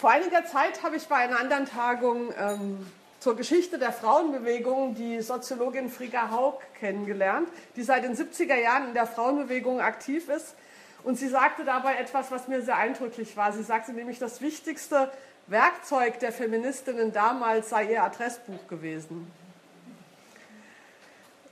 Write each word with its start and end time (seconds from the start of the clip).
Vor 0.00 0.08
einiger 0.08 0.46
Zeit 0.46 0.82
habe 0.82 0.96
ich 0.96 1.08
bei 1.08 1.16
einer 1.16 1.38
anderen 1.38 1.66
Tagung 1.66 2.32
ähm, 2.38 2.86
zur 3.18 3.36
Geschichte 3.36 3.78
der 3.78 3.92
Frauenbewegung 3.92 4.94
die 4.94 5.20
Soziologin 5.20 5.90
Frigga 5.90 6.30
Haug 6.30 6.60
kennengelernt, 6.78 7.50
die 7.76 7.82
seit 7.82 8.04
den 8.04 8.16
70er 8.16 8.56
Jahren 8.56 8.88
in 8.88 8.94
der 8.94 9.06
Frauenbewegung 9.06 9.82
aktiv 9.82 10.30
ist. 10.30 10.56
Und 11.04 11.18
sie 11.18 11.28
sagte 11.28 11.66
dabei 11.66 11.96
etwas, 11.96 12.30
was 12.30 12.48
mir 12.48 12.62
sehr 12.62 12.78
eindrücklich 12.78 13.36
war. 13.36 13.52
Sie 13.52 13.62
sagte 13.62 13.92
nämlich, 13.92 14.18
das 14.18 14.40
wichtigste 14.40 15.12
Werkzeug 15.48 16.18
der 16.20 16.32
Feministinnen 16.32 17.12
damals 17.12 17.68
sei 17.68 17.92
ihr 17.92 18.02
Adressbuch 18.02 18.68
gewesen. 18.68 19.30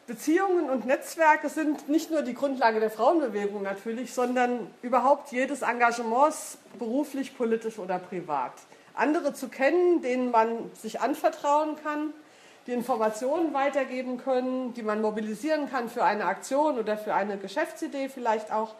Beziehungen 0.09 0.71
und 0.71 0.87
Netzwerke 0.87 1.51
sind 1.51 1.91
nicht 1.91 2.11
nur 2.11 2.23
die 2.23 2.33
Grundlage 2.33 2.81
der 2.81 2.91
Frauenbewegung 2.91 3.63
natürlich, 3.63 4.15
sondern 4.15 4.67
überhaupt 4.81 5.33
jedes 5.33 5.61
Engagements, 5.61 6.57
beruflich, 6.79 7.37
politisch 7.37 7.79
oder 7.79 7.99
privat. 7.99 8.55
Andere 8.95 9.35
zu 9.35 9.49
kennen, 9.51 10.01
denen 10.01 10.31
man 10.31 10.71
sich 10.73 11.03
anvertrauen 11.03 11.77
kann, 11.85 12.15
die 12.67 12.73
Informationen 12.73 13.53
weitergeben 13.53 14.17
können, 14.17 14.73
die 14.73 14.83
man 14.83 15.03
mobilisieren 15.03 15.71
kann 15.71 15.91
für 15.91 16.05
eine 16.05 16.25
Aktion 16.25 16.79
oder 16.79 16.97
für 16.97 17.13
eine 17.13 17.37
Geschäftsidee 17.37 18.09
vielleicht 18.09 18.51
auch. 18.51 18.77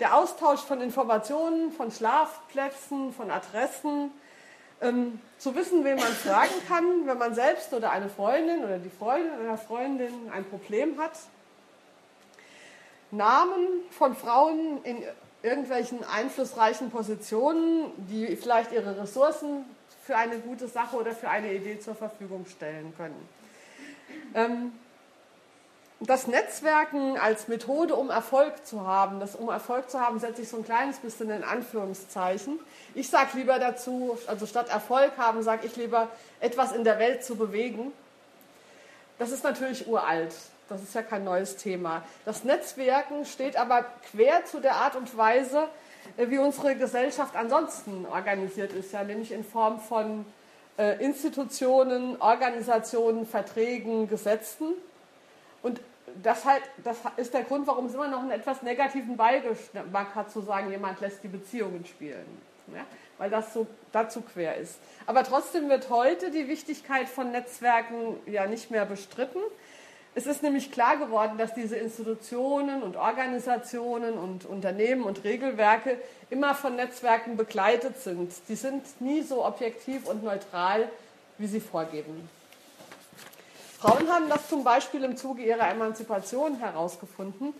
Der 0.00 0.16
Austausch 0.16 0.60
von 0.60 0.80
Informationen, 0.80 1.70
von 1.72 1.90
Schlafplätzen, 1.90 3.12
von 3.12 3.30
Adressen, 3.30 4.10
ähm, 4.82 5.20
zu 5.38 5.54
wissen, 5.54 5.84
wen 5.84 5.96
man 5.96 6.12
fragen 6.12 6.54
kann, 6.68 7.06
wenn 7.06 7.18
man 7.18 7.34
selbst 7.34 7.72
oder 7.72 7.90
eine 7.90 8.08
Freundin 8.08 8.64
oder 8.64 8.78
die 8.78 8.90
Freundin 8.90 9.32
einer 9.32 9.58
Freundin 9.58 10.12
ein 10.32 10.44
Problem 10.44 10.98
hat. 10.98 11.12
Namen 13.10 13.66
von 13.90 14.16
Frauen 14.16 14.82
in 14.84 15.02
irgendwelchen 15.42 16.04
einflussreichen 16.04 16.90
Positionen, 16.90 17.92
die 18.08 18.36
vielleicht 18.36 18.72
ihre 18.72 19.00
Ressourcen 19.00 19.64
für 20.04 20.16
eine 20.16 20.38
gute 20.38 20.66
Sache 20.68 20.96
oder 20.96 21.12
für 21.12 21.28
eine 21.28 21.52
Idee 21.52 21.78
zur 21.78 21.94
Verfügung 21.94 22.46
stellen 22.46 22.92
können. 22.96 23.28
Ähm, 24.34 24.72
das 26.06 26.26
Netzwerken 26.26 27.16
als 27.18 27.48
Methode, 27.48 27.94
um 27.94 28.10
Erfolg 28.10 28.66
zu 28.66 28.86
haben, 28.86 29.20
das 29.20 29.36
um 29.36 29.48
Erfolg 29.48 29.90
zu 29.90 30.00
haben, 30.00 30.18
setze 30.18 30.42
ich 30.42 30.48
so 30.48 30.56
ein 30.56 30.64
kleines 30.64 30.98
bisschen 30.98 31.30
in 31.30 31.44
Anführungszeichen. 31.44 32.58
Ich 32.94 33.08
sage 33.08 33.30
lieber 33.34 33.58
dazu, 33.58 34.18
also 34.26 34.46
statt 34.46 34.68
Erfolg 34.68 35.12
haben, 35.16 35.42
sage 35.42 35.66
ich 35.66 35.76
lieber 35.76 36.08
etwas 36.40 36.72
in 36.72 36.84
der 36.84 36.98
Welt 36.98 37.24
zu 37.24 37.36
bewegen. 37.36 37.92
Das 39.18 39.30
ist 39.30 39.44
natürlich 39.44 39.86
uralt. 39.86 40.34
Das 40.68 40.82
ist 40.82 40.94
ja 40.94 41.02
kein 41.02 41.22
neues 41.22 41.56
Thema. 41.56 42.02
Das 42.24 42.44
Netzwerken 42.44 43.24
steht 43.24 43.56
aber 43.56 43.84
quer 44.10 44.44
zu 44.44 44.60
der 44.60 44.76
Art 44.76 44.96
und 44.96 45.16
Weise, 45.16 45.68
äh, 46.16 46.30
wie 46.30 46.38
unsere 46.38 46.74
Gesellschaft 46.74 47.36
ansonsten 47.36 48.06
organisiert 48.06 48.72
ist, 48.72 48.92
ja, 48.92 49.04
nämlich 49.04 49.32
in 49.32 49.44
Form 49.44 49.78
von 49.78 50.24
äh, 50.78 51.04
Institutionen, 51.04 52.20
Organisationen, 52.20 53.26
Verträgen, 53.26 54.08
Gesetzen. 54.08 54.72
Und 55.62 55.80
das, 56.22 56.44
halt, 56.44 56.62
das 56.84 56.98
ist 57.16 57.34
der 57.34 57.44
Grund, 57.44 57.66
warum 57.66 57.86
es 57.86 57.94
immer 57.94 58.08
noch 58.08 58.20
einen 58.20 58.30
etwas 58.30 58.62
negativen 58.62 59.16
Beigeschmack 59.16 60.14
hat, 60.14 60.30
zu 60.30 60.40
sagen, 60.40 60.70
jemand 60.70 61.00
lässt 61.00 61.22
die 61.22 61.28
Beziehungen 61.28 61.84
spielen. 61.86 62.26
Ja? 62.74 62.84
Weil 63.18 63.30
das 63.30 63.52
so 63.52 63.66
dazu 63.92 64.20
quer 64.22 64.56
ist. 64.56 64.78
Aber 65.06 65.24
trotzdem 65.24 65.68
wird 65.68 65.90
heute 65.90 66.30
die 66.30 66.48
Wichtigkeit 66.48 67.08
von 67.08 67.30
Netzwerken 67.30 68.16
ja 68.26 68.46
nicht 68.46 68.70
mehr 68.70 68.84
bestritten. 68.84 69.40
Es 70.14 70.26
ist 70.26 70.42
nämlich 70.42 70.70
klar 70.70 70.98
geworden, 70.98 71.38
dass 71.38 71.54
diese 71.54 71.76
Institutionen 71.76 72.82
und 72.82 72.96
Organisationen 72.96 74.18
und 74.18 74.44
Unternehmen 74.44 75.04
und 75.04 75.24
Regelwerke 75.24 75.96
immer 76.28 76.54
von 76.54 76.76
Netzwerken 76.76 77.36
begleitet 77.38 77.98
sind. 77.98 78.30
Die 78.48 78.56
sind 78.56 78.82
nie 79.00 79.22
so 79.22 79.44
objektiv 79.44 80.06
und 80.06 80.22
neutral, 80.22 80.90
wie 81.38 81.46
sie 81.46 81.60
vorgeben. 81.60 82.28
Frauen 83.82 84.08
haben 84.12 84.28
das 84.28 84.48
zum 84.48 84.62
Beispiel 84.62 85.02
im 85.02 85.16
Zuge 85.16 85.42
ihrer 85.42 85.68
Emanzipation 85.68 86.54
herausgefunden. 86.60 87.52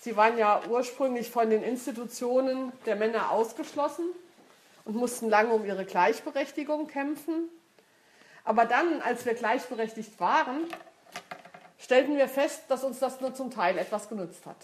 Sie 0.00 0.16
waren 0.16 0.36
ja 0.36 0.60
ursprünglich 0.68 1.30
von 1.30 1.50
den 1.50 1.62
Institutionen 1.62 2.72
der 2.84 2.96
Männer 2.96 3.30
ausgeschlossen 3.30 4.06
und 4.84 4.96
mussten 4.96 5.28
lange 5.28 5.52
um 5.52 5.64
ihre 5.64 5.84
Gleichberechtigung 5.84 6.88
kämpfen. 6.88 7.48
Aber 8.42 8.64
dann, 8.64 9.02
als 9.02 9.24
wir 9.24 9.34
gleichberechtigt 9.34 10.18
waren, 10.18 10.64
stellten 11.78 12.16
wir 12.16 12.28
fest, 12.28 12.62
dass 12.66 12.82
uns 12.82 12.98
das 12.98 13.20
nur 13.20 13.32
zum 13.32 13.52
Teil 13.52 13.78
etwas 13.78 14.08
genutzt 14.08 14.46
hat. 14.46 14.56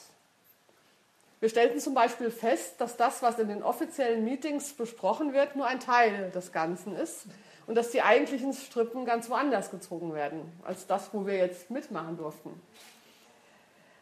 Wir 1.39 1.49
stellten 1.49 1.79
zum 1.79 1.95
Beispiel 1.95 2.33
fest, 2.33 2.75
dass 2.79 2.97
das, 2.97 3.23
was 3.23 3.39
in 3.39 3.47
den 3.47 3.63
offiziellen 3.63 4.25
Meetings 4.25 4.73
besprochen 4.73 5.33
wird, 5.33 5.55
nur 5.55 5.69
ein 5.69 5.79
Teil 5.79 6.33
des 6.33 6.51
Ganzen 6.51 6.97
ist 6.97 7.27
und 7.69 7.75
dass 7.75 7.91
die 7.91 8.01
eigentlichen 8.01 8.55
Strippen 8.55 9.05
ganz 9.05 9.29
woanders 9.29 9.71
gezogen 9.71 10.15
werden, 10.15 10.41
als 10.65 10.87
das, 10.87 11.11
wo 11.13 11.27
wir 11.27 11.37
jetzt 11.37 11.71
mitmachen 11.71 12.17
durften. 12.17 12.61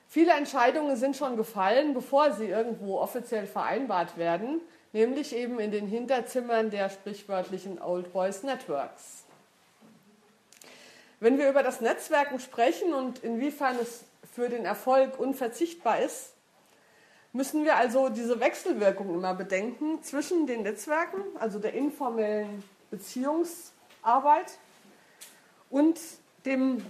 Viele 0.09 0.33
Entscheidungen 0.35 0.95
sind 0.97 1.17
schon 1.17 1.37
gefallen, 1.37 1.93
bevor 1.93 2.33
sie 2.33 2.47
irgendwo 2.47 2.99
offiziell 2.99 3.45
vereinbart 3.45 4.17
werden, 4.17 4.61
nämlich 4.93 5.35
eben 5.35 5.59
in 5.59 5.73
den 5.73 5.89
Hinterzimmern 5.89 6.71
der 6.71 6.91
sprichwörtlichen 6.91 7.83
Old 7.83 8.13
Boys 8.13 8.45
Networks. 8.45 9.25
Wenn 11.19 11.37
wir 11.37 11.51
über 11.51 11.65
das 11.65 11.81
Netzwerken 11.81 12.39
sprechen 12.39 12.95
und 12.95 13.19
inwiefern 13.25 13.77
es 13.83 14.05
für 14.33 14.49
den 14.49 14.65
Erfolg 14.65 15.19
unverzichtbar 15.19 16.01
ist, 16.01 16.35
müssen 17.33 17.65
wir 17.65 17.77
also 17.77 18.11
diese 18.11 18.39
Wechselwirkung 18.39 19.13
immer 19.13 19.35
bedenken 19.35 20.05
zwischen 20.05 20.47
den 20.47 20.63
Netzwerken, 20.63 21.21
also 21.41 21.59
der 21.59 21.75
informellen 21.75 22.63
Beziehungsarbeit 22.91 24.59
und 25.71 25.99
dem, 26.45 26.85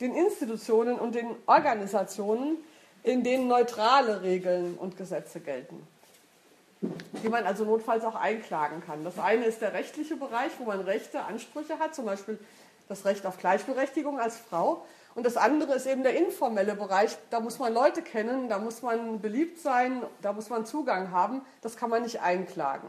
den 0.00 0.14
Institutionen 0.14 0.98
und 0.98 1.14
den 1.14 1.34
Organisationen, 1.46 2.56
in 3.02 3.24
denen 3.24 3.48
neutrale 3.48 4.22
Regeln 4.22 4.76
und 4.76 4.96
Gesetze 4.96 5.40
gelten, 5.40 5.86
die 6.80 7.28
man 7.28 7.44
also 7.44 7.64
notfalls 7.64 8.04
auch 8.04 8.14
einklagen 8.14 8.82
kann. 8.84 9.04
Das 9.04 9.18
eine 9.18 9.44
ist 9.44 9.60
der 9.60 9.72
rechtliche 9.72 10.16
Bereich, 10.16 10.52
wo 10.58 10.64
man 10.64 10.80
Rechte, 10.80 11.22
Ansprüche 11.22 11.78
hat, 11.78 11.94
zum 11.94 12.04
Beispiel 12.04 12.38
das 12.88 13.04
Recht 13.04 13.26
auf 13.26 13.38
Gleichberechtigung 13.38 14.18
als 14.18 14.38
Frau. 14.38 14.84
Und 15.14 15.26
das 15.26 15.36
andere 15.36 15.74
ist 15.74 15.86
eben 15.86 16.02
der 16.02 16.16
informelle 16.16 16.74
Bereich. 16.74 17.16
Da 17.30 17.40
muss 17.40 17.58
man 17.58 17.74
Leute 17.74 18.02
kennen, 18.02 18.48
da 18.48 18.58
muss 18.58 18.82
man 18.82 19.20
beliebt 19.20 19.58
sein, 19.58 20.02
da 20.22 20.32
muss 20.32 20.48
man 20.48 20.64
Zugang 20.64 21.10
haben. 21.10 21.42
Das 21.60 21.76
kann 21.76 21.90
man 21.90 22.02
nicht 22.02 22.20
einklagen. 22.20 22.88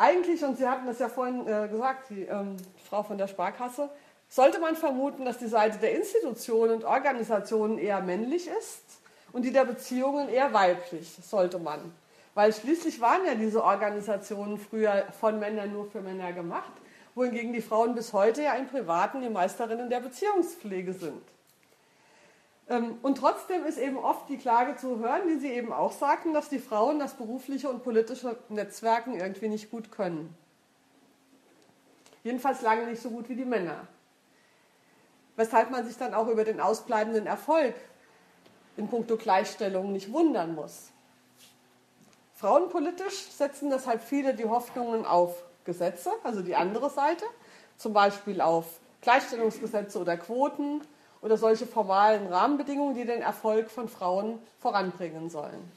Eigentlich, 0.00 0.42
und 0.42 0.56
Sie 0.56 0.66
hatten 0.66 0.86
das 0.86 0.98
ja 0.98 1.10
vorhin 1.10 1.46
äh, 1.46 1.68
gesagt, 1.68 2.08
die 2.08 2.22
ähm, 2.22 2.56
Frau 2.88 3.02
von 3.02 3.18
der 3.18 3.28
Sparkasse, 3.28 3.90
sollte 4.30 4.58
man 4.58 4.74
vermuten, 4.74 5.26
dass 5.26 5.36
die 5.36 5.46
Seite 5.46 5.76
der 5.76 5.94
Institutionen 5.94 6.76
und 6.76 6.84
Organisationen 6.84 7.76
eher 7.76 8.00
männlich 8.00 8.48
ist 8.48 8.82
und 9.32 9.44
die 9.44 9.52
der 9.52 9.66
Beziehungen 9.66 10.30
eher 10.30 10.54
weiblich, 10.54 11.06
sollte 11.22 11.58
man. 11.58 11.92
Weil 12.32 12.50
schließlich 12.50 13.02
waren 13.02 13.26
ja 13.26 13.34
diese 13.34 13.62
Organisationen 13.62 14.56
früher 14.56 15.04
von 15.20 15.38
Männern 15.38 15.70
nur 15.70 15.90
für 15.90 16.00
Männer 16.00 16.32
gemacht, 16.32 16.72
wohingegen 17.14 17.52
die 17.52 17.60
Frauen 17.60 17.94
bis 17.94 18.14
heute 18.14 18.42
ja 18.42 18.54
im 18.54 18.68
Privaten 18.68 19.20
die 19.20 19.28
Meisterinnen 19.28 19.90
der 19.90 20.00
Beziehungspflege 20.00 20.94
sind. 20.94 21.20
Ähm, 22.70 22.98
und 23.02 23.18
trotzdem 23.18 23.66
ist 23.66 23.78
eben 23.78 23.98
oft 23.98 24.28
die 24.28 24.38
Klage 24.38 24.76
zu 24.76 25.00
hören, 25.00 25.22
die 25.28 25.38
Sie 25.38 25.52
eben 25.52 25.72
auch 25.72 25.92
sagten, 25.92 26.32
dass 26.32 26.48
die 26.48 26.60
Frauen 26.60 27.00
das 27.00 27.14
berufliche 27.14 27.68
und 27.68 27.82
politische 27.82 28.38
Netzwerken 28.48 29.16
irgendwie 29.16 29.48
nicht 29.48 29.70
gut 29.70 29.90
können. 29.90 30.34
Jedenfalls 32.22 32.62
lange 32.62 32.86
nicht 32.86 33.02
so 33.02 33.10
gut 33.10 33.28
wie 33.28 33.34
die 33.34 33.44
Männer. 33.44 33.88
Weshalb 35.36 35.70
man 35.70 35.84
sich 35.84 35.96
dann 35.96 36.14
auch 36.14 36.28
über 36.28 36.44
den 36.44 36.60
ausbleibenden 36.60 37.26
Erfolg 37.26 37.74
in 38.76 38.88
puncto 38.88 39.16
Gleichstellung 39.16 39.90
nicht 39.92 40.12
wundern 40.12 40.54
muss. 40.54 40.90
Frauenpolitisch 42.34 43.30
setzen 43.32 43.70
deshalb 43.70 44.02
viele 44.02 44.34
die 44.34 44.48
Hoffnungen 44.48 45.04
auf 45.04 45.42
Gesetze, 45.64 46.10
also 46.22 46.40
die 46.40 46.56
andere 46.56 46.88
Seite, 46.88 47.24
zum 47.76 47.92
Beispiel 47.92 48.40
auf 48.40 48.66
Gleichstellungsgesetze 49.00 49.98
oder 49.98 50.16
Quoten 50.16 50.82
oder 51.22 51.36
solche 51.36 51.66
formalen 51.66 52.26
Rahmenbedingungen, 52.26 52.94
die 52.94 53.04
den 53.04 53.22
Erfolg 53.22 53.70
von 53.70 53.88
Frauen 53.88 54.38
voranbringen 54.60 55.30
sollen. 55.30 55.70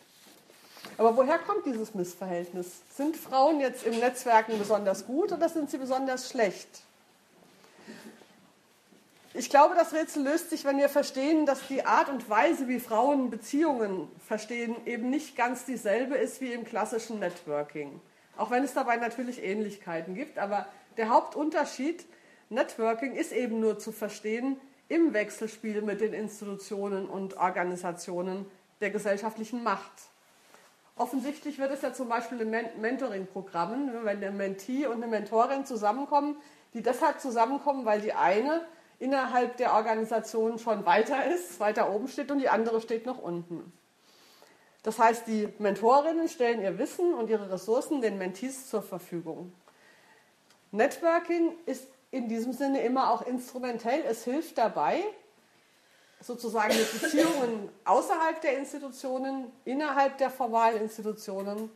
Aber 0.97 1.17
woher 1.17 1.39
kommt 1.39 1.65
dieses 1.65 1.95
Missverhältnis? 1.95 2.81
Sind 2.95 3.17
Frauen 3.17 3.59
jetzt 3.59 3.85
im 3.85 3.97
Netzwerken 3.99 4.57
besonders 4.59 5.05
gut 5.05 5.31
oder 5.31 5.49
sind 5.49 5.69
sie 5.69 5.77
besonders 5.77 6.29
schlecht? 6.29 6.83
Ich 9.35 9.49
glaube, 9.49 9.73
das 9.73 9.93
Rätsel 9.93 10.23
löst 10.23 10.51
sich, 10.51 10.63
wenn 10.63 10.77
wir 10.77 10.89
verstehen, 10.89 11.47
dass 11.47 11.67
die 11.67 11.83
Art 11.87 12.07
und 12.07 12.29
Weise, 12.29 12.67
wie 12.67 12.79
Frauen 12.79 13.31
Beziehungen 13.31 14.07
verstehen, 14.27 14.75
eben 14.85 15.09
nicht 15.09 15.35
ganz 15.35 15.65
dieselbe 15.65 16.15
ist 16.15 16.39
wie 16.39 16.53
im 16.53 16.65
klassischen 16.65 17.17
Networking. 17.17 17.99
Auch 18.37 18.51
wenn 18.51 18.63
es 18.63 18.75
dabei 18.75 18.97
natürlich 18.97 19.43
Ähnlichkeiten 19.43 20.13
gibt. 20.13 20.37
Aber 20.37 20.67
der 20.97 21.09
Hauptunterschied, 21.09 22.05
Networking 22.49 23.15
ist 23.15 23.31
eben 23.31 23.59
nur 23.59 23.79
zu 23.79 23.91
verstehen 23.91 24.57
im 24.89 25.13
Wechselspiel 25.13 25.81
mit 25.81 26.01
den 26.01 26.13
Institutionen 26.13 27.07
und 27.07 27.37
Organisationen 27.37 28.45
der 28.81 28.89
gesellschaftlichen 28.89 29.63
Macht. 29.63 29.91
Offensichtlich 30.95 31.57
wird 31.57 31.71
es 31.71 31.81
ja 31.81 31.93
zum 31.93 32.09
Beispiel 32.09 32.41
in 32.41 32.51
Mentoring-Programmen, 32.81 33.91
wenn 34.03 34.17
eine 34.17 34.31
Mentee 34.31 34.85
und 34.85 34.97
eine 34.97 35.07
Mentorin 35.07 35.65
zusammenkommen, 35.65 36.37
die 36.73 36.83
deshalb 36.83 37.19
zusammenkommen, 37.19 37.85
weil 37.85 38.01
die 38.01 38.13
eine 38.13 38.65
innerhalb 38.99 39.57
der 39.57 39.73
Organisation 39.73 40.59
schon 40.59 40.85
weiter 40.85 41.25
ist, 41.25 41.59
weiter 41.59 41.91
oben 41.91 42.07
steht 42.07 42.31
und 42.31 42.39
die 42.39 42.49
andere 42.49 42.79
steht 42.79 43.05
noch 43.05 43.17
unten. 43.17 43.73
Das 44.83 44.99
heißt, 44.99 45.27
die 45.27 45.47
Mentorinnen 45.59 46.27
stellen 46.27 46.61
ihr 46.61 46.77
Wissen 46.77 47.13
und 47.13 47.29
ihre 47.29 47.49
Ressourcen 47.49 48.01
den 48.01 48.17
Mentees 48.17 48.69
zur 48.69 48.83
Verfügung. 48.83 49.53
Networking 50.71 51.53
ist 51.65 51.87
in 52.13 52.29
diesem 52.29 52.53
Sinne 52.53 52.81
immer 52.83 53.11
auch 53.11 53.23
instrumentell. 53.23 54.03
Es 54.07 54.23
hilft 54.23 54.59
dabei, 54.59 55.03
sozusagen 56.21 56.77
mit 56.77 57.01
Beziehungen 57.01 57.69
außerhalb 57.85 58.39
der 58.39 58.59
Institutionen, 58.59 59.51
innerhalb 59.65 60.19
der 60.19 60.29
formalen 60.29 60.79
Institutionen 60.79 61.71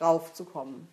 raufzukommen. 0.00 0.88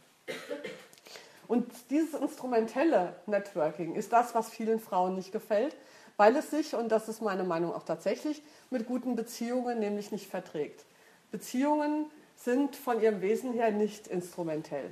Und 1.48 1.72
dieses 1.90 2.14
instrumentelle 2.14 3.16
Networking 3.26 3.96
ist 3.96 4.12
das, 4.12 4.36
was 4.36 4.50
vielen 4.50 4.82
Frauen 4.82 5.16
nicht 5.16 5.32
gefällt, 5.32 5.78
weil 6.18 6.36
es 6.36 6.52
sich, 6.52 6.76
und 6.76 6.90
das 6.90 7.08
ist 7.08 7.22
meine 7.22 7.46
Meinung 7.46 7.74
auch 7.74 7.84
tatsächlich, 7.84 8.44
mit 8.70 8.86
guten 8.86 9.16
Beziehungen 9.16 9.80
nämlich 9.80 10.12
nicht 10.12 10.30
verträgt. 10.30 10.84
Beziehungen 11.32 12.12
sind 12.36 12.76
von 12.76 13.02
ihrem 13.02 13.22
Wesen 13.22 13.54
her 13.54 13.72
nicht 13.72 14.08
instrumentell. 14.08 14.92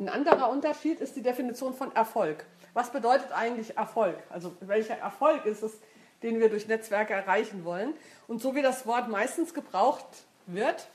Ein 0.00 0.08
anderer 0.08 0.48
Unterschied 0.48 0.98
ist 1.00 1.14
die 1.14 1.22
Definition 1.22 1.74
von 1.74 1.94
Erfolg. 1.94 2.46
Was 2.72 2.90
bedeutet 2.90 3.32
eigentlich 3.32 3.76
Erfolg? 3.76 4.16
Also 4.30 4.56
welcher 4.60 4.96
Erfolg 4.96 5.44
ist 5.44 5.62
es, 5.62 5.78
den 6.22 6.40
wir 6.40 6.48
durch 6.48 6.66
Netzwerke 6.66 7.12
erreichen 7.12 7.66
wollen? 7.66 7.92
Und 8.26 8.40
so 8.40 8.54
wie 8.54 8.62
das 8.62 8.86
Wort 8.86 9.10
meistens 9.10 9.52
gebraucht 9.52 10.06
wird, 10.46 10.88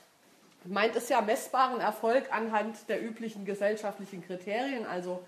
meint 0.64 0.96
es 0.96 1.08
ja 1.08 1.20
messbaren 1.20 1.80
Erfolg 1.80 2.32
anhand 2.32 2.88
der 2.88 3.00
üblichen 3.00 3.44
gesellschaftlichen 3.44 4.26
Kriterien, 4.26 4.84
also 4.86 5.22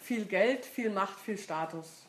viel 0.00 0.24
Geld, 0.24 0.64
viel 0.64 0.88
Macht, 0.88 1.20
viel 1.20 1.36
Status. 1.36 2.06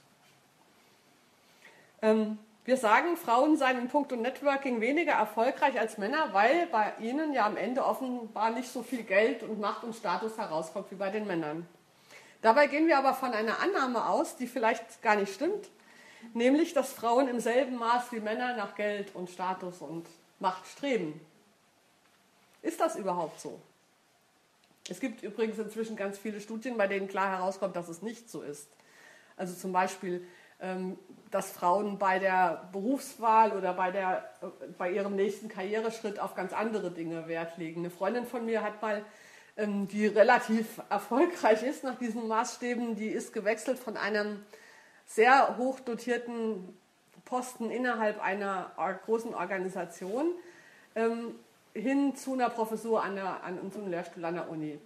Ähm, 2.01 2.37
wir 2.65 2.77
sagen, 2.77 3.17
Frauen 3.17 3.57
seien 3.57 3.79
in 3.79 3.87
puncto 3.87 4.15
Networking 4.15 4.81
weniger 4.81 5.13
erfolgreich 5.13 5.79
als 5.79 5.97
Männer, 5.97 6.33
weil 6.33 6.67
bei 6.67 6.93
ihnen 6.99 7.33
ja 7.33 7.45
am 7.45 7.57
Ende 7.57 7.83
offenbar 7.83 8.51
nicht 8.51 8.69
so 8.69 8.83
viel 8.83 9.03
Geld 9.03 9.43
und 9.43 9.59
Macht 9.59 9.83
und 9.83 9.95
Status 9.95 10.37
herauskommt 10.37 10.91
wie 10.91 10.95
bei 10.95 11.09
den 11.09 11.25
Männern. 11.25 11.67
Dabei 12.41 12.67
gehen 12.67 12.87
wir 12.87 12.97
aber 12.97 13.13
von 13.13 13.33
einer 13.33 13.59
Annahme 13.59 14.07
aus, 14.07 14.37
die 14.37 14.47
vielleicht 14.47 15.01
gar 15.01 15.15
nicht 15.15 15.33
stimmt, 15.33 15.69
nämlich 16.33 16.73
dass 16.73 16.93
Frauen 16.93 17.27
im 17.27 17.39
selben 17.39 17.75
Maß 17.75 18.11
wie 18.11 18.19
Männer 18.19 18.55
nach 18.55 18.75
Geld 18.75 19.15
und 19.15 19.29
Status 19.29 19.81
und 19.81 20.05
Macht 20.39 20.65
streben. 20.67 21.19
Ist 22.61 22.79
das 22.79 22.95
überhaupt 22.95 23.41
so? 23.41 23.59
Es 24.89 24.99
gibt 24.99 25.21
übrigens 25.21 25.57
inzwischen 25.59 25.95
ganz 25.95 26.17
viele 26.17 26.39
Studien, 26.41 26.77
bei 26.77 26.87
denen 26.87 27.07
klar 27.07 27.29
herauskommt, 27.29 27.75
dass 27.75 27.89
es 27.89 28.01
nicht 28.01 28.29
so 28.29 28.41
ist. 28.41 28.67
Also 29.37 29.53
zum 29.53 29.71
Beispiel, 29.71 30.25
dass 31.31 31.51
Frauen 31.51 31.97
bei 31.97 32.19
der 32.19 32.69
Berufswahl 32.71 33.51
oder 33.51 33.73
bei, 33.73 33.91
der, 33.91 34.29
äh, 34.41 34.47
bei 34.77 34.91
ihrem 34.91 35.15
nächsten 35.15 35.47
Karriereschritt 35.47 36.19
auf 36.19 36.35
ganz 36.35 36.53
andere 36.53 36.91
Dinge 36.91 37.27
Wert 37.27 37.57
legen. 37.57 37.81
Eine 37.81 37.89
Freundin 37.89 38.25
von 38.25 38.45
mir 38.45 38.63
hat 38.63 38.81
mal 38.81 39.03
ähm, 39.57 39.87
die 39.87 40.07
relativ 40.07 40.81
erfolgreich 40.89 41.63
ist 41.63 41.83
nach 41.83 41.97
diesen 41.97 42.27
Maßstäben, 42.27 42.95
die 42.95 43.09
ist 43.09 43.33
gewechselt 43.33 43.77
von 43.77 43.97
einem 43.97 44.43
sehr 45.05 45.57
hoch 45.57 45.79
dotierten 45.79 46.77
Posten 47.25 47.69
innerhalb 47.69 48.21
einer 48.21 48.71
großen 49.05 49.33
Organisation 49.33 50.27
ähm, 50.95 51.35
hin 51.73 52.15
zu 52.15 52.33
einer 52.33 52.49
Professur 52.49 53.03
an, 53.03 53.15
der, 53.15 53.43
an 53.43 53.71
zu 53.71 53.85
Lehrstuhl 53.85 54.25
an 54.25 54.35
der 54.35 54.49
Uni. 54.49 54.79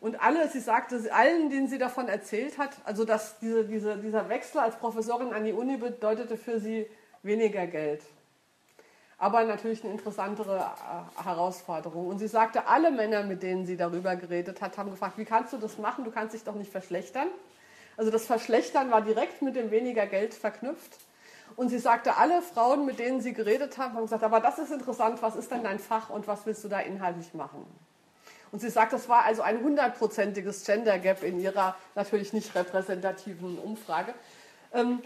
Und 0.00 0.22
alle, 0.22 0.48
sie 0.48 0.60
sagte, 0.60 1.00
allen, 1.12 1.50
denen 1.50 1.68
sie 1.68 1.78
davon 1.78 2.08
erzählt 2.08 2.58
hat, 2.58 2.70
also 2.84 3.04
dass 3.04 3.38
diese, 3.38 3.64
diese, 3.64 3.96
dieser 3.96 4.28
Wechsel 4.28 4.60
als 4.60 4.76
Professorin 4.76 5.32
an 5.32 5.44
die 5.44 5.52
Uni 5.52 5.76
bedeutete 5.76 6.36
für 6.36 6.60
sie 6.60 6.86
weniger 7.22 7.66
Geld 7.66 8.02
aber 9.18 9.44
natürlich 9.44 9.82
eine 9.82 9.92
interessantere 9.92 10.58
äh, 10.58 11.24
Herausforderung. 11.24 12.08
Und 12.08 12.18
sie 12.18 12.28
sagte, 12.28 12.66
alle 12.66 12.90
Männer, 12.90 13.22
mit 13.22 13.42
denen 13.42 13.64
sie 13.64 13.76
darüber 13.76 14.16
geredet 14.16 14.60
hat, 14.60 14.76
haben 14.76 14.90
gefragt, 14.90 15.16
wie 15.16 15.24
kannst 15.24 15.52
du 15.52 15.58
das 15.58 15.78
machen? 15.78 16.04
Du 16.04 16.10
kannst 16.10 16.34
dich 16.34 16.44
doch 16.44 16.54
nicht 16.54 16.70
verschlechtern. 16.70 17.28
Also 17.96 18.10
das 18.10 18.26
Verschlechtern 18.26 18.90
war 18.90 19.00
direkt 19.00 19.40
mit 19.40 19.56
dem 19.56 19.70
weniger 19.70 20.06
Geld 20.06 20.34
verknüpft. 20.34 20.98
Und 21.54 21.70
sie 21.70 21.78
sagte, 21.78 22.16
alle 22.16 22.42
Frauen, 22.42 22.84
mit 22.84 22.98
denen 22.98 23.22
sie 23.22 23.32
geredet 23.32 23.78
haben, 23.78 23.94
haben 23.94 24.02
gesagt, 24.02 24.24
aber 24.24 24.40
das 24.40 24.58
ist 24.58 24.70
interessant, 24.70 25.22
was 25.22 25.36
ist 25.36 25.50
denn 25.50 25.62
dein 25.62 25.78
Fach 25.78 26.10
und 26.10 26.26
was 26.26 26.44
willst 26.44 26.64
du 26.64 26.68
da 26.68 26.80
inhaltlich 26.80 27.32
machen? 27.32 27.64
Und 28.56 28.60
sie 28.60 28.70
sagt, 28.70 28.94
das 28.94 29.06
war 29.06 29.24
also 29.24 29.42
ein 29.42 29.60
hundertprozentiges 29.62 30.64
Gender 30.64 30.98
Gap 30.98 31.22
in 31.22 31.38
ihrer 31.38 31.76
natürlich 31.94 32.32
nicht 32.32 32.54
repräsentativen 32.54 33.58
Umfrage. 33.58 34.14
Ähm, 34.72 35.02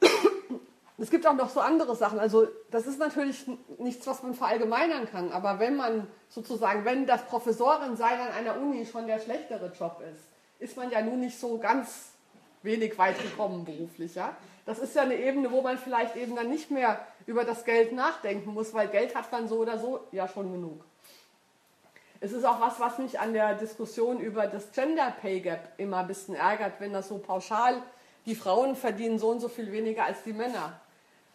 es 0.98 1.10
gibt 1.10 1.26
auch 1.26 1.34
noch 1.34 1.50
so 1.50 1.58
andere 1.58 1.96
Sachen. 1.96 2.20
Also 2.20 2.46
das 2.70 2.86
ist 2.86 3.00
natürlich 3.00 3.44
nichts, 3.78 4.06
was 4.06 4.22
man 4.22 4.34
verallgemeinern 4.34 5.10
kann. 5.10 5.32
Aber 5.32 5.58
wenn 5.58 5.74
man 5.74 6.06
sozusagen, 6.28 6.84
wenn 6.84 7.04
das 7.04 7.24
Professorin 7.24 7.96
sein 7.96 8.20
an 8.20 8.28
einer 8.38 8.56
Uni 8.56 8.86
schon 8.86 9.08
der 9.08 9.18
schlechtere 9.18 9.72
Job 9.76 10.00
ist, 10.14 10.22
ist 10.60 10.76
man 10.76 10.92
ja 10.92 11.02
nun 11.02 11.18
nicht 11.18 11.40
so 11.40 11.58
ganz 11.58 12.12
wenig 12.62 12.96
weit 12.98 13.20
gekommen 13.20 13.64
beruflich. 13.64 14.14
Ja? 14.14 14.36
Das 14.64 14.78
ist 14.78 14.94
ja 14.94 15.02
eine 15.02 15.16
Ebene, 15.16 15.50
wo 15.50 15.60
man 15.60 15.76
vielleicht 15.76 16.14
eben 16.14 16.36
dann 16.36 16.48
nicht 16.48 16.70
mehr 16.70 17.04
über 17.26 17.42
das 17.42 17.64
Geld 17.64 17.90
nachdenken 17.90 18.54
muss, 18.54 18.72
weil 18.72 18.86
Geld 18.86 19.16
hat 19.16 19.32
man 19.32 19.48
so 19.48 19.56
oder 19.56 19.80
so 19.80 20.06
ja 20.12 20.28
schon 20.28 20.52
genug. 20.52 20.84
Es 22.24 22.30
ist 22.30 22.44
auch 22.44 22.60
was, 22.60 22.78
was 22.78 22.98
mich 22.98 23.18
an 23.18 23.32
der 23.32 23.54
Diskussion 23.56 24.20
über 24.20 24.46
das 24.46 24.70
Gender 24.70 25.12
Pay 25.20 25.40
Gap 25.40 25.72
immer 25.76 25.98
ein 25.98 26.06
bisschen 26.06 26.36
ärgert, 26.36 26.74
wenn 26.78 26.92
das 26.92 27.08
so 27.08 27.18
pauschal, 27.18 27.82
die 28.26 28.36
Frauen 28.36 28.76
verdienen 28.76 29.18
so 29.18 29.30
und 29.30 29.40
so 29.40 29.48
viel 29.48 29.72
weniger 29.72 30.04
als 30.04 30.22
die 30.22 30.32
Männer 30.32 30.80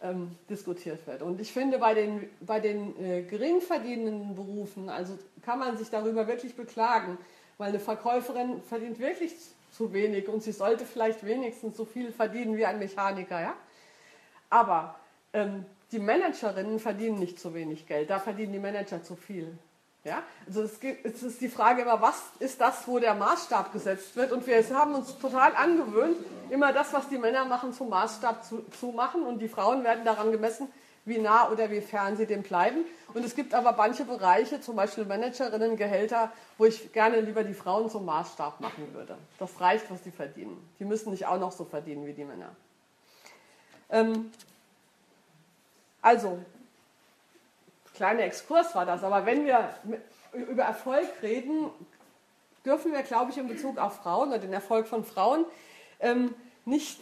ähm, 0.02 0.34
diskutiert 0.48 1.06
wird. 1.06 1.20
Und 1.20 1.42
ich 1.42 1.52
finde, 1.52 1.78
bei 1.78 1.92
den, 1.92 2.30
bei 2.40 2.58
den 2.58 2.98
äh, 3.04 3.20
gering 3.20 3.60
verdienenden 3.60 4.34
Berufen, 4.34 4.88
also 4.88 5.18
kann 5.42 5.58
man 5.58 5.76
sich 5.76 5.90
darüber 5.90 6.26
wirklich 6.26 6.56
beklagen, 6.56 7.18
weil 7.58 7.68
eine 7.68 7.80
Verkäuferin 7.80 8.62
verdient 8.62 8.98
wirklich 8.98 9.34
zu 9.70 9.92
wenig 9.92 10.26
und 10.28 10.42
sie 10.42 10.52
sollte 10.52 10.86
vielleicht 10.86 11.22
wenigstens 11.22 11.76
so 11.76 11.84
viel 11.84 12.12
verdienen 12.12 12.56
wie 12.56 12.64
ein 12.64 12.78
Mechaniker. 12.78 13.38
Ja? 13.38 13.54
Aber 14.48 14.94
ähm, 15.34 15.66
die 15.92 15.98
Managerinnen 15.98 16.78
verdienen 16.78 17.18
nicht 17.18 17.38
zu 17.38 17.52
wenig 17.52 17.86
Geld, 17.86 18.08
da 18.08 18.18
verdienen 18.18 18.54
die 18.54 18.58
Manager 18.58 19.02
zu 19.02 19.16
viel. 19.16 19.58
Ja? 20.08 20.22
Also 20.46 20.62
es, 20.62 20.80
gibt, 20.80 21.04
es 21.04 21.22
ist 21.22 21.40
die 21.40 21.48
Frage 21.48 21.82
immer, 21.82 22.00
was 22.00 22.20
ist 22.38 22.60
das, 22.60 22.88
wo 22.88 22.98
der 22.98 23.14
Maßstab 23.14 23.72
gesetzt 23.72 24.16
wird? 24.16 24.32
Und 24.32 24.46
wir 24.46 24.62
haben 24.76 24.94
uns 24.94 25.16
total 25.18 25.54
angewöhnt, 25.54 26.16
immer 26.50 26.72
das, 26.72 26.92
was 26.92 27.08
die 27.08 27.18
Männer 27.18 27.44
machen, 27.44 27.72
zum 27.72 27.90
Maßstab 27.90 28.44
zu, 28.44 28.64
zu 28.80 28.86
machen. 28.92 29.22
Und 29.22 29.38
die 29.40 29.48
Frauen 29.48 29.84
werden 29.84 30.04
daran 30.04 30.32
gemessen, 30.32 30.68
wie 31.04 31.18
nah 31.18 31.50
oder 31.50 31.70
wie 31.70 31.80
fern 31.80 32.16
sie 32.16 32.26
dem 32.26 32.42
bleiben. 32.42 32.84
Und 33.14 33.24
es 33.24 33.34
gibt 33.34 33.54
aber 33.54 33.72
manche 33.72 34.04
Bereiche, 34.04 34.60
zum 34.60 34.76
Beispiel 34.76 35.04
Managerinnen, 35.04 35.76
Gehälter, 35.76 36.32
wo 36.56 36.64
ich 36.64 36.92
gerne 36.92 37.20
lieber 37.20 37.44
die 37.44 37.54
Frauen 37.54 37.90
zum 37.90 38.04
Maßstab 38.04 38.60
machen 38.60 38.92
würde. 38.94 39.16
Das 39.38 39.60
reicht, 39.60 39.90
was 39.90 40.04
sie 40.04 40.10
verdienen. 40.10 40.56
Die 40.78 40.84
müssen 40.84 41.10
nicht 41.10 41.26
auch 41.26 41.38
noch 41.38 41.52
so 41.52 41.64
verdienen 41.64 42.06
wie 42.06 42.12
die 42.12 42.24
Männer. 42.24 42.54
Ähm, 43.90 44.30
also, 46.02 46.38
kleiner 47.98 48.22
Exkurs 48.22 48.74
war 48.76 48.86
das, 48.86 49.02
aber 49.02 49.26
wenn 49.26 49.44
wir 49.44 49.68
über 50.32 50.62
Erfolg 50.62 51.08
reden, 51.20 51.68
dürfen 52.64 52.92
wir, 52.92 53.02
glaube 53.02 53.32
ich, 53.32 53.38
in 53.38 53.48
Bezug 53.48 53.76
auf 53.76 53.96
Frauen 53.96 54.28
oder 54.28 54.38
den 54.38 54.52
Erfolg 54.52 54.86
von 54.86 55.04
Frauen 55.04 55.44
ähm, 56.00 56.34
nicht 56.64 57.00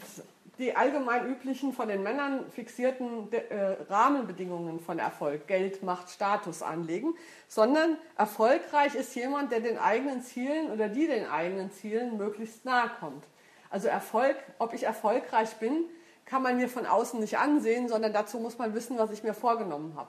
die 0.58 0.74
allgemein 0.74 1.26
üblichen 1.26 1.74
von 1.74 1.88
den 1.88 2.02
Männern 2.02 2.50
fixierten 2.50 3.30
äh, 3.30 3.76
Rahmenbedingungen 3.90 4.80
von 4.80 4.98
Erfolg, 4.98 5.46
Geld, 5.46 5.82
Macht, 5.82 6.08
Status 6.08 6.62
anlegen, 6.62 7.14
sondern 7.46 7.98
erfolgreich 8.16 8.94
ist 8.94 9.14
jemand, 9.14 9.52
der 9.52 9.60
den 9.60 9.76
eigenen 9.76 10.22
Zielen 10.22 10.70
oder 10.70 10.88
die 10.88 11.06
den 11.06 11.28
eigenen 11.28 11.70
Zielen 11.72 12.16
möglichst 12.16 12.64
nahe 12.64 12.90
kommt. 13.00 13.22
Also 13.68 13.88
Erfolg, 13.88 14.36
ob 14.58 14.72
ich 14.72 14.84
erfolgreich 14.84 15.56
bin, 15.56 15.84
kann 16.24 16.42
man 16.42 16.56
mir 16.56 16.70
von 16.70 16.86
außen 16.86 17.20
nicht 17.20 17.36
ansehen, 17.36 17.90
sondern 17.90 18.14
dazu 18.14 18.38
muss 18.38 18.56
man 18.56 18.72
wissen, 18.72 18.96
was 18.96 19.10
ich 19.10 19.22
mir 19.22 19.34
vorgenommen 19.34 19.92
habe. 19.94 20.08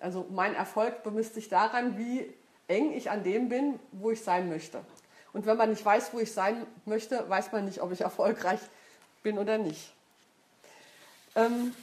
Also 0.00 0.26
mein 0.30 0.54
Erfolg 0.54 1.02
bemisst 1.02 1.34
sich 1.34 1.48
daran, 1.48 1.98
wie 1.98 2.32
eng 2.68 2.92
ich 2.92 3.10
an 3.10 3.24
dem 3.24 3.48
bin, 3.48 3.78
wo 3.92 4.10
ich 4.10 4.22
sein 4.22 4.48
möchte. 4.48 4.80
Und 5.32 5.46
wenn 5.46 5.56
man 5.56 5.70
nicht 5.70 5.84
weiß, 5.84 6.12
wo 6.12 6.20
ich 6.20 6.32
sein 6.32 6.66
möchte, 6.84 7.28
weiß 7.28 7.52
man 7.52 7.64
nicht, 7.64 7.80
ob 7.80 7.92
ich 7.92 8.02
erfolgreich 8.02 8.60
bin 9.22 9.38
oder 9.38 9.58
nicht. 9.58 9.92
Ähm, 11.34 11.74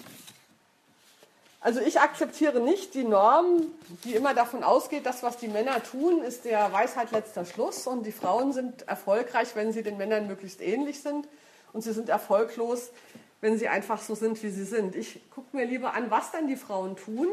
also 1.60 1.80
ich 1.80 2.00
akzeptiere 2.00 2.60
nicht 2.60 2.96
die 2.96 3.04
Norm, 3.04 3.68
die 4.04 4.16
immer 4.16 4.34
davon 4.34 4.64
ausgeht, 4.64 5.06
dass 5.06 5.22
was 5.22 5.38
die 5.38 5.48
Männer 5.48 5.84
tun, 5.84 6.24
ist 6.24 6.46
der 6.46 6.72
Weisheit 6.72 7.12
letzter 7.12 7.46
Schluss 7.46 7.86
und 7.86 8.04
die 8.04 8.12
Frauen 8.12 8.52
sind 8.52 8.88
erfolgreich, 8.88 9.50
wenn 9.54 9.72
sie 9.72 9.84
den 9.84 9.98
Männern 9.98 10.26
möglichst 10.28 10.60
ähnlich 10.60 11.02
sind 11.02 11.28
und 11.72 11.82
sie 11.82 11.94
sind 11.94 12.10
erfolglos, 12.10 12.90
wenn 13.42 13.60
sie 13.60 13.68
einfach 13.68 14.02
so 14.02 14.16
sind, 14.16 14.42
wie 14.42 14.50
sie 14.50 14.66
sind. 14.66 14.96
Ich 14.96 15.22
gucke 15.30 15.56
mir 15.56 15.66
lieber 15.66 15.94
an, 15.94 16.10
was 16.10 16.32
dann 16.32 16.48
die 16.48 16.56
Frauen 16.56 16.96
tun 16.96 17.28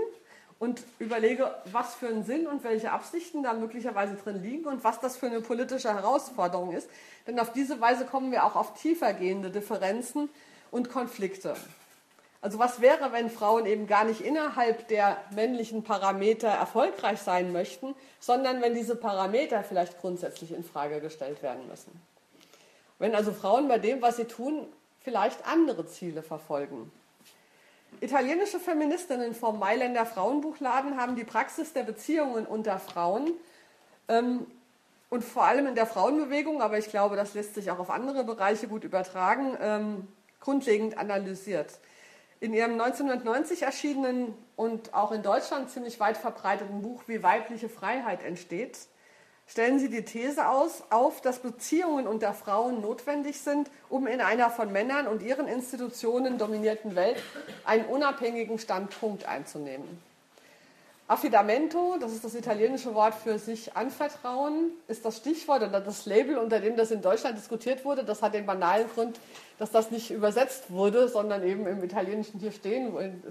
und 0.59 0.83
überlege, 0.99 1.55
was 1.71 1.95
für 1.95 2.09
einen 2.09 2.25
Sinn 2.25 2.47
und 2.47 2.65
welche 2.65 2.91
Absichten 2.91 3.43
da 3.43 3.53
möglicherweise 3.53 4.15
drin 4.17 4.43
liegen 4.43 4.67
und 4.67 4.83
was 4.83 5.01
das 5.01 5.17
für 5.17 5.27
eine 5.27 5.41
politische 5.41 5.95
Herausforderung 5.95 6.73
ist. 6.73 6.89
Denn 7.27 7.39
auf 7.39 7.53
diese 7.53 7.81
Weise 7.81 8.05
kommen 8.05 8.33
wir 8.33 8.45
auch 8.45 8.57
auf 8.57 8.75
tiefergehende 8.75 9.51
Differenzen 9.51 10.29
und 10.71 10.91
Konflikte. 10.91 11.55
Also 12.41 12.59
was 12.59 12.81
wäre, 12.81 13.13
wenn 13.13 13.31
Frauen 13.31 13.67
eben 13.67 13.87
gar 13.87 14.05
nicht 14.05 14.21
innerhalb 14.21 14.87
der 14.89 15.17
männlichen 15.33 15.83
Parameter 15.83 16.49
erfolgreich 16.49 17.21
sein 17.21 17.53
möchten, 17.53 17.95
sondern 18.21 18.63
wenn 18.63 18.75
diese 18.75 18.95
Parameter 18.95 19.65
vielleicht 19.65 20.01
grundsätzlich 20.01 20.53
in 20.53 20.63
Frage 20.63 21.01
gestellt 21.01 21.43
werden 21.43 21.67
müssen? 21.69 21.91
Wenn 23.01 23.15
also 23.15 23.33
Frauen 23.33 23.69
bei 23.69 23.79
dem, 23.79 24.03
was 24.03 24.17
sie 24.17 24.25
tun, 24.25 24.67
vielleicht 25.01 25.47
andere 25.47 25.87
Ziele 25.87 26.23
verfolgen. 26.23 26.93
Italienische 28.01 28.61
Feministinnen 28.61 29.35
vom 29.35 29.59
Mailänder 29.59 30.07
Frauenbuchladen 30.07 30.97
haben 31.01 31.17
die 31.17 31.25
Praxis 31.25 31.73
der 31.73 31.83
Beziehungen 31.83 32.47
unter 32.47 32.79
Frauen 32.79 33.33
ähm, 34.07 34.47
und 35.11 35.25
vor 35.25 35.45
allem 35.45 35.67
in 35.67 35.75
der 35.75 35.87
Frauenbewegung, 35.87 36.63
aber 36.63 36.79
ich 36.79 36.91
glaube, 36.91 37.17
das 37.17 37.35
lässt 37.35 37.55
sich 37.55 37.71
auch 37.71 37.79
auf 37.79 37.91
andere 37.91 38.23
Bereiche 38.25 38.69
gut 38.69 38.85
übertragen, 38.85 39.57
ähm, 39.61 40.09
grundlegend 40.41 40.97
analysiert. 40.97 41.79
In 42.41 42.55
ihrem 42.55 42.73
1990 42.73 43.63
erschienenen 43.63 44.33
und 44.55 44.95
auch 44.95 45.11
in 45.11 45.23
Deutschland 45.25 45.71
ziemlich 45.71 45.99
weit 45.99 46.17
verbreiteten 46.17 46.83
Buch 46.83 47.03
Wie 47.09 47.25
weibliche 47.25 47.69
Freiheit 47.69 48.23
entsteht, 48.23 48.79
stellen 49.49 49.79
Sie 49.79 49.89
die 49.89 50.05
These 50.05 50.49
aus, 50.49 50.85
auf, 50.91 51.21
dass 51.21 51.41
Beziehungen 51.41 52.07
unter 52.07 52.35
Frauen 52.35 52.81
notwendig 52.81 53.41
sind, 53.41 53.71
um 53.89 54.07
in 54.07 54.21
einer 54.21 54.51
von 54.51 54.71
Männern 54.71 55.07
und 55.07 55.23
ihren 55.23 55.49
Institutionen 55.49 56.39
dominierten 56.39 56.95
Welt 56.95 57.17
einen 57.65 57.87
unabhängigen 57.87 58.59
Standpunkt 58.59 59.27
einzunehmen. 59.27 60.07
Affidamento, 61.09 61.97
das 61.99 62.13
ist 62.13 62.23
das 62.23 62.35
italienische 62.35 62.95
Wort 62.95 63.15
für 63.15 63.39
sich 63.39 63.75
anvertrauen, 63.75 64.73
ist 64.89 65.07
das 65.07 65.17
Stichwort 65.17 65.63
oder 65.63 65.81
das 65.81 66.05
Label, 66.05 66.37
unter 66.37 66.61
dem 66.61 66.77
das 66.77 66.91
in 66.91 67.01
Deutschland 67.01 67.39
diskutiert 67.39 67.87
wurde. 67.87 68.05
Das 68.05 68.21
hat 68.21 68.35
den 68.35 68.45
banalen 68.45 68.87
Grund, 68.91 69.19
dass 69.59 69.71
das 69.71 69.91
nicht 69.91 70.11
übersetzt 70.11 70.71
wurde, 70.71 71.09
sondern 71.09 71.43
eben 71.43 71.67
im 71.67 71.83
Italienischen 71.83 72.39
hier 72.41 72.53
stehen. 72.53 73.23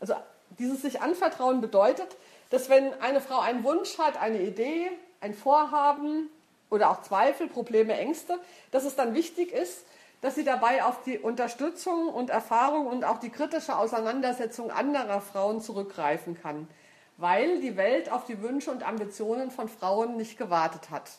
Also 0.00 0.14
dieses 0.58 0.82
sich 0.82 1.00
anvertrauen 1.00 1.60
bedeutet, 1.60 2.08
dass 2.50 2.68
wenn 2.68 2.92
eine 3.00 3.20
Frau 3.20 3.38
einen 3.38 3.62
Wunsch 3.62 3.98
hat, 3.98 4.20
eine 4.20 4.42
Idee, 4.42 4.90
ein 5.22 5.34
Vorhaben 5.34 6.28
oder 6.68 6.90
auch 6.90 7.02
Zweifel, 7.02 7.48
Probleme, 7.48 7.94
Ängste, 7.94 8.38
dass 8.70 8.84
es 8.84 8.96
dann 8.96 9.14
wichtig 9.14 9.52
ist, 9.52 9.84
dass 10.20 10.34
sie 10.34 10.44
dabei 10.44 10.84
auf 10.84 11.02
die 11.02 11.18
Unterstützung 11.18 12.08
und 12.08 12.30
Erfahrung 12.30 12.86
und 12.86 13.04
auch 13.04 13.18
die 13.18 13.30
kritische 13.30 13.76
Auseinandersetzung 13.76 14.70
anderer 14.70 15.20
Frauen 15.20 15.60
zurückgreifen 15.60 16.40
kann, 16.40 16.68
weil 17.16 17.60
die 17.60 17.76
Welt 17.76 18.10
auf 18.10 18.24
die 18.24 18.40
Wünsche 18.42 18.70
und 18.70 18.86
Ambitionen 18.86 19.50
von 19.50 19.68
Frauen 19.68 20.16
nicht 20.16 20.38
gewartet 20.38 20.90
hat. 20.90 21.10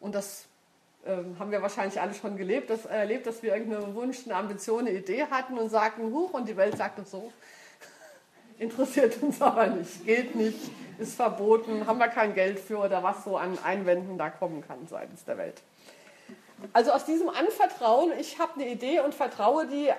Und 0.00 0.14
das 0.14 0.46
äh, 1.04 1.16
haben 1.38 1.50
wir 1.50 1.62
wahrscheinlich 1.62 2.00
alle 2.00 2.14
schon 2.14 2.36
gelebt, 2.36 2.70
das, 2.70 2.86
erlebt, 2.86 3.26
dass 3.26 3.42
wir 3.42 3.54
irgendeine 3.54 3.94
Wunsch, 3.94 4.24
eine 4.24 4.36
Ambition, 4.36 4.80
eine 4.80 4.92
Idee 4.92 5.26
hatten 5.30 5.58
und 5.58 5.68
sagten, 5.68 6.12
huch, 6.12 6.32
und 6.32 6.48
die 6.48 6.56
Welt 6.56 6.76
sagte 6.76 7.04
so, 7.04 7.32
interessiert 8.60 9.22
uns 9.22 9.40
aber 9.40 9.66
nicht, 9.68 10.04
geht 10.04 10.34
nicht, 10.34 10.58
ist 10.98 11.14
verboten, 11.14 11.86
haben 11.86 11.98
wir 11.98 12.08
kein 12.08 12.34
Geld 12.34 12.60
für 12.60 12.78
oder 12.78 13.02
was 13.02 13.24
so 13.24 13.36
an 13.36 13.58
Einwänden 13.64 14.18
da 14.18 14.28
kommen 14.28 14.62
kann 14.66 14.86
seitens 14.86 15.24
der 15.24 15.38
Welt. 15.38 15.62
Also 16.74 16.92
aus 16.92 17.06
diesem 17.06 17.30
Anvertrauen, 17.30 18.12
ich 18.20 18.38
habe 18.38 18.54
eine 18.54 18.68
Idee 18.68 19.00
und 19.00 19.14
vertraue 19.14 19.66
die 19.66 19.90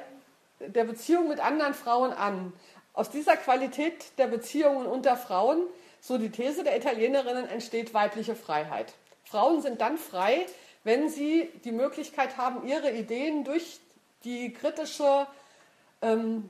der 0.60 0.84
Beziehung 0.84 1.28
mit 1.28 1.44
anderen 1.44 1.74
Frauen 1.74 2.14
an. 2.14 2.54
Aus 2.94 3.10
dieser 3.10 3.36
Qualität 3.36 4.18
der 4.20 4.28
Beziehungen 4.28 4.86
unter 4.86 5.18
Frauen, 5.18 5.64
so 6.00 6.20
die 6.20 6.30
These 6.30 6.64
der 6.64 6.78
Italienerinnen, 6.78 7.48
entsteht 7.48 7.96
weibliche 7.96 8.36
Freiheit. 8.36 8.94
Frauen 9.24 9.64
sind 9.64 9.82
dann 9.82 9.98
frei, 9.98 10.46
wenn 10.84 11.10
sie 11.10 11.50
die 11.64 11.72
Möglichkeit 11.72 12.38
haben, 12.38 12.68
ihre 12.68 12.92
Ideen 12.92 13.44
durch 13.44 13.80
die 14.24 14.54
kritische 14.54 15.26
ähm, 16.04 16.50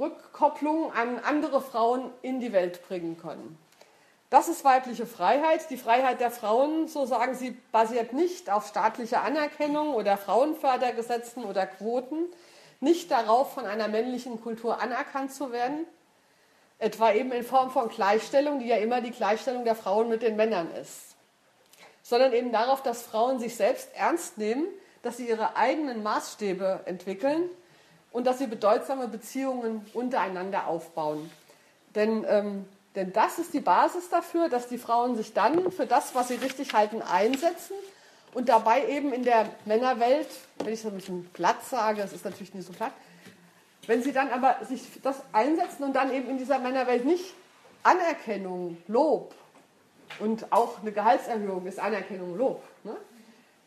Rückkopplung 0.00 0.92
an 0.92 1.18
andere 1.18 1.60
Frauen 1.60 2.10
in 2.22 2.40
die 2.40 2.52
Welt 2.52 2.86
bringen 2.88 3.18
können. 3.18 3.58
Das 4.30 4.48
ist 4.48 4.64
weibliche 4.64 5.06
Freiheit. 5.06 5.68
Die 5.70 5.76
Freiheit 5.76 6.20
der 6.20 6.30
Frauen, 6.30 6.88
so 6.88 7.04
sagen 7.04 7.34
sie, 7.34 7.50
basiert 7.72 8.12
nicht 8.12 8.48
auf 8.48 8.66
staatlicher 8.66 9.22
Anerkennung 9.22 9.92
oder 9.92 10.16
Frauenfördergesetzen 10.16 11.44
oder 11.44 11.66
Quoten, 11.66 12.26
nicht 12.78 13.10
darauf, 13.10 13.52
von 13.52 13.66
einer 13.66 13.88
männlichen 13.88 14.40
Kultur 14.40 14.80
anerkannt 14.80 15.34
zu 15.34 15.52
werden, 15.52 15.84
etwa 16.78 17.12
eben 17.12 17.30
in 17.32 17.44
Form 17.44 17.70
von 17.70 17.88
Gleichstellung, 17.88 18.60
die 18.60 18.68
ja 18.68 18.76
immer 18.76 19.02
die 19.02 19.10
Gleichstellung 19.10 19.64
der 19.64 19.74
Frauen 19.74 20.08
mit 20.08 20.22
den 20.22 20.36
Männern 20.36 20.70
ist, 20.80 21.16
sondern 22.02 22.32
eben 22.32 22.52
darauf, 22.52 22.82
dass 22.82 23.02
Frauen 23.02 23.38
sich 23.38 23.56
selbst 23.56 23.90
ernst 23.94 24.38
nehmen, 24.38 24.66
dass 25.02 25.18
sie 25.18 25.28
ihre 25.28 25.56
eigenen 25.56 26.02
Maßstäbe 26.02 26.80
entwickeln 26.86 27.50
und 28.12 28.26
dass 28.26 28.38
sie 28.38 28.46
bedeutsame 28.46 29.08
Beziehungen 29.08 29.86
untereinander 29.94 30.66
aufbauen. 30.66 31.30
Denn, 31.94 32.24
ähm, 32.28 32.66
denn 32.94 33.12
das 33.12 33.38
ist 33.38 33.54
die 33.54 33.60
Basis 33.60 34.08
dafür, 34.08 34.48
dass 34.48 34.68
die 34.68 34.78
Frauen 34.78 35.16
sich 35.16 35.32
dann 35.32 35.70
für 35.70 35.86
das, 35.86 36.14
was 36.14 36.28
sie 36.28 36.34
richtig 36.34 36.74
halten, 36.74 37.02
einsetzen 37.02 37.74
und 38.34 38.48
dabei 38.48 38.88
eben 38.88 39.12
in 39.12 39.22
der 39.22 39.46
Männerwelt, 39.64 40.28
wenn 40.58 40.72
ich 40.72 40.80
so 40.80 40.88
ein 40.88 40.94
bisschen 40.94 41.28
platt 41.32 41.64
sage, 41.64 42.02
das 42.02 42.12
ist 42.12 42.24
natürlich 42.24 42.54
nicht 42.54 42.66
so 42.66 42.72
platt, 42.72 42.92
wenn 43.86 44.02
sie 44.02 44.12
dann 44.12 44.30
aber 44.30 44.64
sich 44.64 44.82
das 45.02 45.22
einsetzen 45.32 45.84
und 45.84 45.94
dann 45.94 46.12
eben 46.12 46.28
in 46.28 46.38
dieser 46.38 46.58
Männerwelt 46.58 47.04
nicht 47.04 47.34
Anerkennung, 47.82 48.76
Lob 48.88 49.34
und 50.18 50.52
auch 50.52 50.80
eine 50.80 50.92
Gehaltserhöhung 50.92 51.66
ist 51.66 51.78
Anerkennung, 51.78 52.36
Lob, 52.36 52.62
ne, 52.84 52.96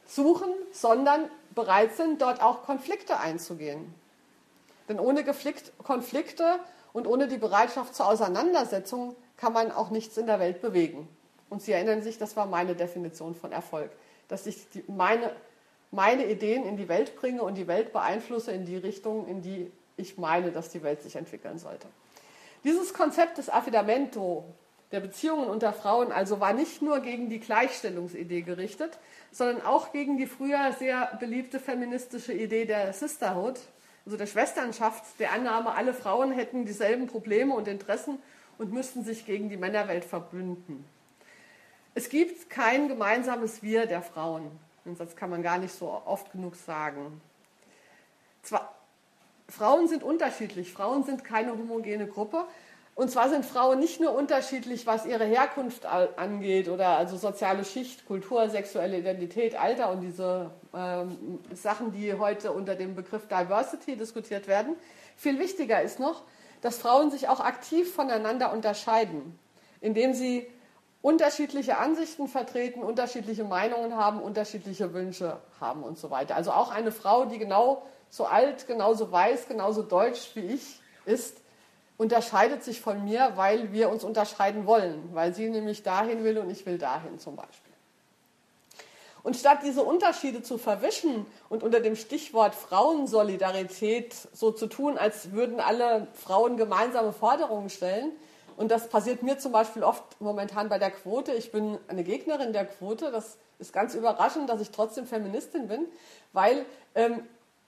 suchen, 0.05 0.49
sondern 0.71 1.29
bereit 1.55 1.95
sind, 1.95 2.21
dort 2.21 2.41
auch 2.41 2.63
Konflikte 2.63 3.19
einzugehen. 3.19 3.93
Denn 4.89 4.99
ohne 4.99 5.23
Konflikte 5.83 6.59
und 6.91 7.07
ohne 7.07 7.27
die 7.27 7.37
Bereitschaft 7.37 7.95
zur 7.95 8.07
Auseinandersetzung 8.07 9.15
kann 9.37 9.53
man 9.53 9.71
auch 9.71 9.89
nichts 9.89 10.17
in 10.17 10.27
der 10.27 10.39
Welt 10.39 10.61
bewegen. 10.61 11.07
Und 11.49 11.61
Sie 11.61 11.71
erinnern 11.71 12.01
sich, 12.01 12.17
das 12.17 12.35
war 12.35 12.45
meine 12.45 12.75
Definition 12.75 13.35
von 13.35 13.51
Erfolg, 13.51 13.91
dass 14.27 14.45
ich 14.45 14.69
die, 14.69 14.83
meine, 14.87 15.31
meine 15.91 16.25
Ideen 16.25 16.65
in 16.65 16.77
die 16.77 16.89
Welt 16.89 17.15
bringe 17.15 17.43
und 17.43 17.55
die 17.55 17.67
Welt 17.67 17.93
beeinflusse 17.93 18.51
in 18.51 18.65
die 18.65 18.77
Richtung, 18.77 19.27
in 19.27 19.41
die 19.41 19.71
ich 19.95 20.17
meine, 20.17 20.51
dass 20.51 20.69
die 20.69 20.83
Welt 20.83 21.01
sich 21.01 21.15
entwickeln 21.15 21.59
sollte. 21.59 21.87
Dieses 22.63 22.93
Konzept 22.93 23.37
des 23.37 23.49
Affidamento, 23.49 24.45
der 24.91 24.99
Beziehungen 24.99 25.49
unter 25.49 25.73
Frauen, 25.73 26.11
also 26.11 26.39
war 26.39 26.53
nicht 26.53 26.81
nur 26.81 26.99
gegen 26.99 27.29
die 27.29 27.39
Gleichstellungsidee 27.39 28.41
gerichtet, 28.41 28.97
sondern 29.31 29.61
auch 29.63 29.91
gegen 29.91 30.17
die 30.17 30.27
früher 30.27 30.71
sehr 30.77 31.15
beliebte 31.19 31.59
feministische 31.59 32.33
Idee 32.33 32.65
der 32.65 32.93
Sisterhood, 32.93 33.59
also 34.05 34.17
der 34.17 34.27
Schwesternschaft, 34.27 35.03
der 35.19 35.31
Annahme, 35.31 35.73
alle 35.73 35.93
Frauen 35.93 36.31
hätten 36.31 36.65
dieselben 36.65 37.07
Probleme 37.07 37.53
und 37.53 37.67
Interessen 37.67 38.19
und 38.57 38.73
müssten 38.73 39.03
sich 39.03 39.25
gegen 39.25 39.49
die 39.49 39.57
Männerwelt 39.57 40.05
verbünden. 40.05 40.85
Es 41.95 42.09
gibt 42.09 42.49
kein 42.49 42.87
gemeinsames 42.87 43.63
Wir 43.63 43.85
der 43.85 44.01
Frauen. 44.01 44.51
Den 44.85 44.95
Satz 44.95 45.15
kann 45.15 45.29
man 45.29 45.43
gar 45.43 45.57
nicht 45.57 45.73
so 45.73 45.89
oft 46.05 46.31
genug 46.31 46.55
sagen. 46.55 47.21
Zwar, 48.41 48.75
Frauen 49.47 49.87
sind 49.87 50.03
unterschiedlich, 50.03 50.73
Frauen 50.73 51.03
sind 51.03 51.23
keine 51.23 51.51
homogene 51.51 52.07
Gruppe, 52.07 52.45
und 52.95 53.09
zwar 53.09 53.29
sind 53.29 53.43
Frauen 53.43 53.79
nicht 53.79 53.99
nur 53.99 54.13
unterschiedlich, 54.13 54.85
was 54.85 55.05
ihre 55.05 55.25
Herkunft 55.25 55.85
angeht 55.85 56.69
oder 56.69 56.89
also 56.89 57.17
soziale 57.17 57.65
Schicht, 57.65 58.05
Kultur, 58.05 58.49
sexuelle 58.49 58.99
Identität, 58.99 59.59
Alter 59.59 59.89
und 59.89 60.01
diese 60.01 60.51
ähm, 60.75 61.39
Sachen, 61.53 61.91
die 61.91 62.13
heute 62.13 62.51
unter 62.51 62.75
dem 62.75 62.93
Begriff 62.93 63.27
Diversity 63.27 63.95
diskutiert 63.95 64.47
werden. 64.47 64.75
Viel 65.17 65.39
wichtiger 65.39 65.81
ist 65.81 65.99
noch, 65.99 66.21
dass 66.61 66.77
Frauen 66.77 67.09
sich 67.09 67.27
auch 67.29 67.39
aktiv 67.39 67.91
voneinander 67.93 68.53
unterscheiden, 68.53 69.39
indem 69.81 70.13
sie 70.13 70.47
unterschiedliche 71.01 71.79
Ansichten 71.79 72.27
vertreten, 72.27 72.83
unterschiedliche 72.83 73.43
Meinungen 73.43 73.97
haben, 73.97 74.21
unterschiedliche 74.21 74.93
Wünsche 74.93 75.37
haben 75.59 75.83
und 75.83 75.97
so 75.97 76.11
weiter. 76.11 76.35
Also 76.35 76.51
auch 76.51 76.71
eine 76.71 76.91
Frau, 76.91 77.25
die 77.25 77.39
genau 77.39 77.83
so 78.09 78.25
alt, 78.25 78.67
genauso 78.67 79.11
weiß, 79.11 79.47
genauso 79.47 79.81
deutsch 79.81 80.31
wie 80.35 80.53
ich 80.53 80.79
ist, 81.05 81.42
unterscheidet 82.03 82.63
sich 82.63 82.81
von 82.81 83.03
mir, 83.05 83.31
weil 83.35 83.71
wir 83.71 83.89
uns 83.89 84.03
unterscheiden 84.03 84.67
wollen, 84.67 85.09
weil 85.13 85.33
sie 85.33 85.49
nämlich 85.49 85.83
dahin 85.83 86.25
will 86.25 86.37
und 86.37 86.49
ich 86.49 86.65
will 86.65 86.77
dahin 86.77 87.17
zum 87.17 87.37
Beispiel. 87.37 87.71
Und 89.23 89.37
statt 89.37 89.59
diese 89.63 89.83
Unterschiede 89.83 90.43
zu 90.43 90.57
verwischen 90.57 91.25
und 91.47 91.63
unter 91.63 91.79
dem 91.79 91.95
Stichwort 91.95 92.55
Frauensolidarität 92.55 94.13
so 94.33 94.51
zu 94.51 94.67
tun, 94.67 94.97
als 94.97 95.31
würden 95.31 95.61
alle 95.61 96.07
Frauen 96.13 96.57
gemeinsame 96.57 97.13
Forderungen 97.13 97.69
stellen, 97.69 98.11
und 98.55 98.69
das 98.69 98.87
passiert 98.87 99.23
mir 99.23 99.39
zum 99.39 99.51
Beispiel 99.51 99.83
oft 99.83 100.03
momentan 100.21 100.69
bei 100.69 100.77
der 100.77 100.91
Quote, 100.91 101.33
ich 101.33 101.51
bin 101.51 101.79
eine 101.87 102.03
Gegnerin 102.03 102.53
der 102.53 102.65
Quote, 102.65 103.11
das 103.11 103.37
ist 103.57 103.73
ganz 103.73 103.95
überraschend, 103.95 104.49
dass 104.49 104.61
ich 104.61 104.69
trotzdem 104.69 105.07
Feministin 105.07 105.67
bin, 105.67 105.87
weil 106.33 106.65
ähm, 106.93 107.23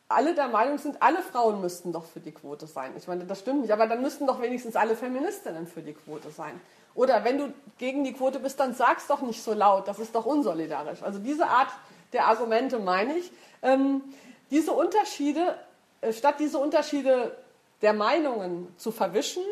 alle 0.07 0.35
der 0.35 0.47
Meinung 0.47 0.77
sind, 0.77 1.01
alle 1.01 1.21
Frauen 1.21 1.61
müssten 1.61 1.91
doch 1.91 2.05
für 2.05 2.19
die 2.19 2.31
Quote 2.31 2.67
sein. 2.67 2.93
Ich 2.97 3.07
meine, 3.07 3.25
das 3.25 3.39
stimmt 3.39 3.61
nicht, 3.61 3.71
aber 3.71 3.87
dann 3.87 4.01
müssten 4.01 4.27
doch 4.27 4.41
wenigstens 4.41 4.75
alle 4.75 4.95
Feministinnen 4.95 5.67
für 5.67 5.81
die 5.81 5.93
Quote 5.93 6.29
sein. 6.29 6.59
Oder 6.93 7.23
wenn 7.23 7.37
du 7.37 7.53
gegen 7.77 8.03
die 8.03 8.13
Quote 8.13 8.39
bist, 8.39 8.59
dann 8.59 8.73
sag's 8.73 9.07
doch 9.07 9.21
nicht 9.21 9.43
so 9.43 9.53
laut, 9.53 9.87
das 9.87 9.99
ist 9.99 10.15
doch 10.15 10.25
unsolidarisch. 10.25 11.03
Also 11.03 11.19
diese 11.19 11.47
Art 11.47 11.69
der 12.13 12.27
Argumente 12.27 12.79
meine 12.79 13.17
ich. 13.17 13.31
Ähm, 13.61 14.01
diese 14.51 14.71
Unterschiede, 14.71 15.57
äh, 16.01 16.13
statt 16.13 16.35
diese 16.39 16.59
Unterschiede 16.59 17.35
der 17.81 17.93
Meinungen 17.93 18.73
zu 18.77 18.91
verwischen, 18.91 19.43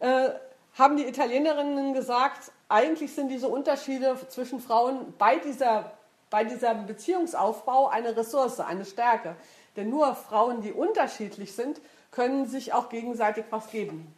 äh, 0.00 0.30
haben 0.78 0.96
die 0.96 1.06
Italienerinnen 1.06 1.92
gesagt, 1.92 2.50
eigentlich 2.68 3.14
sind 3.14 3.28
diese 3.28 3.48
Unterschiede 3.48 4.16
zwischen 4.28 4.60
Frauen 4.60 5.12
bei, 5.18 5.36
dieser, 5.36 5.92
bei 6.30 6.44
diesem 6.44 6.86
Beziehungsaufbau 6.86 7.88
eine 7.88 8.16
Ressource, 8.16 8.60
eine 8.60 8.86
Stärke. 8.86 9.36
Denn 9.76 9.90
nur 9.90 10.14
Frauen, 10.14 10.60
die 10.60 10.72
unterschiedlich 10.72 11.54
sind, 11.54 11.80
können 12.10 12.46
sich 12.46 12.72
auch 12.72 12.88
gegenseitig 12.88 13.44
was 13.50 13.70
geben. 13.70 14.14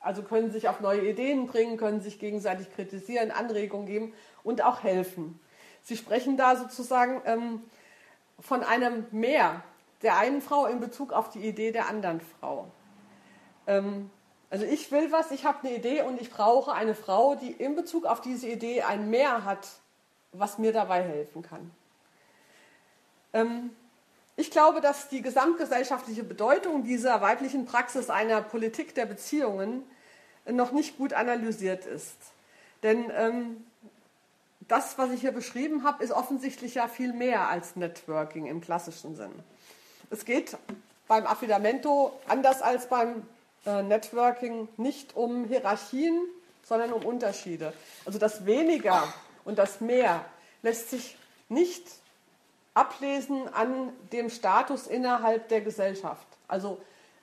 Also 0.00 0.22
können 0.22 0.50
sich 0.50 0.68
auf 0.68 0.80
neue 0.80 1.08
Ideen 1.08 1.46
bringen, 1.46 1.76
können 1.76 2.00
sich 2.00 2.18
gegenseitig 2.18 2.72
kritisieren, 2.74 3.30
Anregungen 3.30 3.86
geben 3.86 4.14
und 4.44 4.62
auch 4.62 4.82
helfen. 4.82 5.40
Sie 5.82 5.96
sprechen 5.96 6.36
da 6.36 6.56
sozusagen 6.56 7.20
ähm, 7.24 7.62
von 8.38 8.62
einem 8.62 9.06
Mehr 9.10 9.62
der 10.02 10.16
einen 10.18 10.40
Frau 10.40 10.66
in 10.66 10.80
Bezug 10.80 11.12
auf 11.12 11.30
die 11.30 11.40
Idee 11.40 11.72
der 11.72 11.88
anderen 11.88 12.20
Frau. 12.20 12.70
Ähm, 13.66 14.10
also 14.50 14.64
ich 14.64 14.90
will 14.92 15.12
was, 15.12 15.30
ich 15.30 15.44
habe 15.44 15.66
eine 15.66 15.76
Idee 15.76 16.02
und 16.02 16.20
ich 16.20 16.30
brauche 16.30 16.72
eine 16.72 16.94
Frau, 16.94 17.34
die 17.34 17.50
in 17.50 17.74
Bezug 17.74 18.06
auf 18.06 18.20
diese 18.20 18.48
Idee 18.48 18.82
ein 18.82 19.10
Mehr 19.10 19.44
hat, 19.44 19.68
was 20.32 20.58
mir 20.58 20.72
dabei 20.72 21.02
helfen 21.02 21.42
kann. 21.42 21.70
Ähm, 23.32 23.70
ich 24.38 24.52
glaube, 24.52 24.80
dass 24.80 25.08
die 25.08 25.20
gesamtgesellschaftliche 25.20 26.22
Bedeutung 26.22 26.84
dieser 26.84 27.20
weiblichen 27.20 27.66
Praxis 27.66 28.08
einer 28.08 28.40
Politik 28.40 28.94
der 28.94 29.04
Beziehungen 29.04 29.82
noch 30.48 30.70
nicht 30.70 30.96
gut 30.96 31.12
analysiert 31.12 31.84
ist. 31.86 32.14
Denn 32.84 33.10
ähm, 33.16 33.66
das, 34.60 34.96
was 34.96 35.10
ich 35.10 35.22
hier 35.22 35.32
beschrieben 35.32 35.82
habe, 35.82 36.04
ist 36.04 36.12
offensichtlich 36.12 36.76
ja 36.76 36.86
viel 36.86 37.12
mehr 37.12 37.48
als 37.48 37.74
Networking 37.74 38.46
im 38.46 38.60
klassischen 38.60 39.16
Sinn. 39.16 39.32
Es 40.10 40.24
geht 40.24 40.56
beim 41.08 41.26
Affidamento 41.26 42.12
anders 42.28 42.62
als 42.62 42.88
beim 42.88 43.26
äh, 43.66 43.82
Networking 43.82 44.68
nicht 44.76 45.16
um 45.16 45.46
Hierarchien, 45.46 46.16
sondern 46.62 46.92
um 46.92 47.04
Unterschiede. 47.04 47.72
Also 48.04 48.20
das 48.20 48.46
Weniger 48.46 49.12
und 49.44 49.58
das 49.58 49.80
Mehr 49.80 50.24
lässt 50.62 50.90
sich 50.90 51.16
nicht 51.48 51.82
ablesen 52.78 53.52
an 53.52 53.92
dem 54.12 54.30
Status 54.30 54.86
innerhalb 54.86 55.48
der 55.48 55.60
Gesellschaft. 55.62 56.26
Also 56.46 56.78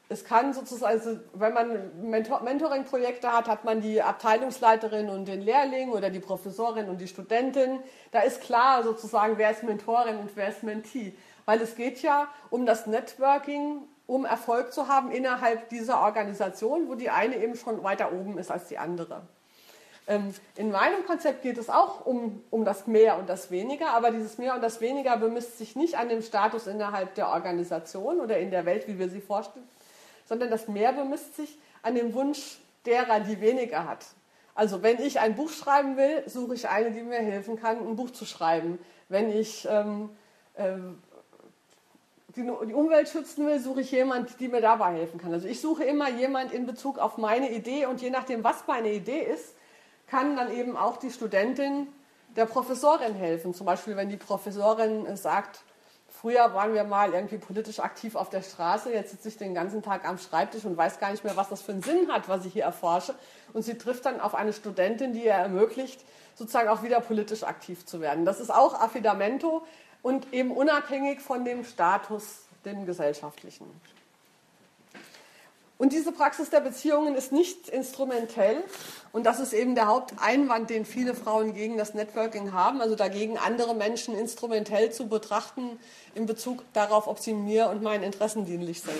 es 0.08 0.24
kann 0.24 0.54
sozusagen, 0.54 0.94
also 0.94 1.20
wenn 1.34 1.54
man 1.54 2.10
Mentor 2.10 2.44
Mentoring-Projekte 2.44 3.32
hat, 3.32 3.48
hat 3.48 3.66
man 3.66 3.82
die 3.82 4.02
Abteilungsleiterin 4.02 5.10
und 5.10 5.28
den 5.28 5.42
Lehrling 5.42 5.90
oder 5.90 6.10
die 6.12 6.20
Professorin 6.20 6.90
und 6.90 7.00
die 7.00 7.08
Studentin. 7.08 7.80
Da 8.12 8.20
ist 8.20 8.42
klar 8.42 8.84
sozusagen, 8.84 9.38
wer 9.38 9.50
ist 9.50 9.64
Mentorin 9.64 10.18
und 10.18 10.36
wer 10.36 10.50
ist 10.50 10.62
Mentee. 10.62 11.16
Weil 11.46 11.62
es 11.62 11.76
geht 11.76 12.02
ja 12.02 12.28
um 12.52 12.66
das 12.66 12.86
Networking, 12.86 13.88
um 14.06 14.26
Erfolg 14.26 14.74
zu 14.74 14.88
haben 14.88 15.10
innerhalb 15.12 15.70
dieser 15.70 16.02
Organisation, 16.02 16.88
wo 16.88 16.96
die 16.96 17.10
eine 17.10 17.38
eben 17.38 17.56
schon 17.56 17.84
weiter 17.84 18.12
oben 18.12 18.38
ist 18.38 18.52
als 18.52 18.68
die 18.68 18.78
andere. 18.78 19.24
Ähm, 20.08 20.34
in 20.56 20.72
meinem 20.72 21.06
Konzept 21.06 21.42
geht 21.42 21.58
es 21.58 21.70
auch 21.70 22.06
um, 22.06 22.44
um 22.52 22.64
das 22.64 22.86
Mehr 22.86 23.18
und 23.18 23.28
das 23.28 23.50
Weniger, 23.50 23.90
aber 23.92 24.12
dieses 24.12 24.38
Mehr 24.38 24.54
und 24.54 24.62
das 24.62 24.80
Weniger 24.80 25.18
bemisst 25.18 25.58
sich 25.58 25.76
nicht 25.76 25.98
an 25.98 26.10
dem 26.10 26.22
Status 26.22 26.68
innerhalb 26.68 27.16
der 27.16 27.30
Organisation 27.30 28.20
oder 28.20 28.38
in 28.38 28.52
der 28.52 28.66
Welt, 28.66 28.88
wie 28.88 29.00
wir 29.00 29.10
sie 29.10 29.22
vorstellen, 29.22 29.68
sondern 30.28 30.52
das 30.52 30.68
Mehr 30.68 30.94
bemisst 30.94 31.36
sich 31.36 31.58
an 31.82 31.96
dem 31.96 32.14
Wunsch 32.14 32.60
derer, 32.86 33.20
die 33.20 33.42
weniger 33.42 33.88
hat. 33.88 34.06
Also 34.54 34.84
wenn 34.84 35.02
ich 35.02 35.20
ein 35.20 35.36
Buch 35.36 35.50
schreiben 35.50 35.98
will, 35.98 36.24
suche 36.28 36.54
ich 36.54 36.70
eine, 36.70 36.92
die 36.92 37.02
mir 37.02 37.18
helfen 37.18 37.60
kann, 37.60 37.78
ein 37.78 37.96
Buch 37.96 38.12
zu 38.12 38.26
schreiben. 38.26 38.80
Wenn 39.10 39.30
ich 39.30 39.68
ähm, 39.70 40.12
äh, 40.54 40.78
die, 42.36 42.42
die 42.42 42.74
Umwelt 42.74 43.10
schützen 43.10 43.48
will, 43.48 43.60
suche 43.60 43.82
ich 43.82 43.92
jemanden, 43.92 44.34
die 44.40 44.48
mir 44.48 44.62
dabei 44.62 44.94
helfen 44.94 45.20
kann. 45.20 45.34
Also 45.34 45.48
ich 45.48 45.62
suche 45.62 45.84
immer 45.84 46.10
jemanden 46.10 46.54
in 46.54 46.66
Bezug 46.66 47.00
auf 47.00 47.18
meine 47.18 47.52
Idee 47.52 47.86
und 47.88 48.02
je 48.02 48.10
nachdem, 48.10 48.44
was 48.44 48.68
meine 48.68 48.92
Idee 48.92 49.22
ist, 49.22 49.56
kann 50.08 50.36
dann 50.36 50.52
eben 50.52 50.78
auch 50.78 50.98
die 50.98 51.12
Studentin 51.12 51.88
der 52.36 52.46
Professorin 52.46 53.14
helfen. 53.14 53.54
Zum 53.54 53.66
Beispiel, 53.66 53.96
wenn 53.96 54.10
die 54.10 54.18
Professorin 54.18 55.16
sagt, 55.16 55.62
früher 56.10 56.54
waren 56.54 56.74
wir 56.74 56.84
mal 56.84 57.14
irgendwie 57.14 57.38
politisch 57.38 57.80
aktiv 57.80 58.16
auf 58.16 58.30
der 58.30 58.42
Straße, 58.42 58.92
jetzt 58.92 59.12
sitze 59.12 59.30
ich 59.30 59.38
den 59.38 59.54
ganzen 59.54 59.82
Tag 59.82 60.08
am 60.08 60.18
Schreibtisch 60.18 60.66
und 60.66 60.78
weiß 60.78 61.00
gar 61.00 61.12
nicht 61.12 61.24
mehr, 61.24 61.38
was 61.38 61.50
das 61.50 61.62
für 61.62 61.72
einen 61.72 61.82
Sinn 61.82 62.12
hat, 62.12 62.28
was 62.30 62.46
ich 62.46 62.54
hier 62.54 62.64
erforsche. 62.64 63.16
Und 63.54 63.64
sie 63.64 63.78
trifft 63.78 64.06
dann 64.06 64.20
auf 64.20 64.36
eine 64.36 64.54
Studentin, 64.54 65.14
die 65.14 65.26
ihr 65.26 65.34
ermöglicht, 65.34 66.04
sozusagen 66.36 66.70
auch 66.70 66.84
wieder 66.84 67.00
politisch 67.00 67.44
aktiv 67.44 67.86
zu 67.86 68.02
werden. 68.02 68.26
Das 68.26 68.40
ist 68.40 68.54
auch 68.54 68.80
Affidamento 68.80 69.66
und 70.02 70.34
eben 70.34 70.52
unabhängig 70.52 71.22
von 71.22 71.46
dem 71.46 71.64
Status, 71.64 72.46
dem 72.66 72.86
gesellschaftlichen. 72.86 73.66
Und 75.78 75.92
diese 75.92 76.14
Praxis 76.14 76.50
der 76.50 76.62
Beziehungen 76.62 77.16
ist 77.16 77.34
nicht 77.34 77.68
instrumentell. 77.68 78.64
Und 79.12 79.26
das 79.26 79.42
ist 79.42 79.52
eben 79.52 79.76
der 79.76 79.88
Haupteinwand, 79.88 80.70
den 80.70 80.86
viele 80.86 81.14
Frauen 81.14 81.54
gegen 81.54 81.78
das 81.78 81.94
Networking 81.94 82.54
haben. 82.54 82.82
Also 82.82 82.96
dagegen, 82.96 83.38
andere 83.38 83.76
Menschen 83.76 84.18
instrumentell 84.18 84.92
zu 84.92 85.08
betrachten 85.08 85.78
in 86.14 86.26
Bezug 86.26 86.64
darauf, 86.74 87.08
ob 87.08 87.20
sie 87.20 87.34
mir 87.34 87.68
und 87.68 87.84
meinen 87.84 88.04
Interessen 88.04 88.46
dienlich 88.46 88.82
sind. 88.82 88.96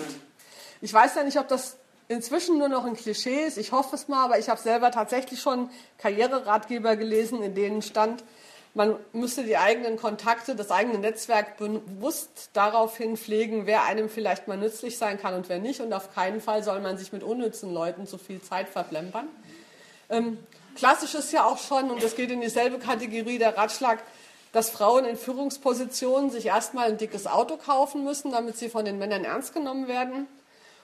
Ich 0.82 0.92
weiß 0.92 1.14
ja 1.14 1.24
nicht, 1.24 1.38
ob 1.38 1.48
das 1.48 1.76
inzwischen 2.08 2.58
nur 2.58 2.68
noch 2.68 2.84
ein 2.84 2.94
Klischee 2.94 3.46
ist. 3.46 3.56
Ich 3.56 3.72
hoffe 3.72 3.96
es 3.96 4.08
mal, 4.08 4.24
aber 4.24 4.38
ich 4.38 4.48
habe 4.48 4.60
selber 4.60 4.90
tatsächlich 4.90 5.40
schon 5.40 5.70
Karriereratgeber 5.98 6.96
gelesen, 6.96 7.42
in 7.42 7.54
denen 7.54 7.82
stand, 7.82 8.22
man 8.76 8.96
müsste 9.14 9.42
die 9.42 9.56
eigenen 9.56 9.96
Kontakte, 9.96 10.54
das 10.54 10.70
eigene 10.70 10.98
Netzwerk 10.98 11.56
bewusst 11.56 12.50
daraufhin 12.52 13.16
pflegen, 13.16 13.66
wer 13.66 13.84
einem 13.84 14.10
vielleicht 14.10 14.48
mal 14.48 14.58
nützlich 14.58 14.98
sein 14.98 15.18
kann 15.18 15.32
und 15.32 15.48
wer 15.48 15.58
nicht. 15.58 15.80
Und 15.80 15.94
auf 15.94 16.14
keinen 16.14 16.42
Fall 16.42 16.62
soll 16.62 16.80
man 16.80 16.98
sich 16.98 17.10
mit 17.10 17.22
unnützen 17.22 17.72
Leuten 17.72 18.06
zu 18.06 18.18
viel 18.18 18.42
Zeit 18.42 18.68
verplempern. 18.68 19.28
Ähm, 20.10 20.38
klassisch 20.74 21.14
ist 21.14 21.32
ja 21.32 21.46
auch 21.46 21.56
schon, 21.56 21.90
und 21.90 22.02
das 22.02 22.16
geht 22.16 22.30
in 22.30 22.42
dieselbe 22.42 22.78
Kategorie, 22.78 23.38
der 23.38 23.56
Ratschlag, 23.56 24.02
dass 24.52 24.68
Frauen 24.68 25.06
in 25.06 25.16
Führungspositionen 25.16 26.30
sich 26.30 26.46
erstmal 26.46 26.88
ein 26.88 26.98
dickes 26.98 27.26
Auto 27.26 27.56
kaufen 27.56 28.04
müssen, 28.04 28.32
damit 28.32 28.58
sie 28.58 28.68
von 28.68 28.84
den 28.84 28.98
Männern 28.98 29.24
ernst 29.24 29.54
genommen 29.54 29.88
werden. 29.88 30.28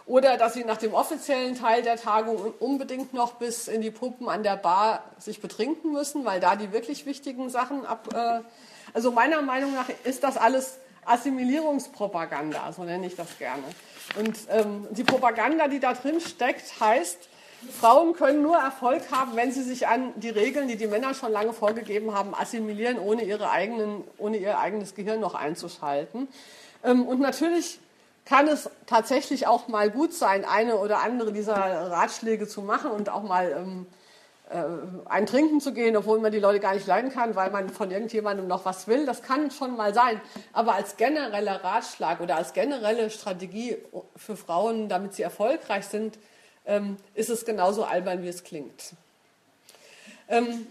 Oder 0.05 0.37
dass 0.37 0.55
sie 0.55 0.65
nach 0.65 0.79
dem 0.79 0.95
offiziellen 0.95 1.57
Teil 1.57 1.83
der 1.83 1.97
Tagung 1.97 2.55
unbedingt 2.59 3.15
noch 3.15 3.35
bis 3.35 3.69
in 3.69 3.83
die 3.83 3.91
Puppen 3.91 4.29
an 4.29 4.43
der 4.43 4.57
Bar 4.57 5.05
sich 5.19 5.41
betrinken 5.41 5.93
müssen, 5.93 6.25
weil 6.25 6.41
da 6.41 6.57
die 6.57 6.73
wirklich 6.73 7.07
wichtigen 7.07 7.51
Sachen 7.51 7.87
ab. 7.87 8.09
Äh, 8.13 8.41
also 8.95 9.13
meiner 9.13 9.43
Meinung 9.43 9.75
nach 9.75 9.89
ist 10.05 10.25
das 10.25 10.37
alles 10.37 10.79
Assimilierungspropaganda, 11.05 12.73
so 12.73 12.85
nenne 12.85 13.07
ich 13.07 13.17
das 13.17 13.39
gerne. 13.39 13.63
Und 14.19 14.37
ähm, 14.51 14.87
die 14.91 15.05
Propaganda, 15.05 15.69
die 15.69 15.81
da 15.81 15.95
drin 15.95 16.21
steckt, 16.21 16.81
heißt, 16.81 17.29
Frauen 17.71 18.15
können 18.15 18.43
nur 18.43 18.57
Erfolg 18.57 19.03
haben, 19.13 19.37
wenn 19.37 19.53
sie 19.53 19.63
sich 19.63 19.87
an 19.87 20.13
die 20.17 20.31
Regeln, 20.31 20.67
die 20.69 20.77
die 20.77 20.89
Männer 20.89 21.15
schon 21.15 21.31
lange 21.31 21.53
vorgegeben 21.53 22.13
haben, 22.13 22.35
assimilieren, 22.35 22.99
ohne, 22.99 23.23
ihre 23.23 23.51
eigenen, 23.51 24.03
ohne 24.19 24.37
ihr 24.37 24.59
eigenes 24.59 24.95
Gehirn 24.95 25.21
noch 25.21 25.35
einzuschalten. 25.35 26.29
Ähm, 26.85 27.07
und 27.07 27.21
natürlich 27.21 27.79
kann 28.25 28.49
es 28.49 28.71
tatsächlich 28.87 29.47
auch 29.47 29.69
mal 29.69 29.91
gut 29.91 30.13
sein, 30.15 30.45
eine 30.45 30.77
oder 30.77 31.01
andere 31.03 31.33
dieser 31.33 31.55
Ratschläge 31.55 32.47
zu 32.47 32.63
machen 32.63 32.91
und 32.91 33.09
auch 33.09 33.23
mal 33.23 33.53
ähm, 33.53 33.87
äh, 34.51 34.65
ein 35.07 35.27
Trinken 35.27 35.61
zu 35.61 35.73
gehen, 35.73 35.97
obwohl 35.97 36.21
man 36.21 36.31
die 36.31 36.39
Leute 36.39 36.61
gar 36.61 36.75
nicht 36.75 36.87
leiden 36.87 37.11
kann, 37.11 37.35
weil 37.35 37.51
man 37.51 37.71
von 37.71 37.91
irgendjemandem 37.91 38.47
noch 38.47 38.65
was 38.65 38.87
will. 38.87 39.07
Das 39.07 39.23
kann 39.23 39.51
schon 39.51 39.77
mal 39.77 39.95
sein. 39.95 40.21
Aber 40.53 40.75
als 40.75 40.97
genereller 40.97 41.65
Ratschlag 41.65 42.21
oder 42.21 42.37
als 42.37 42.53
generelle 42.53 43.11
Strategie 43.11 43.79
für 44.17 44.37
Frauen, 44.37 44.89
damit 44.89 45.15
sie 45.15 45.23
erfolgreich 45.23 45.87
sind, 45.87 46.19
ähm, 46.67 46.97
ist 47.15 47.31
es 47.31 47.45
genauso 47.45 47.85
albern, 47.85 48.23
wie 48.23 48.29
es 48.29 48.45
klingt. 48.45 48.93
Ähm, 50.29 50.67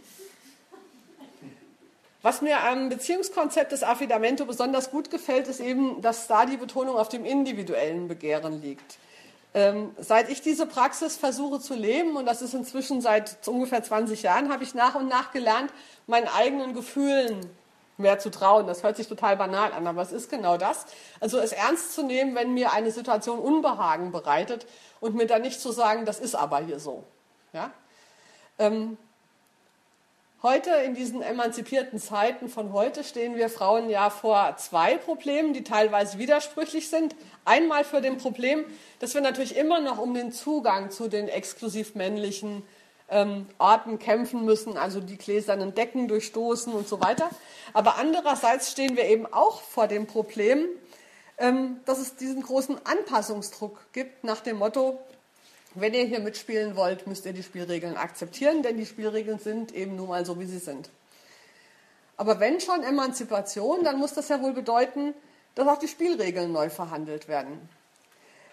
was 2.22 2.42
mir 2.42 2.64
am 2.64 2.90
Beziehungskonzept 2.90 3.72
des 3.72 3.84
Affidamento 3.84 4.46
besonders 4.46 4.92
gut 4.92 5.10
gefällt, 5.10 5.48
ist 5.48 5.60
eben, 5.60 6.02
dass 6.02 6.28
da 6.28 6.46
die 6.46 6.58
Betonung 6.58 6.98
auf 6.98 7.10
dem 7.10 7.26
individuellen 7.26 8.08
Begehren 8.08 8.62
liegt. 8.62 9.00
Ähm, 9.54 9.94
seit 9.98 10.30
ich 10.30 10.42
diese 10.42 10.66
Praxis 10.66 11.18
versuche 11.18 11.60
zu 11.60 11.74
leben, 11.74 12.16
und 12.16 12.26
das 12.26 12.42
ist 12.42 12.54
inzwischen 12.54 13.02
seit 13.02 13.48
ungefähr 13.48 13.84
20 13.84 14.22
Jahren, 14.24 14.52
habe 14.52 14.64
ich 14.64 14.76
nach 14.76 14.96
und 14.96 15.10
nach 15.10 15.32
gelernt, 15.32 15.74
meinen 16.08 16.28
eigenen 16.28 16.74
Gefühlen 16.74 17.50
mehr 17.98 18.20
zu 18.20 18.30
trauen. 18.30 18.68
Das 18.68 18.84
hört 18.84 18.98
sich 18.98 19.08
total 19.08 19.36
banal 19.38 19.74
an, 19.74 19.88
aber 19.88 20.02
es 20.02 20.12
ist 20.12 20.30
genau 20.30 20.58
das. 20.58 20.86
Also 21.20 21.38
es 21.40 21.52
ernst 21.52 21.94
zu 21.94 22.04
nehmen, 22.04 22.36
wenn 22.36 22.54
mir 22.54 22.72
eine 22.72 22.92
Situation 22.92 23.40
Unbehagen 23.40 24.12
bereitet 24.12 24.66
und 25.00 25.16
mir 25.16 25.28
dann 25.28 25.42
nicht 25.42 25.60
zu 25.60 25.72
sagen, 25.72 26.06
das 26.06 26.20
ist 26.20 26.36
aber 26.36 26.60
hier 26.60 26.80
so. 26.80 27.04
Ja? 27.52 27.72
Ähm, 28.58 28.98
Heute, 30.43 30.71
in 30.71 30.95
diesen 30.95 31.21
emanzipierten 31.21 31.99
Zeiten 31.99 32.49
von 32.49 32.73
heute, 32.73 33.04
stehen 33.04 33.36
wir 33.36 33.47
Frauen 33.47 33.91
ja 33.91 34.10
vor 34.10 34.56
zwei 34.58 34.97
Problemen, 34.97 35.54
die 35.54 35.63
teilweise 35.63 36.17
widersprüchlich 36.17 36.89
sind. 36.89 37.15
Einmal 37.45 37.84
für 37.84 38.01
dem 38.01 38.17
Problem, 38.17 38.65
dass 38.97 39.13
wir 39.13 39.21
natürlich 39.21 39.56
immer 39.56 39.82
noch 39.82 39.99
um 39.99 40.15
den 40.15 40.32
Zugang 40.32 40.89
zu 40.89 41.10
den 41.10 41.27
exklusiv 41.27 41.93
männlichen 41.93 42.63
ähm, 43.08 43.45
Orten 43.60 43.99
kämpfen 43.99 44.43
müssen, 44.43 44.77
also 44.77 44.99
die 44.99 45.19
gläsernen 45.19 45.75
Decken 45.75 46.08
durchstoßen 46.08 46.73
und 46.73 46.88
so 46.88 46.99
weiter. 46.99 47.30
Aber 47.73 47.97
andererseits 47.99 48.71
stehen 48.71 48.97
wir 48.97 49.06
eben 49.06 49.32
auch 49.32 49.62
vor 49.62 49.86
dem 49.86 50.08
Problem, 50.08 50.65
ähm, 51.38 51.82
dass 51.86 51.99
es 51.99 52.15
diesen 52.15 52.41
großen 52.41 52.84
Anpassungsdruck 52.84 53.77
gibt 53.93 54.23
nach 54.23 54.41
dem 54.41 54.58
Motto, 54.58 54.99
wenn 55.74 55.94
ihr 55.94 56.06
hier 56.06 56.20
mitspielen 56.20 56.76
wollt, 56.76 57.08
müsst 57.08 57.26
ihr 57.26 57.34
die 57.34 57.44
Spielregeln 57.44 57.96
akzeptieren, 57.96 58.62
denn 58.62 58.78
die 58.78 58.86
Spielregeln 58.86 59.40
sind 59.40 59.74
eben 59.74 59.96
nun 59.96 60.10
mal 60.10 60.26
so, 60.26 60.40
wie 60.40 60.46
sie 60.46 60.60
sind. 60.60 60.90
Aber 62.18 62.40
wenn 62.40 62.60
schon 62.60 62.84
Emanzipation, 62.84 63.84
dann 63.84 63.98
muss 63.98 64.14
das 64.14 64.30
ja 64.30 64.42
wohl 64.42 64.54
bedeuten, 64.54 65.14
dass 65.56 65.68
auch 65.68 65.80
die 65.80 65.88
Spielregeln 65.88 66.52
neu 66.52 66.70
verhandelt 66.70 67.28
werden. 67.28 67.70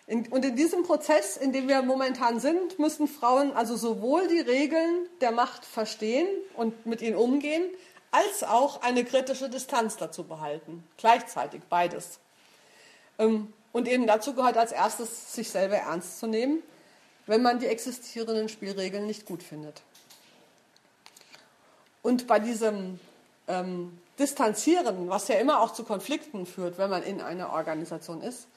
und 0.07 0.45
in 0.45 0.57
diesem 0.57 0.85
Prozess, 0.85 1.37
in 1.37 1.53
dem 1.53 1.69
wir 1.69 1.83
momentan 1.83 2.41
sind, 2.41 2.79
müssen 2.79 3.09
Frauen 3.09 3.53
also 3.53 3.77
sowohl 3.77 4.27
die 4.29 4.41
Regeln 4.41 5.07
der 5.21 5.33
Macht 5.33 5.65
verstehen 5.65 6.27
und 6.57 6.87
mit 6.87 7.03
ihnen 7.03 7.17
umgehen, 7.17 7.63
als 8.11 8.43
auch 8.43 8.81
eine 8.81 9.05
kritische 9.05 9.51
Distanz 9.51 9.97
dazu 9.97 10.25
behalten. 10.25 10.83
Gleichzeitig 10.97 11.61
beides. 11.69 12.21
Ähm, 13.19 13.53
und 13.73 13.87
eben 13.87 14.07
dazu 14.07 14.35
gehört 14.35 14.57
als 14.57 14.73
erstes, 14.73 15.35
sich 15.35 15.51
selber 15.51 15.77
ernst 15.77 16.21
zu 16.21 16.27
nehmen 16.27 16.63
wenn 17.29 17.43
man 17.43 17.61
die 17.61 17.67
existierenden 17.67 18.49
Spielregeln 18.49 19.07
nicht 19.07 19.27
gut 19.27 19.43
findet. 19.43 19.83
Und 22.03 22.27
bei 22.27 22.39
diesem 22.39 22.99
ähm, 23.47 23.99
Distanzieren, 24.19 25.09
was 25.09 25.29
ja 25.29 25.37
immer 25.37 25.61
auch 25.61 25.73
zu 25.73 25.85
Konflikten 25.85 26.47
führt, 26.47 26.79
wenn 26.79 26.91
man 26.91 27.03
in 27.03 27.21
einer 27.21 27.53
Organisation 27.53 28.23
ist, 28.23 28.49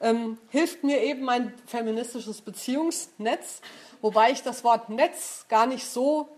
ähm, 0.00 0.38
hilft 0.48 0.82
mir 0.82 1.02
eben 1.02 1.22
mein 1.24 1.52
feministisches 1.66 2.40
Beziehungsnetz, 2.40 3.60
wobei 4.00 4.30
ich 4.30 4.42
das 4.42 4.64
Wort 4.64 4.88
Netz 4.88 5.44
gar 5.48 5.66
nicht 5.66 5.86
so 5.86 6.28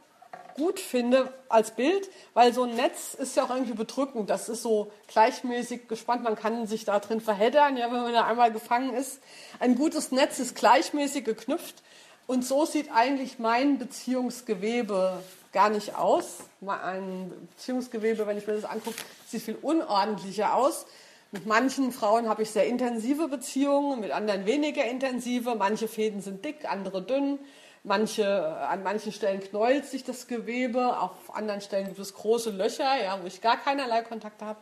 gut 0.55 0.81
finde 0.81 1.33
als 1.49 1.73
Bild, 1.73 2.09
weil 2.35 2.53
so 2.53 2.65
ein 2.65 2.75
Netz 2.75 3.15
ist 3.15 3.37
ja 3.37 3.45
auch 3.45 3.51
irgendwie 3.51 3.75
bedrückend. 3.75 4.31
Das 4.31 4.49
ist 4.49 4.63
so 4.63 4.91
gleichmäßig 5.09 5.89
gespannt. 5.89 6.23
Man 6.23 6.37
kann 6.37 6.67
sich 6.67 6.85
da 6.85 6.99
drin 6.99 7.21
verheddern, 7.21 7.77
ja, 7.77 7.87
wenn 7.87 8.03
man 8.03 8.13
da 8.13 8.27
einmal 8.27 8.53
gefangen 8.53 8.95
ist. 8.95 9.21
Ein 9.61 9.75
gutes 9.75 10.13
Netz 10.13 10.39
ist 10.39 10.55
gleichmäßig 10.55 11.25
geknüpft. 11.25 11.83
Und 12.27 12.45
so 12.45 12.65
sieht 12.65 12.91
eigentlich 12.93 13.39
mein 13.39 13.79
Beziehungsgewebe 13.79 15.23
gar 15.53 15.71
nicht 15.71 15.97
aus. 15.97 16.39
Ein 16.67 17.49
Beziehungsgewebe, 17.57 18.27
wenn 18.27 18.39
ich 18.39 18.47
mir 18.47 18.55
das 18.55 18.65
angucke, 18.65 18.97
sieht 19.27 19.43
viel 19.43 19.59
unordentlicher 19.61 20.55
aus. 20.55 20.87
Mit 21.31 21.47
manchen 21.47 21.93
Frauen 21.93 22.29
habe 22.29 22.43
ich 22.43 22.51
sehr 22.51 22.67
intensive 22.67 23.29
Beziehungen, 23.29 24.01
mit 24.01 24.11
anderen 24.11 24.45
weniger 24.47 24.85
intensive. 24.85 25.55
Manche 25.55 25.89
Fäden 25.89 26.21
sind 26.21 26.45
dick, 26.45 26.71
andere 26.71 27.03
dünn. 27.03 27.39
Manche, 27.85 28.57
an 28.69 28.85
manchen 28.85 29.13
Stellen 29.13 29.41
knäult 29.41 29.87
sich 29.87 30.05
das 30.05 30.29
Gewebe, 30.29 31.01
auf 31.01 31.35
anderen 31.35 31.61
Stellen 31.61 31.87
gibt 31.87 31.99
es 31.99 32.15
große 32.15 32.51
Löcher, 32.51 33.03
ja, 33.03 33.21
wo 33.21 33.27
ich 33.27 33.41
gar 33.41 33.57
keinerlei 33.57 34.03
Kontakte 34.03 34.45
habe. 34.45 34.61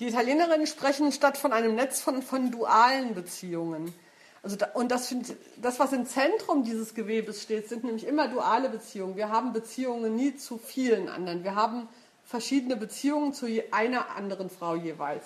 Die 0.00 0.08
Italienerinnen 0.08 0.66
sprechen 0.66 1.12
statt 1.12 1.38
von 1.38 1.52
einem 1.52 1.76
Netz 1.76 2.00
von, 2.00 2.22
von 2.22 2.50
dualen 2.50 3.14
Beziehungen. 3.14 3.94
Also 4.42 4.56
da, 4.56 4.66
und 4.74 4.90
das, 4.90 5.14
das, 5.56 5.78
was 5.78 5.92
im 5.92 6.04
Zentrum 6.06 6.64
dieses 6.64 6.94
Gewebes 6.94 7.42
steht, 7.42 7.68
sind 7.68 7.84
nämlich 7.84 8.06
immer 8.06 8.28
duale 8.28 8.68
Beziehungen. 8.68 9.16
Wir 9.16 9.30
haben 9.30 9.52
Beziehungen 9.52 10.14
nie 10.16 10.36
zu 10.36 10.58
vielen 10.58 11.08
anderen. 11.08 11.44
Wir 11.44 11.54
haben 11.54 11.88
verschiedene 12.24 12.76
Beziehungen 12.76 13.32
zu 13.32 13.46
einer 13.70 14.10
anderen 14.16 14.50
Frau 14.50 14.74
jeweils. 14.74 15.24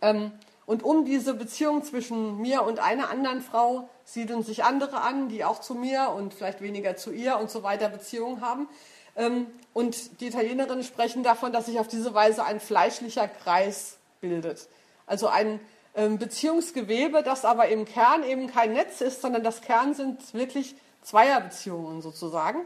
Ähm, 0.00 0.32
und 0.64 0.82
um 0.82 1.04
diese 1.04 1.34
Beziehung 1.34 1.82
zwischen 1.82 2.38
mir 2.38 2.62
und 2.62 2.78
einer 2.78 3.10
anderen 3.10 3.42
Frau 3.42 3.88
siedeln 4.04 4.42
sich 4.42 4.64
andere 4.64 5.00
an, 5.00 5.28
die 5.28 5.44
auch 5.44 5.60
zu 5.60 5.74
mir 5.74 6.10
und 6.16 6.34
vielleicht 6.34 6.60
weniger 6.60 6.96
zu 6.96 7.10
ihr 7.10 7.38
und 7.38 7.50
so 7.50 7.62
weiter 7.62 7.88
Beziehungen 7.88 8.40
haben. 8.40 8.68
Ähm, 9.16 9.46
und 9.72 10.20
die 10.20 10.28
Italienerinnen 10.28 10.84
sprechen 10.84 11.22
davon, 11.22 11.52
dass 11.52 11.66
sich 11.66 11.80
auf 11.80 11.88
diese 11.88 12.14
Weise 12.14 12.44
ein 12.44 12.60
fleischlicher 12.60 13.28
Kreis 13.28 13.98
bildet. 14.20 14.68
Also 15.06 15.26
ein 15.26 15.60
ähm, 15.94 16.18
Beziehungsgewebe, 16.18 17.22
das 17.22 17.44
aber 17.44 17.68
im 17.68 17.84
Kern 17.84 18.22
eben 18.22 18.46
kein 18.46 18.72
Netz 18.72 19.00
ist, 19.00 19.20
sondern 19.20 19.42
das 19.42 19.60
Kern 19.60 19.94
sind 19.94 20.32
wirklich 20.32 20.76
Zweierbeziehungen 21.02 22.00
sozusagen. 22.02 22.60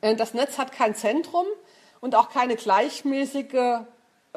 Äh, 0.00 0.14
das 0.14 0.34
Netz 0.34 0.58
hat 0.58 0.72
kein 0.72 0.94
Zentrum 0.94 1.46
und 2.00 2.14
auch 2.14 2.28
keine 2.28 2.56
gleichmäßige 2.56 3.80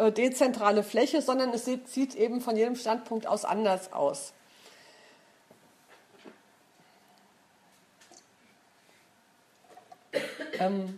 äh, 0.01 0.11
dezentrale 0.11 0.81
Fläche, 0.81 1.21
sondern 1.21 1.51
es 1.51 1.65
sieht, 1.65 1.87
sieht 1.87 2.15
eben 2.15 2.41
von 2.41 2.57
jedem 2.57 2.75
Standpunkt 2.75 3.27
aus 3.27 3.45
anders 3.45 3.93
aus. 3.93 4.33
Ähm, 10.59 10.95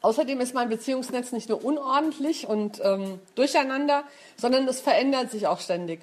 außerdem 0.00 0.40
ist 0.40 0.54
mein 0.54 0.68
Beziehungsnetz 0.68 1.32
nicht 1.32 1.48
nur 1.48 1.64
unordentlich 1.64 2.46
und 2.46 2.80
ähm, 2.84 3.18
durcheinander, 3.34 4.04
sondern 4.36 4.68
es 4.68 4.80
verändert 4.80 5.32
sich 5.32 5.48
auch 5.48 5.60
ständig. 5.60 6.00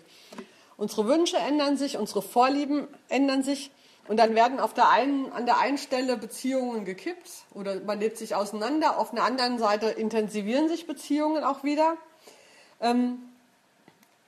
Unsere 0.75 1.07
Wünsche 1.07 1.37
ändern 1.37 1.77
sich, 1.77 1.97
unsere 1.97 2.21
Vorlieben 2.21 2.89
ändern 3.07 3.41
sich 3.41 3.71
und 4.07 4.17
dann 4.17 4.35
werden 4.35 4.59
auf 4.59 4.73
der 4.73 4.89
einen, 4.89 5.31
an 5.31 5.45
der 5.45 5.59
einen 5.59 5.77
Stelle 5.77 6.17
Beziehungen 6.17 6.85
gekippt 6.85 7.29
oder 7.53 7.79
man 7.81 7.99
lebt 7.99 8.17
sich 8.17 8.35
auseinander. 8.35 8.97
Auf 8.97 9.11
der 9.11 9.23
anderen 9.23 9.59
Seite 9.59 9.87
intensivieren 9.87 10.67
sich 10.67 10.87
Beziehungen 10.87 11.43
auch 11.43 11.63
wieder. 11.63 11.97
Ähm, 12.81 13.19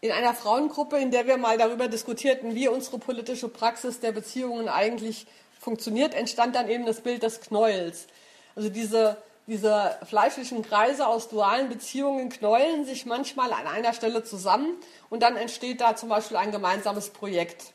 in 0.02 0.12
einer 0.12 0.34
Frauengruppe, 0.34 0.98
in 0.98 1.12
der 1.12 1.28
wir 1.28 1.38
mal 1.38 1.58
darüber 1.58 1.88
diskutierten, 1.88 2.56
wie 2.56 2.68
unsere 2.68 3.00
politische 3.00 3.48
Praxis 3.48 4.00
der 4.00 4.12
Beziehungen 4.12 4.68
eigentlich 4.68 5.26
funktioniert, 5.60 6.14
entstand 6.14 6.56
dann 6.56 6.70
eben 6.70 6.86
das 6.86 7.02
Bild 7.02 7.24
des 7.24 7.40
Knäuels. 7.42 8.08
Also 8.56 8.70
diese, 8.70 9.18
diese 9.48 9.98
fleischlichen 10.08 10.62
Kreise 10.62 11.08
aus 11.08 11.30
dualen 11.30 11.70
Beziehungen 11.70 12.30
knäulen 12.30 12.86
sich 12.86 13.06
manchmal 13.06 13.54
an 13.54 13.66
einer 13.66 13.94
Stelle 13.94 14.24
zusammen 14.24 14.76
und 15.10 15.24
dann 15.24 15.38
entsteht 15.38 15.82
da 15.82 15.96
zum 15.96 16.10
Beispiel 16.10 16.38
ein 16.38 16.52
gemeinsames 16.52 17.10
Projekt 17.10 17.74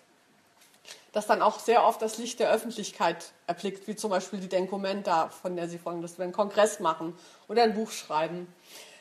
das 1.19 1.27
dann 1.27 1.43
auch 1.43 1.59
sehr 1.59 1.85
oft 1.85 2.01
das 2.01 2.17
Licht 2.17 2.39
der 2.39 2.49
Öffentlichkeit 2.49 3.33
erblickt, 3.49 3.89
wie 3.89 3.97
zum 3.97 4.11
Beispiel 4.11 4.39
die 4.39 4.49
Denkomenta, 4.49 5.31
von 5.31 5.57
der 5.57 5.69
Sie 5.69 5.77
vorhin, 5.77 6.01
dass 6.01 6.17
wir 6.17 6.23
einen 6.23 6.33
Kongress 6.33 6.79
machen 6.79 7.13
oder 7.49 7.65
ein 7.65 7.75
Buch 7.75 7.91
schreiben. 7.91 8.47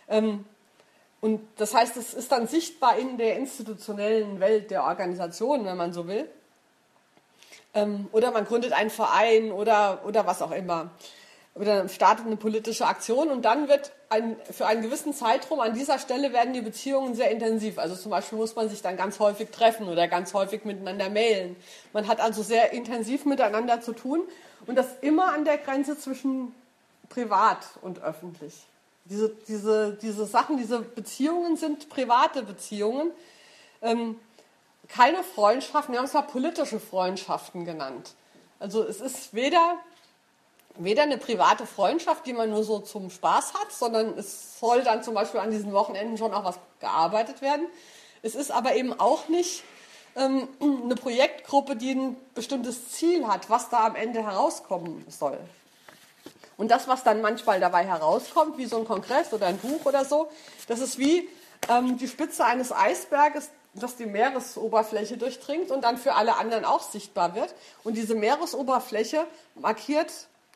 Ähm, 0.08 0.44
und 1.22 1.48
das 1.58 1.76
heißt, 1.76 1.96
es 1.96 2.16
ist 2.16 2.32
dann 2.32 2.48
sichtbar 2.48 2.98
in 2.98 3.20
der 3.20 3.38
institutionellen 3.38 4.40
Welt 4.40 4.72
der 4.72 4.84
Organisation, 4.84 5.64
wenn 5.66 5.78
man 5.78 5.94
so 5.94 6.08
will. 6.08 6.28
Ähm, 7.76 8.08
oder 8.12 8.32
man 8.32 8.46
gründet 8.46 8.74
einen 8.74 8.90
Verein 8.90 9.52
oder, 9.52 10.02
oder 10.04 10.26
was 10.26 10.42
auch 10.42 10.52
immer 10.52 10.90
oder 11.60 11.88
startet 11.90 12.26
eine 12.26 12.38
politische 12.38 12.86
Aktion 12.86 13.30
und 13.30 13.44
dann 13.44 13.68
wird 13.68 13.92
ein, 14.10 14.38
für 14.52 14.66
einen 14.66 14.82
gewissen 14.82 15.14
Zeitraum 15.14 15.60
an 15.60 15.74
dieser 15.74 16.00
Stelle 16.00 16.32
werden 16.32 16.54
die 16.54 16.62
Beziehungen 16.62 17.16
sehr 17.16 17.32
intensiv. 17.32 17.78
Also 17.80 17.96
zum 17.96 18.12
Beispiel 18.12 18.38
muss 18.38 18.56
man 18.56 18.70
sich 18.70 18.82
dann 18.82 18.96
ganz 18.96 19.20
häufig 19.20 19.50
treffen 19.50 19.88
oder 19.88 20.08
ganz 20.08 20.34
häufig 20.34 20.66
miteinander 20.66 21.10
mailen. 21.10 21.56
Man 21.94 22.08
hat 22.08 22.22
also 22.22 22.44
sehr 22.44 22.74
intensiv 22.74 23.26
miteinander 23.26 23.82
zu 23.82 23.94
tun 23.94 24.22
und 24.66 24.76
das 24.76 24.88
immer 25.02 25.34
an 25.34 25.46
der 25.46 25.58
Grenze 25.58 25.98
zwischen 25.98 26.54
privat 27.10 27.60
und 27.82 28.02
öffentlich. 28.02 28.54
Diese, 29.06 29.30
diese, 29.48 29.98
diese 30.02 30.26
Sachen, 30.26 30.58
diese 30.58 30.80
Beziehungen 30.80 31.56
sind 31.56 31.90
private 31.90 32.44
Beziehungen. 32.44 33.12
Ähm, 33.82 34.20
keine 34.90 35.24
Freundschaften, 35.24 35.94
wir 35.94 36.00
haben 36.00 36.06
es 36.06 36.14
mal 36.14 36.22
politische 36.22 36.80
Freundschaften 36.80 37.66
genannt. 37.66 38.14
Also 38.60 38.84
es 38.84 39.02
ist 39.02 39.34
weder 39.34 39.78
weder 40.80 41.04
eine 41.04 41.18
private 41.18 41.66
Freundschaft, 41.66 42.26
die 42.26 42.34
man 42.34 42.50
nur 42.50 42.64
so 42.64 42.80
zum 42.80 43.10
Spaß 43.10 43.54
hat, 43.54 43.72
sondern 43.72 44.18
es 44.18 44.60
soll 44.60 44.84
dann 44.84 45.04
zum 45.04 45.14
Beispiel 45.14 45.40
an 45.40 45.52
diesen 45.52 45.74
Wochenenden 45.74 46.18
schon 46.18 46.34
auch 46.34 46.44
was 46.44 46.60
gearbeitet 46.80 47.42
werden. 47.42 47.68
Es 48.22 48.36
ist 48.36 48.52
aber 48.52 48.76
eben 48.76 49.00
auch 49.00 49.28
nicht 49.28 49.64
ähm, 50.16 50.48
eine 50.60 50.96
Projektgruppe, 50.96 51.76
die 51.76 51.92
ein 51.92 52.18
bestimmtes 52.34 52.92
Ziel 52.92 53.28
hat, 53.28 53.50
was 53.50 53.70
da 53.70 53.86
am 53.86 53.96
Ende 53.96 54.24
herauskommen 54.24 55.06
soll. 55.08 55.38
Und 56.58 56.72
das, 56.72 56.88
was 56.88 57.04
dann 57.04 57.22
manchmal 57.22 57.60
dabei 57.60 57.86
herauskommt, 57.86 58.58
wie 58.58 58.66
so 58.66 58.78
ein 58.78 58.86
Kongress 58.86 59.32
oder 59.32 59.46
ein 59.46 59.58
Buch 59.58 59.86
oder 59.86 60.06
so, 60.06 60.30
das 60.68 60.80
ist 60.80 60.98
wie 60.98 61.30
ähm, 61.70 61.98
die 61.98 62.08
Spitze 62.08 62.44
eines 62.46 62.72
Eisberges, 62.72 63.52
das 63.76 63.96
die 63.96 64.08
Meeresoberfläche 64.08 65.18
durchdringt 65.18 65.70
und 65.70 65.84
dann 65.84 65.98
für 65.98 66.16
alle 66.16 66.38
anderen 66.38 66.66
auch 66.66 66.82
sichtbar 66.82 67.36
wird. 67.36 67.54
Und 67.84 67.96
diese 67.96 68.16
Meeresoberfläche 68.16 69.26
markiert 69.54 70.12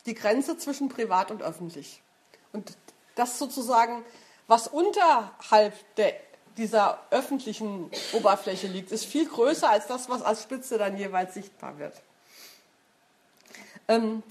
die 0.06 0.14
Grenze 0.14 0.58
zwischen 0.58 0.88
privat 0.88 1.30
und 1.30 1.42
öffentlich. 1.42 2.02
Und 2.52 2.76
das 3.14 3.38
sozusagen, 3.38 4.04
was 4.46 4.68
unterhalb 4.68 5.74
der, 5.96 6.14
dieser 6.56 6.98
öffentlichen 7.10 7.90
Oberfläche 8.12 8.66
liegt, 8.66 8.92
ist 8.92 9.04
viel 9.04 9.28
größer 9.28 9.68
als 9.68 9.86
das, 9.86 10.08
was 10.08 10.22
als 10.22 10.42
Spitze 10.42 10.78
dann 10.78 10.96
jeweils 10.96 11.34
sichtbar 11.34 11.78
wird. 11.78 11.94
Ähm, 13.88 14.22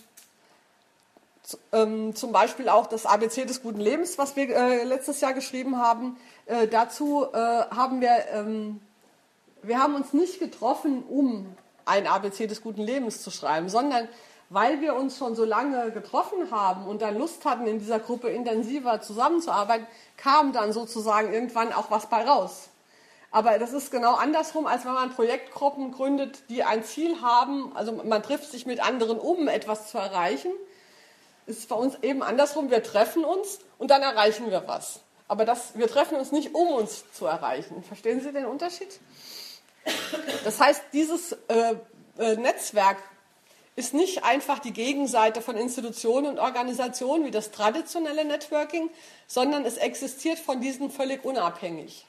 ähm, 1.73 2.15
zum 2.15 2.31
Beispiel 2.31 2.69
auch 2.69 2.87
das 2.87 3.05
ABC 3.05 3.45
des 3.45 3.61
guten 3.61 3.79
Lebens, 3.79 4.17
was 4.17 4.35
wir 4.35 4.55
äh, 4.55 4.83
letztes 4.83 5.21
Jahr 5.21 5.33
geschrieben 5.33 5.77
haben. 5.77 6.17
Äh, 6.45 6.67
dazu 6.67 7.25
äh, 7.33 7.37
haben 7.37 8.01
wir, 8.01 8.25
ähm, 8.31 8.79
wir 9.61 9.79
haben 9.79 9.95
uns 9.95 10.13
nicht 10.13 10.39
getroffen, 10.39 11.03
um 11.03 11.55
ein 11.85 12.07
ABC 12.07 12.47
des 12.47 12.61
guten 12.61 12.81
Lebens 12.81 13.21
zu 13.21 13.31
schreiben, 13.31 13.67
sondern 13.67 14.07
weil 14.51 14.81
wir 14.81 14.95
uns 14.95 15.17
schon 15.17 15.33
so 15.33 15.45
lange 15.45 15.91
getroffen 15.91 16.51
haben 16.51 16.85
und 16.85 17.01
dann 17.01 17.17
Lust 17.17 17.45
hatten, 17.45 17.65
in 17.67 17.79
dieser 17.79 17.99
Gruppe 17.99 18.27
intensiver 18.29 18.99
zusammenzuarbeiten, 18.99 19.87
kam 20.17 20.51
dann 20.51 20.73
sozusagen 20.73 21.33
irgendwann 21.33 21.71
auch 21.71 21.89
was 21.89 22.07
bei 22.07 22.27
raus. 22.27 22.67
Aber 23.31 23.57
das 23.59 23.71
ist 23.71 23.91
genau 23.91 24.15
andersrum, 24.15 24.67
als 24.67 24.83
wenn 24.83 24.91
man 24.91 25.11
Projektgruppen 25.11 25.93
gründet, 25.93 26.49
die 26.49 26.63
ein 26.63 26.83
Ziel 26.83 27.21
haben. 27.21 27.73
Also 27.77 27.93
man 27.93 28.21
trifft 28.23 28.51
sich 28.51 28.65
mit 28.65 28.85
anderen, 28.85 29.19
um 29.19 29.47
etwas 29.47 29.89
zu 29.89 29.97
erreichen. 29.97 30.51
Es 31.47 31.59
ist 31.59 31.69
bei 31.69 31.77
uns 31.77 31.97
eben 32.01 32.21
andersrum. 32.21 32.69
Wir 32.69 32.83
treffen 32.83 33.23
uns 33.23 33.59
und 33.77 33.89
dann 33.89 34.01
erreichen 34.01 34.51
wir 34.51 34.67
was. 34.67 34.99
Aber 35.29 35.45
das, 35.45 35.77
wir 35.77 35.87
treffen 35.87 36.17
uns 36.17 36.33
nicht, 36.33 36.53
um 36.53 36.67
uns 36.67 37.05
zu 37.13 37.25
erreichen. 37.25 37.83
Verstehen 37.83 38.19
Sie 38.19 38.33
den 38.33 38.45
Unterschied? 38.45 38.99
Das 40.43 40.59
heißt, 40.59 40.83
dieses 40.91 41.31
äh, 41.47 41.75
äh, 42.17 42.35
Netzwerk 42.35 42.97
ist 43.75 43.93
nicht 43.93 44.23
einfach 44.23 44.59
die 44.59 44.73
Gegenseite 44.73 45.41
von 45.41 45.55
Institutionen 45.55 46.27
und 46.27 46.39
Organisationen 46.39 47.25
wie 47.25 47.31
das 47.31 47.51
traditionelle 47.51 48.25
Networking, 48.25 48.89
sondern 49.27 49.65
es 49.65 49.77
existiert 49.77 50.39
von 50.39 50.59
diesen 50.59 50.91
völlig 50.91 51.23
unabhängig. 51.23 52.05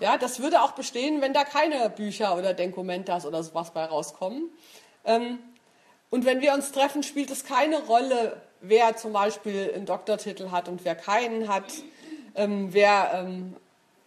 Ja, 0.00 0.18
das 0.18 0.40
würde 0.40 0.62
auch 0.62 0.72
bestehen, 0.72 1.22
wenn 1.22 1.32
da 1.32 1.44
keine 1.44 1.88
Bücher 1.88 2.36
oder 2.36 2.52
Denkumentas 2.52 3.24
oder 3.24 3.42
sowas 3.42 3.70
bei 3.70 3.84
rauskommen. 3.84 4.50
Ähm, 5.04 5.38
und 6.10 6.24
wenn 6.26 6.40
wir 6.40 6.52
uns 6.52 6.72
treffen, 6.72 7.02
spielt 7.02 7.30
es 7.30 7.44
keine 7.44 7.82
Rolle, 7.84 8.40
wer 8.60 8.96
zum 8.96 9.12
Beispiel 9.12 9.72
einen 9.74 9.86
Doktortitel 9.86 10.50
hat 10.50 10.68
und 10.68 10.84
wer 10.84 10.94
keinen 10.94 11.48
hat, 11.48 11.72
ähm, 12.34 12.72
wer 12.72 13.12
ähm, 13.14 13.56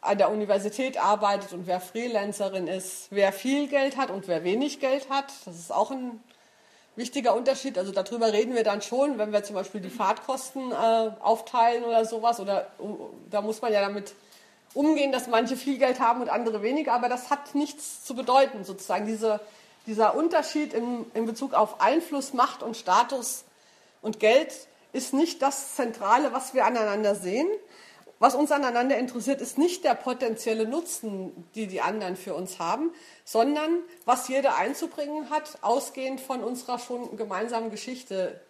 an 0.01 0.17
der 0.17 0.31
Universität 0.31 0.97
arbeitet 0.97 1.51
und 1.53 1.67
wer 1.67 1.81
Freelancerin 1.81 2.67
ist, 2.67 3.07
wer 3.09 3.33
viel 3.33 3.67
Geld 3.67 3.97
hat 3.97 4.11
und 4.11 4.27
wer 4.27 4.43
wenig 4.43 4.79
Geld 4.79 5.09
hat. 5.09 5.31
Das 5.45 5.57
ist 5.57 5.73
auch 5.73 5.91
ein 5.91 6.23
wichtiger 6.99 7.35
Unterschied. 7.35 7.79
Also 7.79 7.91
darüber 7.91 8.31
reden 8.31 8.53
wir 8.53 8.63
dann 8.63 8.83
schon, 8.83 9.17
wenn 9.17 9.31
wir 9.31 9.43
zum 9.43 9.55
Beispiel 9.55 9.81
die 9.81 9.89
Fahrtkosten 9.89 10.71
äh, 10.71 10.75
aufteilen 10.75 11.83
oder 11.83 12.05
sowas. 12.05 12.39
Oder 12.39 12.67
da 13.31 13.41
muss 13.41 13.61
man 13.63 13.73
ja 13.73 13.81
damit 13.81 14.13
umgehen, 14.75 15.11
dass 15.11 15.27
manche 15.27 15.57
viel 15.57 15.79
Geld 15.79 15.99
haben 15.99 16.21
und 16.21 16.29
andere 16.29 16.61
weniger, 16.61 16.93
aber 16.93 17.09
das 17.09 17.31
hat 17.31 17.55
nichts 17.55 18.03
zu 18.05 18.13
bedeuten, 18.13 18.63
sozusagen. 18.63 19.07
Diese, 19.07 19.39
dieser 19.87 20.15
Unterschied 20.15 20.73
in, 20.73 21.05
in 21.15 21.25
Bezug 21.25 21.55
auf 21.55 21.81
Einfluss, 21.81 22.33
Macht 22.33 22.61
und 22.61 22.77
Status 22.77 23.45
und 24.03 24.19
Geld 24.19 24.53
ist 24.93 25.13
nicht 25.13 25.41
das 25.41 25.75
Zentrale, 25.75 26.33
was 26.33 26.53
wir 26.53 26.65
aneinander 26.65 27.15
sehen. 27.15 27.47
Was 28.19 28.35
uns 28.35 28.51
aneinander 28.51 28.97
interessiert, 28.97 29.39
ist 29.39 29.57
nicht 29.57 29.85
der 29.85 29.95
potenzielle 29.95 30.67
Nutzen, 30.67 31.45
die 31.55 31.67
die 31.67 31.79
anderen 31.79 32.17
für 32.17 32.33
uns 32.33 32.59
haben, 32.59 32.91
sondern 33.23 33.79
was 34.03 34.27
jeder 34.27 34.57
einzubringen 34.57 35.29
hat, 35.29 35.59
ausgehend 35.61 36.19
von 36.19 36.43
unserer 36.43 36.79
schon 36.79 37.15
gemeinsamen 37.15 37.71
Geschichte, 37.71 38.41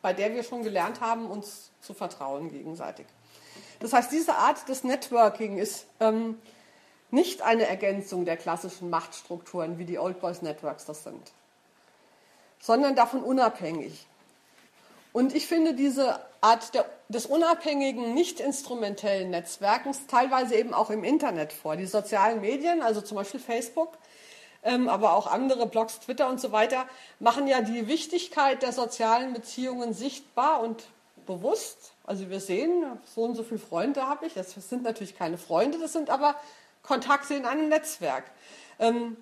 bei 0.00 0.14
der 0.14 0.34
wir 0.34 0.42
schon 0.42 0.62
gelernt 0.62 1.02
haben, 1.02 1.26
uns 1.30 1.70
zu 1.82 1.92
vertrauen 1.92 2.50
gegenseitig. 2.50 3.06
Das 3.80 3.92
heißt, 3.92 4.10
diese 4.10 4.36
Art 4.36 4.66
des 4.68 4.84
Networking 4.84 5.58
ist 5.58 5.84
ähm, 6.00 6.38
nicht 7.10 7.42
eine 7.42 7.66
Ergänzung 7.66 8.24
der 8.24 8.38
klassischen 8.38 8.88
Machtstrukturen, 8.88 9.78
wie 9.78 9.84
die 9.84 9.98
Old 9.98 10.18
Boys 10.20 10.40
Networks 10.40 10.86
das 10.86 11.04
sind, 11.04 11.32
sondern 12.58 12.96
davon 12.96 13.22
unabhängig. 13.22 14.06
Und 15.12 15.34
ich 15.34 15.46
finde 15.46 15.74
diese 15.74 16.20
Art 16.40 16.74
der, 16.74 16.84
des 17.08 17.26
unabhängigen, 17.26 18.14
nicht 18.14 18.40
instrumentellen 18.40 19.30
Netzwerkens 19.30 20.06
teilweise 20.06 20.54
eben 20.54 20.72
auch 20.72 20.90
im 20.90 21.04
Internet 21.04 21.52
vor. 21.52 21.76
Die 21.76 21.86
sozialen 21.86 22.40
Medien, 22.40 22.82
also 22.82 23.00
zum 23.00 23.16
Beispiel 23.16 23.40
Facebook, 23.40 23.98
ähm, 24.62 24.88
aber 24.88 25.14
auch 25.14 25.26
andere 25.26 25.66
Blogs, 25.66 26.00
Twitter 26.00 26.28
und 26.28 26.40
so 26.40 26.52
weiter, 26.52 26.86
machen 27.18 27.46
ja 27.46 27.60
die 27.60 27.88
Wichtigkeit 27.88 28.62
der 28.62 28.72
sozialen 28.72 29.32
Beziehungen 29.32 29.94
sichtbar 29.94 30.60
und 30.60 30.84
bewusst. 31.26 31.92
Also 32.04 32.30
wir 32.30 32.40
sehen, 32.40 32.84
so 33.14 33.22
und 33.22 33.34
so 33.34 33.42
viele 33.42 33.60
Freunde 33.60 34.06
habe 34.06 34.26
ich. 34.26 34.34
Das 34.34 34.52
sind 34.52 34.82
natürlich 34.82 35.16
keine 35.16 35.38
Freunde, 35.38 35.78
das 35.78 35.92
sind 35.92 36.10
aber 36.10 36.34
Kontakte 36.82 37.34
in 37.34 37.44
einem 37.44 37.68
Netzwerk. 37.68 38.24
Ähm, 38.78 39.16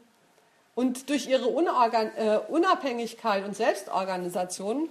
und 0.75 1.09
durch 1.09 1.27
ihre 1.27 1.49
äh, 1.49 2.39
Unabhängigkeit 2.49 3.45
und 3.45 3.57
Selbstorganisation 3.57 4.91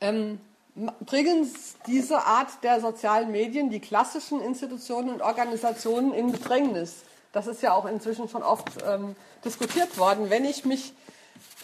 ähm, 0.00 0.40
bringen 0.74 1.50
diese 1.86 2.24
Art 2.24 2.48
der 2.62 2.80
sozialen 2.80 3.30
Medien 3.30 3.70
die 3.70 3.80
klassischen 3.80 4.40
Institutionen 4.40 5.10
und 5.10 5.20
Organisationen 5.20 6.14
in 6.14 6.32
Bedrängnis. 6.32 7.02
Das 7.32 7.46
ist 7.46 7.62
ja 7.62 7.74
auch 7.74 7.86
inzwischen 7.86 8.28
schon 8.28 8.42
oft 8.42 8.68
ähm, 8.86 9.16
diskutiert 9.44 9.98
worden. 9.98 10.30
Wenn 10.30 10.44
ich 10.44 10.64
mich 10.64 10.94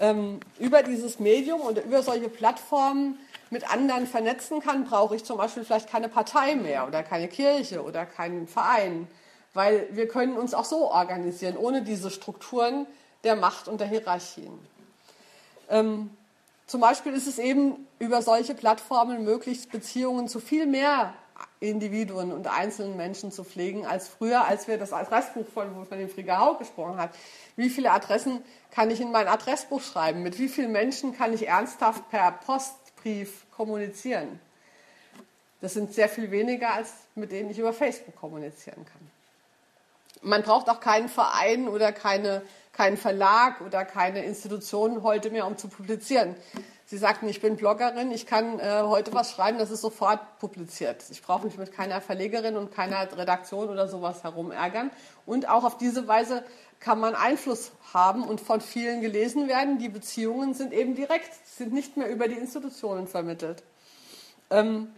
ähm, 0.00 0.40
über 0.58 0.82
dieses 0.82 1.18
Medium 1.18 1.60
und 1.60 1.78
über 1.78 2.02
solche 2.02 2.28
Plattformen 2.28 3.18
mit 3.50 3.70
anderen 3.70 4.06
vernetzen 4.06 4.60
kann, 4.60 4.84
brauche 4.84 5.16
ich 5.16 5.24
zum 5.24 5.38
Beispiel 5.38 5.64
vielleicht 5.64 5.88
keine 5.88 6.08
Partei 6.08 6.54
mehr 6.54 6.86
oder 6.86 7.02
keine 7.02 7.28
Kirche 7.28 7.82
oder 7.82 8.04
keinen 8.04 8.46
Verein, 8.46 9.08
weil 9.54 9.88
wir 9.92 10.06
können 10.08 10.36
uns 10.36 10.52
auch 10.52 10.66
so 10.66 10.90
organisieren, 10.90 11.56
ohne 11.56 11.82
diese 11.82 12.10
Strukturen 12.10 12.86
der 13.24 13.36
Macht 13.36 13.68
und 13.68 13.80
der 13.80 13.88
Hierarchien. 13.88 14.52
Ähm, 15.70 16.10
zum 16.68 16.80
Beispiel 16.80 17.14
ist 17.14 17.26
es 17.26 17.38
eben 17.38 17.88
über 17.98 18.22
solche 18.22 18.54
Plattformen 18.54 19.24
möglich, 19.24 19.68
Beziehungen 19.68 20.28
zu 20.28 20.38
viel 20.38 20.66
mehr 20.66 21.14
Individuen 21.58 22.30
und 22.30 22.46
einzelnen 22.46 22.96
Menschen 22.96 23.32
zu 23.32 23.42
pflegen 23.42 23.84
als 23.84 24.08
früher, 24.08 24.44
als 24.44 24.68
wir 24.68 24.78
das 24.78 24.92
Adressbuch 24.92 25.46
von, 25.52 25.86
von 25.86 25.98
dem 25.98 26.08
Frigau 26.08 26.54
gesprochen 26.54 26.98
hat. 26.98 27.10
Wie 27.56 27.70
viele 27.70 27.90
Adressen 27.90 28.44
kann 28.70 28.90
ich 28.90 29.00
in 29.00 29.10
mein 29.10 29.26
Adressbuch 29.26 29.80
schreiben? 29.80 30.22
Mit 30.22 30.38
wie 30.38 30.48
vielen 30.48 30.70
Menschen 30.70 31.16
kann 31.16 31.32
ich 31.32 31.48
ernsthaft 31.48 32.08
per 32.10 32.30
Post 32.30 32.74
Brief 33.02 33.46
kommunizieren. 33.56 34.40
Das 35.60 35.74
sind 35.74 35.92
sehr 35.94 36.08
viel 36.08 36.30
weniger, 36.30 36.74
als 36.74 36.92
mit 37.14 37.32
denen 37.32 37.50
ich 37.50 37.58
über 37.58 37.72
Facebook 37.72 38.16
kommunizieren 38.16 38.84
kann. 38.84 39.10
Man 40.22 40.42
braucht 40.42 40.68
auch 40.68 40.80
keinen 40.80 41.08
Verein 41.08 41.68
oder 41.68 41.92
keine, 41.92 42.42
keinen 42.78 42.96
Verlag 42.96 43.60
oder 43.60 43.84
keine 43.84 44.24
Institutionen 44.24 45.02
heute 45.02 45.30
mehr, 45.30 45.48
um 45.48 45.56
zu 45.56 45.66
publizieren. 45.66 46.36
Sie 46.86 46.96
sagten, 46.96 47.28
ich 47.28 47.40
bin 47.40 47.56
Bloggerin, 47.56 48.12
ich 48.12 48.24
kann 48.24 48.60
äh, 48.60 48.82
heute 48.82 49.12
was 49.12 49.32
schreiben, 49.32 49.58
das 49.58 49.72
ist 49.72 49.80
sofort 49.80 50.20
publiziert. 50.38 51.04
Ich 51.10 51.20
brauche 51.20 51.44
mich 51.44 51.58
mit 51.58 51.72
keiner 51.72 52.00
Verlegerin 52.00 52.56
und 52.56 52.72
keiner 52.72 53.00
Redaktion 53.18 53.68
oder 53.68 53.88
sowas 53.88 54.22
herumärgern. 54.22 54.92
Und 55.26 55.48
auch 55.48 55.64
auf 55.64 55.76
diese 55.76 56.06
Weise 56.06 56.44
kann 56.78 57.00
man 57.00 57.16
Einfluss 57.16 57.72
haben 57.92 58.22
und 58.22 58.40
von 58.40 58.60
vielen 58.60 59.00
gelesen 59.00 59.48
werden. 59.48 59.78
Die 59.78 59.88
Beziehungen 59.88 60.54
sind 60.54 60.72
eben 60.72 60.94
direkt, 60.94 61.30
sind 61.48 61.72
nicht 61.72 61.96
mehr 61.96 62.08
über 62.08 62.28
die 62.28 62.36
Institutionen 62.36 63.08
vermittelt. 63.08 63.64
Ähm, 64.50 64.92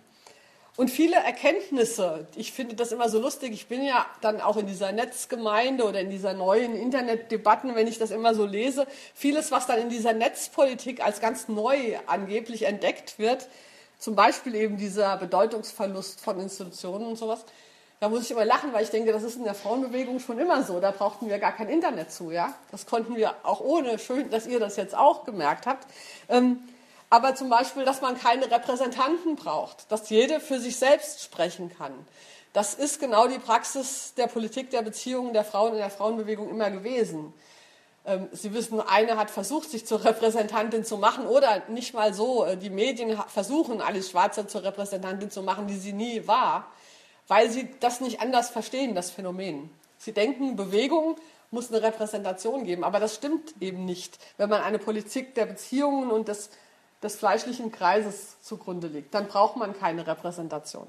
und 0.77 0.91
viele 0.91 1.17
Erkenntnisse, 1.17 2.27
ich 2.37 2.53
finde 2.53 2.77
das 2.77 2.93
immer 2.93 3.09
so 3.09 3.21
lustig, 3.21 3.53
ich 3.53 3.67
bin 3.67 3.83
ja 3.83 4.07
dann 4.21 4.41
auch 4.41 4.57
in 4.57 4.67
dieser 4.67 4.93
Netzgemeinde 4.93 5.85
oder 5.85 6.01
in 6.01 6.11
dieser 6.11 6.33
neuen 6.33 6.77
Internetdebatten, 6.77 7.75
wenn 7.75 7.87
ich 7.87 7.99
das 7.99 8.11
immer 8.11 8.35
so 8.35 8.47
lese, 8.47 8.87
vieles, 9.15 9.51
was 9.51 9.67
dann 9.67 9.79
in 9.79 9.89
dieser 9.89 10.13
Netzpolitik 10.13 11.05
als 11.05 11.21
ganz 11.21 11.49
neu 11.49 11.99
angeblich 12.07 12.63
entdeckt 12.63 13.19
wird, 13.19 13.49
zum 13.99 14.15
Beispiel 14.15 14.55
eben 14.55 14.77
dieser 14.77 15.17
Bedeutungsverlust 15.17 16.21
von 16.21 16.41
Institutionen 16.41 17.07
und 17.07 17.17
sowas, 17.17 17.45
da 18.01 18.09
muss 18.09 18.23
ich 18.23 18.31
immer 18.31 18.47
lachen, 18.47 18.73
weil 18.73 18.83
ich 18.83 18.89
denke, 18.89 19.13
das 19.13 19.23
ist 19.23 19.37
in 19.37 19.45
der 19.45 19.55
Frauenbewegung 19.55 20.21
schon 20.21 20.39
immer 20.39 20.63
so. 20.63 20.81
Da 20.81 20.91
brauchten 20.91 21.29
wir 21.29 21.39
gar 21.39 21.53
kein 21.53 21.69
Internet 21.69 22.11
zu, 22.11 22.31
ja. 22.31 22.55
Das 22.71 22.87
konnten 22.87 23.15
wir 23.15 23.35
auch 23.43 23.61
ohne. 23.61 23.99
Schön, 23.99 24.31
dass 24.31 24.47
ihr 24.47 24.59
das 24.59 24.77
jetzt 24.77 24.97
auch 24.97 25.27
gemerkt 25.27 25.67
habt. 25.67 25.87
Ähm, 26.31 26.61
aber 27.11 27.35
zum 27.35 27.51
Beispiel, 27.51 27.85
dass 27.85 28.01
man 28.01 28.19
keine 28.19 28.51
Repräsentanten 28.51 29.37
braucht, 29.37 29.91
dass 29.93 30.09
jede 30.09 30.41
für 30.41 30.59
sich 30.59 30.79
selbst 30.79 31.23
sprechen 31.23 31.71
kann. 31.77 31.93
Das 32.53 32.75
ist 32.75 32.99
genau 32.99 33.29
die 33.29 33.39
Praxis 33.39 34.15
der 34.15 34.27
Politik 34.27 34.71
der 34.71 34.83
Beziehungen 34.83 35.33
der 35.33 35.45
Frauen 35.45 35.73
in 35.73 35.79
der 35.79 35.91
Frauenbewegung 35.91 36.49
immer 36.49 36.71
gewesen. 36.71 37.33
Ähm, 38.07 38.29
Sie 38.33 38.55
wissen, 38.55 38.81
eine 38.81 39.19
hat 39.19 39.31
versucht, 39.31 39.71
sich 39.71 39.87
zur 39.87 40.05
Repräsentantin 40.05 40.85
zu 40.85 40.97
machen 40.97 41.27
oder 41.27 41.63
nicht 41.69 41.93
mal 41.93 42.15
so. 42.15 42.45
Äh, 42.45 42.57
die 42.57 42.71
Medien 42.71 43.21
versuchen, 43.29 43.81
Alice 43.81 44.11
Schwarzer 44.11 44.49
zur 44.49 44.65
Repräsentantin 44.65 45.31
zu 45.31 45.43
machen, 45.43 45.67
die 45.67 45.77
sie 45.77 45.93
nie 45.93 46.27
war 46.27 46.67
weil 47.31 47.49
sie 47.49 47.69
das 47.79 48.01
nicht 48.01 48.21
anders 48.21 48.51
verstehen, 48.51 48.97
das 48.97 49.13
Phänomen. 49.13 49.71
Sie 49.99 50.11
denken, 50.11 50.57
Bewegung 50.57 51.15
muss 51.53 51.71
eine 51.71 51.81
Repräsentation 51.81 52.65
geben, 52.65 52.83
aber 52.83 52.99
das 52.99 53.15
stimmt 53.15 53.55
eben 53.61 53.85
nicht, 53.85 54.19
wenn 54.37 54.51
man 54.51 54.63
eine 54.63 54.81
Politik 54.81 55.37
der 55.37 55.47
Beziehungen 55.47 56.11
und 56.11 56.27
des, 56.27 56.51
des 57.03 57.17
fleischlichen 57.17 57.73
Kreises 57.73 58.41
zugrunde 58.43 58.89
legt. 58.89 59.15
Dann 59.15 59.29
braucht 59.29 59.57
man 59.57 59.79
keine 59.79 60.07
Repräsentation. 60.07 60.87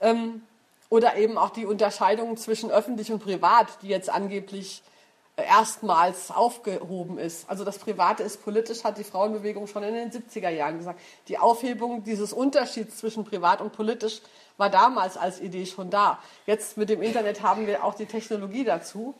Ähm, 0.00 0.42
oder 0.90 1.16
eben 1.16 1.36
auch 1.36 1.50
die 1.50 1.66
Unterscheidung 1.66 2.36
zwischen 2.36 2.70
öffentlich 2.70 3.12
und 3.12 3.22
privat, 3.22 3.66
die 3.82 3.88
jetzt 3.88 4.08
angeblich 4.08 4.82
erstmals 5.36 6.30
aufgehoben 6.30 7.18
ist. 7.18 7.48
Also 7.48 7.64
das 7.64 7.78
Private 7.78 8.22
ist 8.22 8.42
politisch, 8.42 8.84
hat 8.84 8.98
die 8.98 9.04
Frauenbewegung 9.04 9.66
schon 9.66 9.82
in 9.84 9.94
den 9.94 10.10
70er 10.10 10.48
Jahren 10.48 10.78
gesagt. 10.78 11.00
Die 11.28 11.38
Aufhebung 11.38 12.02
dieses 12.04 12.32
Unterschieds 12.32 12.96
zwischen 12.98 13.24
privat 13.24 13.60
und 13.60 13.72
politisch 13.72 14.20
war 14.56 14.70
damals 14.70 15.16
als 15.16 15.40
Idee 15.40 15.66
schon 15.66 15.90
da. 15.90 16.18
Jetzt 16.46 16.76
mit 16.76 16.88
dem 16.88 17.02
Internet 17.02 17.42
haben 17.42 17.66
wir 17.66 17.84
auch 17.84 17.94
die 17.94 18.06
Technologie 18.06 18.64
dazu, 18.64 19.14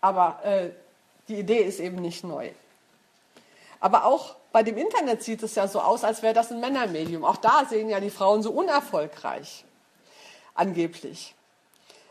aber 0.00 0.40
äh, 0.44 0.70
die 1.28 1.38
Idee 1.38 1.62
ist 1.62 1.80
eben 1.80 1.96
nicht 1.96 2.22
neu. 2.22 2.50
Aber 3.80 4.04
auch 4.04 4.36
bei 4.56 4.62
dem 4.62 4.78
Internet 4.78 5.22
sieht 5.22 5.42
es 5.42 5.54
ja 5.54 5.68
so 5.68 5.82
aus, 5.82 6.02
als 6.02 6.22
wäre 6.22 6.32
das 6.32 6.50
ein 6.50 6.60
Männermedium. 6.60 7.26
Auch 7.26 7.36
da 7.36 7.66
sehen 7.68 7.90
ja 7.90 8.00
die 8.00 8.08
Frauen 8.08 8.42
so 8.42 8.52
unerfolgreich, 8.52 9.66
angeblich. 10.54 11.34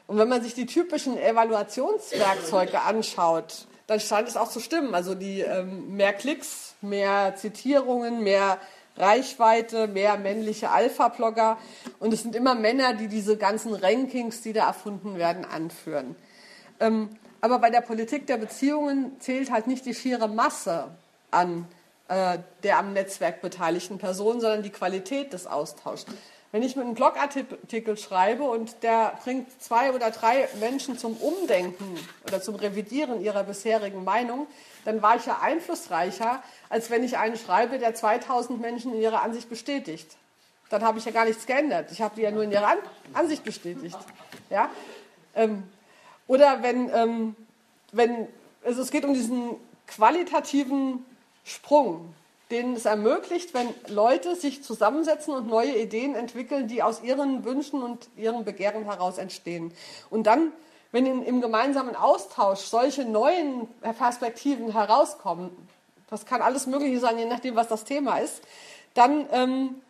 Und 0.06 0.20
wenn 0.20 0.30
man 0.30 0.44
sich 0.44 0.54
die 0.54 0.68
typischen 0.68 1.18
Evaluationswerkzeuge 1.18 2.82
anschaut, 2.82 3.66
dann 3.88 4.00
scheint 4.00 4.28
es 4.28 4.38
auch 4.38 4.48
zu 4.48 4.60
stimmen. 4.60 4.94
Also 4.94 5.16
die 5.16 5.42
ähm, 5.42 5.96
mehr 5.96 6.14
Klicks, 6.14 6.76
mehr 6.82 7.36
Zitierungen, 7.36 8.22
mehr 8.22 8.60
Reichweite, 8.96 9.88
mehr 9.88 10.16
männliche 10.20 10.70
Alpha-Blogger. 10.70 11.58
Und 11.98 12.14
es 12.14 12.22
sind 12.22 12.36
immer 12.36 12.54
Männer, 12.54 12.94
die 12.94 13.08
diese 13.08 13.38
ganzen 13.38 13.74
Rankings, 13.74 14.42
die 14.42 14.54
da 14.54 14.68
erfunden 14.68 15.18
werden, 15.18 15.46
anführen. 15.46 16.16
Ähm, 16.80 17.10
aber 17.42 17.58
bei 17.58 17.72
der 17.72 17.82
Politik 17.82 18.28
der 18.28 18.38
Beziehungen 18.38 19.20
zählt 19.20 19.50
halt 19.50 19.66
nicht 19.66 19.84
die 19.88 19.96
schiere 19.96 20.28
Masse 20.28 20.92
an 21.32 21.68
äh, 22.08 22.40
der 22.64 22.78
am 22.78 22.94
Netzwerk 22.94 23.42
beteiligten 23.42 23.98
Personen, 23.98 24.40
sondern 24.40 24.64
die 24.64 24.70
Qualität 24.70 25.34
des 25.34 25.48
Austauschs. 25.48 26.06
Wenn 26.52 26.64
ich 26.64 26.76
mit 26.76 26.86
einem 26.86 26.94
Blogartikel 26.94 27.98
schreibe 27.98 28.44
und 28.44 28.82
der 28.84 29.20
bringt 29.24 29.62
zwei 29.62 29.92
oder 29.92 30.12
drei 30.12 30.48
Menschen 30.60 30.98
zum 30.98 31.18
Umdenken 31.18 32.00
oder 32.26 32.42
zum 32.42 32.56
Revidieren 32.56 33.22
ihrer 33.22 33.44
bisherigen 33.44 34.04
Meinung, 34.04 34.48
dann 34.86 35.02
war 35.02 35.18
ich 35.18 35.26
ja 35.26 35.40
einflussreicher, 35.42 36.42
als 36.70 36.90
wenn 36.90 37.04
ich 37.04 37.18
einen 37.18 37.36
schreibe, 37.38 37.78
der 37.80 37.94
2000 37.94 38.62
Menschen 38.62 38.94
in 38.94 39.02
ihrer 39.02 39.22
Ansicht 39.22 39.50
bestätigt. 39.50 40.16
Dann 40.70 40.84
habe 40.84 41.00
ich 41.00 41.06
ja 41.06 41.12
gar 41.12 41.26
nichts 41.26 41.46
geändert. 41.46 41.92
Ich 41.92 42.02
habe 42.02 42.16
die 42.16 42.22
ja 42.22 42.32
nur 42.32 42.44
in 42.44 42.52
ihrer 42.52 42.68
An 42.68 42.78
Ansicht 43.14 43.44
bestätigt. 43.44 43.98
Ja? 44.50 44.70
Ähm, 45.36 45.64
oder 46.28 46.64
wenn, 46.64 46.90
ähm, 46.94 47.36
wenn 47.92 48.28
also 48.64 48.82
es 48.82 48.92
geht 48.92 49.06
um 49.06 49.14
diesen 49.14 49.56
qualitativen 49.88 51.06
Sprung 51.46 52.14
denen 52.52 52.76
es 52.76 52.86
ermöglicht, 52.86 53.54
wenn 53.54 53.74
Leute 53.88 54.36
sich 54.36 54.64
zusammensetzen 54.64 55.34
und 55.34 55.48
neue 55.48 55.78
Ideen 55.78 56.16
entwickeln, 56.16 56.68
die 56.68 56.84
aus 56.84 57.02
ihren 57.02 57.44
Wünschen 57.44 57.82
und 57.82 58.08
ihren 58.16 58.46
Begehren 58.46 58.84
heraus 58.84 59.18
entstehen. 59.18 59.74
Und 60.10 60.28
dann, 60.28 60.52
wenn 60.92 61.06
in, 61.06 61.24
im 61.24 61.42
gemeinsamen 61.42 61.96
Austausch 61.96 62.60
solche 62.60 63.04
neuen 63.04 63.68
Perspektiven 63.82 64.72
herauskommen, 64.72 65.50
das 66.10 66.26
kann 66.26 66.42
alles 66.42 66.68
Mögliche 66.68 67.00
sein, 67.00 67.18
je 67.18 67.26
nachdem, 67.26 67.56
was 67.56 67.68
das 67.68 67.84
Thema 67.84 68.20
ist, 68.20 68.44
dann, 68.94 69.28
ähm, 69.32 69.82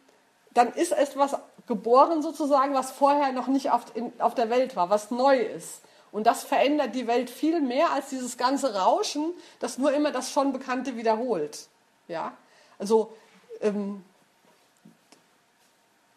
dann 0.53 0.71
ist 0.71 0.93
etwas 0.93 1.35
geboren 1.67 2.21
sozusagen, 2.21 2.73
was 2.73 2.91
vorher 2.91 3.33
noch 3.33 3.47
nicht 3.47 3.69
auf, 3.69 3.83
in, 3.95 4.13
auf 4.19 4.33
der 4.33 4.49
Welt 4.49 4.77
war, 4.77 4.89
was 4.89 5.11
neu 5.11 5.37
ist. 5.37 5.81
Und 6.15 6.25
das 6.27 6.45
verändert 6.45 6.95
die 6.95 7.07
Welt 7.07 7.29
viel 7.29 7.59
mehr 7.59 7.91
als 7.91 8.07
dieses 8.07 8.37
ganze 8.37 8.73
Rauschen, 8.73 9.33
das 9.59 9.77
nur 9.77 9.91
immer 9.91 10.13
das 10.13 10.31
schon 10.31 10.53
Bekannte 10.53 10.95
wiederholt. 10.95 11.67
Ja? 12.07 12.31
Also, 12.79 13.11
ähm, 13.59 14.01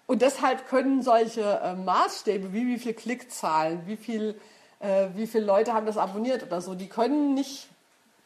und 0.07 0.23
deshalb 0.23 0.69
können 0.69 1.03
solche 1.03 1.43
äh, 1.43 1.75
Maßstäbe, 1.75 2.53
wie 2.53 2.69
wie 2.69 2.79
viel 2.79 2.95
Klickzahlen, 2.95 3.89
wie 3.89 3.97
viel, 3.97 4.41
äh, 4.79 5.09
wie 5.17 5.27
viele 5.27 5.45
Leute 5.45 5.75
haben 5.75 5.87
das 5.87 5.97
abonniert 5.97 6.45
oder 6.45 6.61
so, 6.61 6.77
die 6.77 6.89
können 6.89 7.35
nicht 7.35 7.69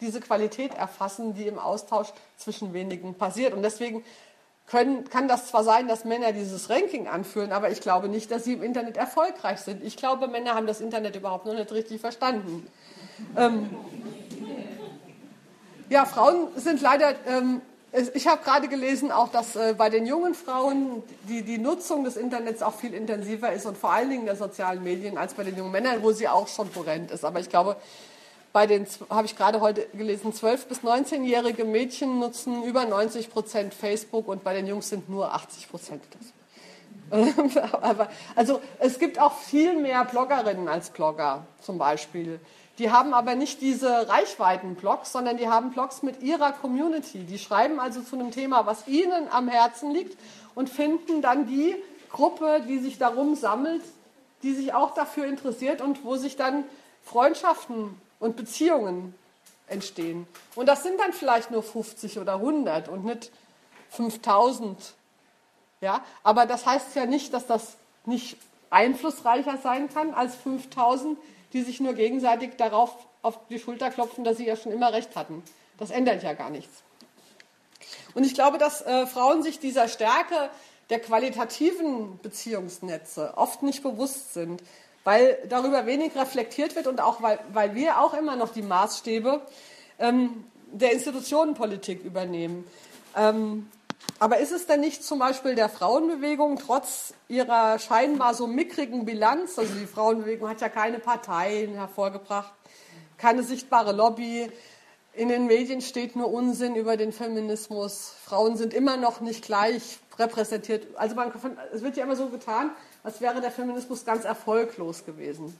diese 0.02 0.20
Qualität 0.20 0.74
erfassen, 0.74 1.32
die 1.32 1.46
im 1.46 1.58
Austausch 1.58 2.08
zwischen 2.36 2.74
wenigen 2.74 3.14
passiert. 3.14 3.54
Und 3.54 3.62
deswegen 3.62 4.04
können, 4.66 5.08
kann 5.08 5.28
das 5.28 5.48
zwar 5.48 5.64
sein, 5.64 5.88
dass 5.88 6.04
Männer 6.04 6.32
dieses 6.32 6.70
Ranking 6.70 7.08
anführen, 7.08 7.52
aber 7.52 7.70
ich 7.70 7.80
glaube 7.80 8.08
nicht, 8.08 8.30
dass 8.30 8.44
sie 8.44 8.54
im 8.54 8.62
Internet 8.62 8.96
erfolgreich 8.96 9.60
sind. 9.60 9.82
Ich 9.84 9.96
glaube, 9.96 10.28
Männer 10.28 10.54
haben 10.54 10.66
das 10.66 10.80
Internet 10.80 11.16
überhaupt 11.16 11.46
noch 11.46 11.54
nicht 11.54 11.70
richtig 11.72 12.00
verstanden. 12.00 12.66
Ähm, 13.36 13.70
ja, 15.90 16.06
Frauen 16.06 16.48
sind 16.56 16.80
leider 16.80 17.14
ähm, 17.26 17.60
ich 18.14 18.26
habe 18.26 18.42
gerade 18.42 18.68
gelesen, 18.68 19.12
auch 19.12 19.28
dass 19.28 19.54
äh, 19.54 19.74
bei 19.76 19.90
den 19.90 20.06
jungen 20.06 20.34
Frauen 20.34 21.02
die, 21.28 21.42
die 21.42 21.58
Nutzung 21.58 22.04
des 22.04 22.16
Internets 22.16 22.62
auch 22.62 22.74
viel 22.74 22.94
intensiver 22.94 23.52
ist 23.52 23.66
und 23.66 23.76
vor 23.76 23.92
allen 23.92 24.08
Dingen 24.08 24.24
der 24.24 24.36
sozialen 24.36 24.82
Medien 24.82 25.18
als 25.18 25.34
bei 25.34 25.44
den 25.44 25.56
jungen 25.56 25.72
Männern, 25.72 26.02
wo 26.02 26.12
sie 26.12 26.26
auch 26.26 26.48
schon 26.48 26.70
porrent 26.70 27.10
ist. 27.10 27.22
Aber 27.22 27.38
ich 27.40 27.50
glaube, 27.50 27.76
bei 28.52 28.66
den, 28.66 28.86
habe 29.08 29.26
ich 29.26 29.36
gerade 29.36 29.60
heute 29.60 29.86
gelesen, 29.94 30.32
12- 30.32 30.66
bis 30.66 30.80
19-jährige 30.80 31.64
Mädchen 31.64 32.18
nutzen 32.18 32.62
über 32.64 32.84
90 32.84 33.30
Prozent 33.30 33.74
Facebook 33.74 34.28
und 34.28 34.44
bei 34.44 34.54
den 34.54 34.66
Jungs 34.66 34.90
sind 34.90 35.08
nur 35.08 35.34
80 35.34 35.70
Prozent. 35.70 36.02
Aber, 37.82 38.08
also 38.34 38.60
es 38.78 38.98
gibt 38.98 39.18
auch 39.18 39.36
viel 39.38 39.78
mehr 39.78 40.04
Bloggerinnen 40.04 40.68
als 40.68 40.90
Blogger 40.90 41.46
zum 41.60 41.78
Beispiel. 41.78 42.40
Die 42.78 42.90
haben 42.90 43.12
aber 43.12 43.34
nicht 43.34 43.60
diese 43.60 44.08
Reichweiten-Blogs, 44.08 45.12
sondern 45.12 45.36
die 45.36 45.46
haben 45.46 45.72
Blogs 45.72 46.02
mit 46.02 46.22
ihrer 46.22 46.52
Community. 46.52 47.24
Die 47.24 47.38
schreiben 47.38 47.78
also 47.78 48.00
zu 48.00 48.16
einem 48.16 48.30
Thema, 48.30 48.64
was 48.64 48.88
ihnen 48.88 49.28
am 49.30 49.46
Herzen 49.46 49.90
liegt 49.90 50.16
und 50.54 50.70
finden 50.70 51.20
dann 51.20 51.46
die 51.46 51.76
Gruppe, 52.10 52.62
die 52.66 52.78
sich 52.78 52.96
darum 52.96 53.34
sammelt, 53.34 53.82
die 54.42 54.54
sich 54.54 54.72
auch 54.72 54.94
dafür 54.94 55.26
interessiert 55.26 55.82
und 55.82 56.02
wo 56.02 56.16
sich 56.16 56.36
dann 56.36 56.64
Freundschaften 57.02 58.00
und 58.22 58.36
Beziehungen 58.36 59.14
entstehen. 59.66 60.28
Und 60.54 60.66
das 60.66 60.84
sind 60.84 60.98
dann 61.00 61.12
vielleicht 61.12 61.50
nur 61.50 61.62
50 61.62 62.20
oder 62.20 62.34
100 62.34 62.88
und 62.88 63.04
nicht 63.04 63.32
5000. 63.90 64.94
Ja, 65.80 66.04
aber 66.22 66.46
das 66.46 66.64
heißt 66.64 66.94
ja 66.94 67.06
nicht, 67.06 67.34
dass 67.34 67.48
das 67.48 67.74
nicht 68.06 68.36
einflussreicher 68.70 69.58
sein 69.58 69.92
kann 69.92 70.14
als 70.14 70.36
5000, 70.36 71.18
die 71.52 71.62
sich 71.62 71.80
nur 71.80 71.94
gegenseitig 71.94 72.56
darauf 72.56 72.94
auf 73.22 73.38
die 73.48 73.58
Schulter 73.58 73.90
klopfen, 73.90 74.22
dass 74.22 74.36
sie 74.36 74.46
ja 74.46 74.54
schon 74.56 74.72
immer 74.72 74.92
recht 74.92 75.16
hatten. 75.16 75.42
Das 75.78 75.90
ändert 75.90 76.22
ja 76.22 76.32
gar 76.32 76.50
nichts. 76.50 76.82
Und 78.14 78.24
ich 78.24 78.34
glaube, 78.34 78.58
dass 78.58 78.82
äh, 78.82 79.06
Frauen 79.06 79.42
sich 79.42 79.58
dieser 79.58 79.88
Stärke 79.88 80.50
der 80.90 81.00
qualitativen 81.00 82.20
Beziehungsnetze 82.20 83.34
oft 83.36 83.64
nicht 83.64 83.82
bewusst 83.82 84.34
sind, 84.34 84.62
weil 85.04 85.38
darüber 85.48 85.86
wenig 85.86 86.14
reflektiert 86.16 86.76
wird 86.76 86.86
und 86.86 87.00
auch 87.00 87.22
weil, 87.22 87.38
weil 87.52 87.74
wir 87.74 88.00
auch 88.00 88.14
immer 88.14 88.36
noch 88.36 88.52
die 88.52 88.62
Maßstäbe 88.62 89.40
ähm, 89.98 90.44
der 90.70 90.92
Institutionenpolitik 90.92 92.04
übernehmen. 92.04 92.64
Ähm, 93.16 93.68
aber 94.18 94.38
ist 94.38 94.52
es 94.52 94.66
denn 94.66 94.80
nicht 94.80 95.04
zum 95.04 95.18
Beispiel 95.18 95.54
der 95.54 95.68
Frauenbewegung 95.68 96.58
trotz 96.58 97.14
ihrer 97.28 97.78
scheinbar 97.78 98.34
so 98.34 98.46
mickrigen 98.46 99.04
Bilanz, 99.04 99.58
also 99.58 99.74
die 99.74 99.86
Frauenbewegung 99.86 100.48
hat 100.48 100.60
ja 100.60 100.68
keine 100.68 100.98
Parteien 100.98 101.74
hervorgebracht, 101.74 102.52
keine 103.18 103.42
sichtbare 103.42 103.92
Lobby, 103.92 104.50
in 105.14 105.28
den 105.28 105.46
Medien 105.46 105.82
steht 105.82 106.16
nur 106.16 106.32
Unsinn 106.32 106.74
über 106.74 106.96
den 106.96 107.12
Feminismus, 107.12 108.14
Frauen 108.24 108.56
sind 108.56 108.72
immer 108.72 108.96
noch 108.96 109.20
nicht 109.20 109.44
gleich 109.44 109.98
repräsentiert. 110.18 110.86
Also 110.96 111.14
man, 111.14 111.32
es 111.72 111.82
wird 111.82 111.96
ja 111.96 112.04
immer 112.04 112.16
so 112.16 112.28
getan, 112.28 112.70
als 113.04 113.20
wäre 113.20 113.40
der 113.40 113.50
Feminismus 113.50 114.04
ganz 114.04 114.24
erfolglos 114.24 115.04
gewesen 115.04 115.58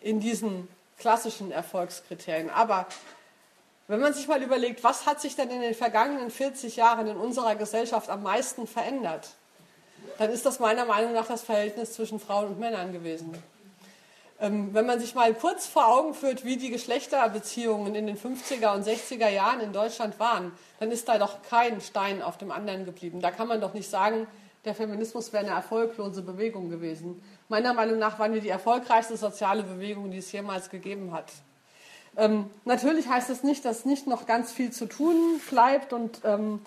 in 0.00 0.20
diesen 0.20 0.68
klassischen 0.98 1.52
Erfolgskriterien. 1.52 2.50
Aber 2.50 2.86
wenn 3.86 4.00
man 4.00 4.12
sich 4.12 4.28
mal 4.28 4.42
überlegt, 4.42 4.84
was 4.84 5.06
hat 5.06 5.20
sich 5.20 5.36
denn 5.36 5.50
in 5.50 5.60
den 5.60 5.74
vergangenen 5.74 6.30
40 6.30 6.76
Jahren 6.76 7.06
in 7.06 7.16
unserer 7.16 7.54
Gesellschaft 7.54 8.10
am 8.10 8.22
meisten 8.22 8.66
verändert, 8.66 9.30
dann 10.18 10.30
ist 10.30 10.44
das 10.46 10.60
meiner 10.60 10.84
Meinung 10.84 11.12
nach 11.12 11.26
das 11.26 11.42
Verhältnis 11.42 11.94
zwischen 11.94 12.20
Frauen 12.20 12.48
und 12.48 12.58
Männern 12.58 12.92
gewesen. 12.92 13.32
Ähm, 14.40 14.72
wenn 14.72 14.86
man 14.86 15.00
sich 15.00 15.14
mal 15.14 15.34
kurz 15.34 15.66
vor 15.66 15.88
Augen 15.88 16.14
führt, 16.14 16.44
wie 16.44 16.56
die 16.56 16.70
Geschlechterbeziehungen 16.70 17.94
in 17.94 18.06
den 18.06 18.16
50er 18.16 18.74
und 18.74 18.86
60er 18.86 19.28
Jahren 19.28 19.60
in 19.60 19.72
Deutschland 19.72 20.20
waren, 20.20 20.52
dann 20.78 20.92
ist 20.92 21.08
da 21.08 21.18
doch 21.18 21.42
kein 21.42 21.80
Stein 21.80 22.22
auf 22.22 22.38
dem 22.38 22.52
anderen 22.52 22.84
geblieben. 22.84 23.20
Da 23.20 23.32
kann 23.32 23.48
man 23.48 23.60
doch 23.60 23.74
nicht 23.74 23.90
sagen, 23.90 24.28
der 24.68 24.74
Feminismus 24.74 25.32
wäre 25.32 25.46
eine 25.46 25.54
erfolglose 25.54 26.20
Bewegung 26.20 26.68
gewesen. 26.68 27.22
Meiner 27.48 27.72
Meinung 27.72 27.98
nach 27.98 28.18
waren 28.18 28.34
wir 28.34 28.42
die 28.42 28.50
erfolgreichste 28.50 29.16
soziale 29.16 29.62
Bewegung, 29.62 30.10
die 30.10 30.18
es 30.18 30.30
jemals 30.30 30.68
gegeben 30.68 31.12
hat. 31.12 31.32
Ähm, 32.18 32.50
natürlich 32.66 33.08
heißt 33.08 33.30
das 33.30 33.42
nicht, 33.42 33.64
dass 33.64 33.86
nicht 33.86 34.06
noch 34.06 34.26
ganz 34.26 34.52
viel 34.52 34.70
zu 34.70 34.84
tun 34.84 35.40
bleibt 35.48 35.94
und 35.94 36.20
ähm, 36.22 36.60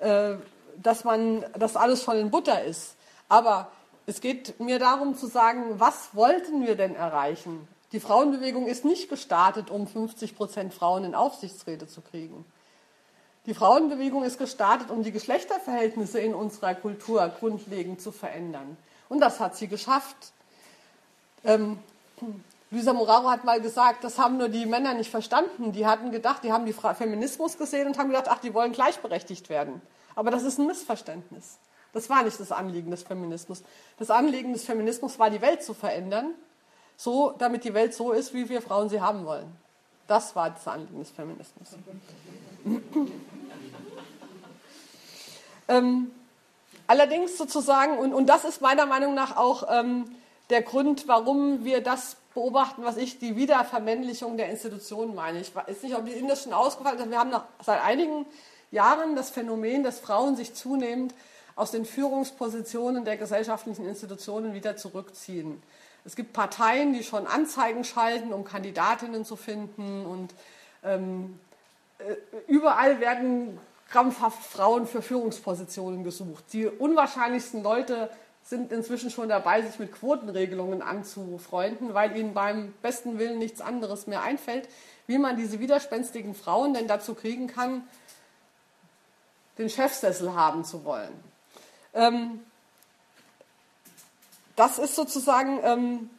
äh, 0.00 0.34
dass 0.82 1.04
man 1.04 1.44
das 1.56 1.76
alles 1.76 2.02
schon 2.02 2.16
in 2.16 2.32
Butter 2.32 2.64
ist. 2.64 2.96
Aber 3.28 3.70
es 4.06 4.20
geht 4.20 4.58
mir 4.58 4.80
darum 4.80 5.14
zu 5.14 5.28
sagen, 5.28 5.78
was 5.78 6.14
wollten 6.14 6.66
wir 6.66 6.74
denn 6.74 6.96
erreichen? 6.96 7.68
Die 7.92 8.00
Frauenbewegung 8.00 8.66
ist 8.66 8.84
nicht 8.84 9.08
gestartet, 9.08 9.70
um 9.70 9.86
50 9.86 10.36
Prozent 10.36 10.74
Frauen 10.74 11.04
in 11.04 11.14
Aufsichtsräte 11.14 11.86
zu 11.86 12.00
kriegen. 12.00 12.44
Die 13.46 13.54
Frauenbewegung 13.54 14.24
ist 14.24 14.38
gestartet, 14.38 14.90
um 14.90 15.04
die 15.04 15.12
Geschlechterverhältnisse 15.12 16.18
in 16.18 16.34
unserer 16.34 16.74
Kultur 16.74 17.28
grundlegend 17.38 18.00
zu 18.00 18.10
verändern. 18.10 18.76
Und 19.08 19.20
das 19.20 19.38
hat 19.38 19.56
sie 19.56 19.68
geschafft. 19.68 20.16
Ähm, 21.44 21.78
Luisa 22.72 22.92
Moraro 22.92 23.30
hat 23.30 23.44
mal 23.44 23.60
gesagt, 23.60 24.02
das 24.02 24.18
haben 24.18 24.38
nur 24.38 24.48
die 24.48 24.66
Männer 24.66 24.94
nicht 24.94 25.10
verstanden. 25.10 25.70
Die 25.70 25.86
hatten 25.86 26.10
gedacht, 26.10 26.42
die 26.42 26.52
haben 26.52 26.66
die 26.66 26.72
Feminismus 26.72 27.56
gesehen 27.56 27.86
und 27.86 27.98
haben 27.98 28.08
gedacht, 28.08 28.26
ach, 28.28 28.40
die 28.40 28.52
wollen 28.52 28.72
gleichberechtigt 28.72 29.48
werden. 29.48 29.80
Aber 30.16 30.32
das 30.32 30.42
ist 30.42 30.58
ein 30.58 30.66
Missverständnis. 30.66 31.58
Das 31.92 32.10
war 32.10 32.24
nicht 32.24 32.40
das 32.40 32.50
Anliegen 32.50 32.90
des 32.90 33.04
Feminismus. 33.04 33.62
Das 33.98 34.10
Anliegen 34.10 34.52
des 34.52 34.64
Feminismus 34.64 35.20
war, 35.20 35.30
die 35.30 35.40
Welt 35.40 35.62
zu 35.62 35.72
verändern, 35.72 36.34
so, 36.96 37.32
damit 37.38 37.62
die 37.64 37.74
Welt 37.74 37.94
so 37.94 38.10
ist, 38.10 38.34
wie 38.34 38.48
wir 38.48 38.60
Frauen 38.60 38.88
sie 38.88 39.00
haben 39.00 39.24
wollen. 39.24 39.54
Das 40.08 40.34
war 40.34 40.50
das 40.50 40.66
Anliegen 40.66 40.98
des 40.98 41.10
Feminismus. 41.10 41.76
Ähm, 45.68 46.10
allerdings 46.86 47.38
sozusagen, 47.38 47.98
und, 47.98 48.12
und 48.14 48.26
das 48.26 48.44
ist 48.44 48.60
meiner 48.60 48.86
Meinung 48.86 49.14
nach 49.14 49.36
auch 49.36 49.64
ähm, 49.70 50.04
der 50.50 50.62
Grund, 50.62 51.08
warum 51.08 51.64
wir 51.64 51.82
das 51.82 52.16
beobachten, 52.34 52.84
was 52.84 52.96
ich 52.96 53.18
die 53.18 53.36
Wiedervermännlichung 53.36 54.36
der 54.36 54.50
Institutionen 54.50 55.14
meine. 55.14 55.40
Ich 55.40 55.54
weiß 55.54 55.82
nicht, 55.82 55.96
ob 55.96 56.06
Ihnen 56.06 56.28
das 56.28 56.42
schon 56.44 56.52
ausgefallen 56.52 56.98
ist. 56.98 57.10
Wir 57.10 57.18
haben 57.18 57.30
noch 57.30 57.44
seit 57.64 57.82
einigen 57.82 58.26
Jahren 58.70 59.16
das 59.16 59.30
Phänomen, 59.30 59.82
dass 59.82 60.00
Frauen 60.00 60.36
sich 60.36 60.54
zunehmend 60.54 61.14
aus 61.54 61.70
den 61.70 61.86
Führungspositionen 61.86 63.04
der 63.04 63.16
gesellschaftlichen 63.16 63.86
Institutionen 63.86 64.52
wieder 64.52 64.76
zurückziehen. 64.76 65.62
Es 66.04 66.14
gibt 66.14 66.34
Parteien, 66.34 66.92
die 66.92 67.02
schon 67.02 67.26
Anzeigen 67.26 67.82
schalten, 67.82 68.32
um 68.32 68.44
Kandidatinnen 68.44 69.24
zu 69.24 69.34
finden 69.34 70.04
und 70.04 70.34
ähm, 70.84 71.40
äh, 71.40 71.45
überall 72.46 73.00
werden 73.00 73.58
krampfhaft 73.88 74.44
Frauen 74.44 74.86
für 74.86 75.02
Führungspositionen 75.02 76.04
gesucht. 76.04 76.44
Die 76.52 76.66
unwahrscheinlichsten 76.66 77.62
Leute 77.62 78.10
sind 78.42 78.70
inzwischen 78.70 79.10
schon 79.10 79.28
dabei, 79.28 79.62
sich 79.62 79.78
mit 79.78 79.92
Quotenregelungen 79.92 80.82
anzufreunden, 80.82 81.94
weil 81.94 82.16
ihnen 82.16 82.32
beim 82.34 82.72
besten 82.82 83.18
Willen 83.18 83.38
nichts 83.38 83.60
anderes 83.60 84.06
mehr 84.06 84.22
einfällt, 84.22 84.68
wie 85.06 85.18
man 85.18 85.36
diese 85.36 85.58
widerspenstigen 85.58 86.34
Frauen 86.34 86.74
denn 86.74 86.86
dazu 86.86 87.14
kriegen 87.14 87.48
kann, 87.48 87.82
den 89.58 89.68
Chefsessel 89.68 90.34
haben 90.34 90.64
zu 90.64 90.84
wollen. 90.84 91.12
Ähm, 91.94 92.44
das 94.54 94.78
ist 94.78 94.94
sozusagen, 94.94 95.60
ähm, 95.62 96.10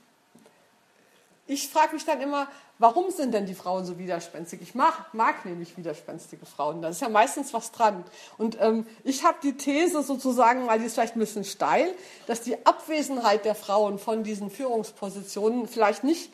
ich 1.46 1.70
frage 1.70 1.94
mich 1.94 2.06
dann 2.06 2.20
immer, 2.20 2.48
warum 2.80 3.12
sind 3.12 3.34
denn 3.34 3.46
die 3.46 3.56
Frauen 3.56 3.86
so 3.86 3.98
widerspenstig? 3.98 4.62
Ich 4.62 4.76
mag, 4.76 5.14
mag 5.14 5.46
nämlich 5.46 5.78
widerspenstige 5.78 6.46
Frauen, 6.46 6.82
da 6.82 6.90
ist 6.90 7.02
ja 7.02 7.10
meistens 7.10 7.54
was 7.54 7.72
dran. 7.72 8.04
Und 8.38 8.58
ähm, 8.60 8.86
ich 9.04 9.24
habe 9.24 9.38
die 9.44 9.58
These 9.58 10.04
sozusagen, 10.04 10.68
weil 10.68 10.80
die 10.80 10.86
ist 10.86 10.94
vielleicht 10.94 11.16
ein 11.16 11.20
bisschen 11.20 11.44
steil, 11.44 11.90
dass 12.28 12.42
die 12.42 12.66
Abwesenheit 12.66 13.46
der 13.46 13.56
Frauen 13.56 14.00
von 14.00 14.24
diesen 14.24 14.50
Führungspositionen 14.50 15.68
vielleicht 15.68 16.04
nicht 16.04 16.32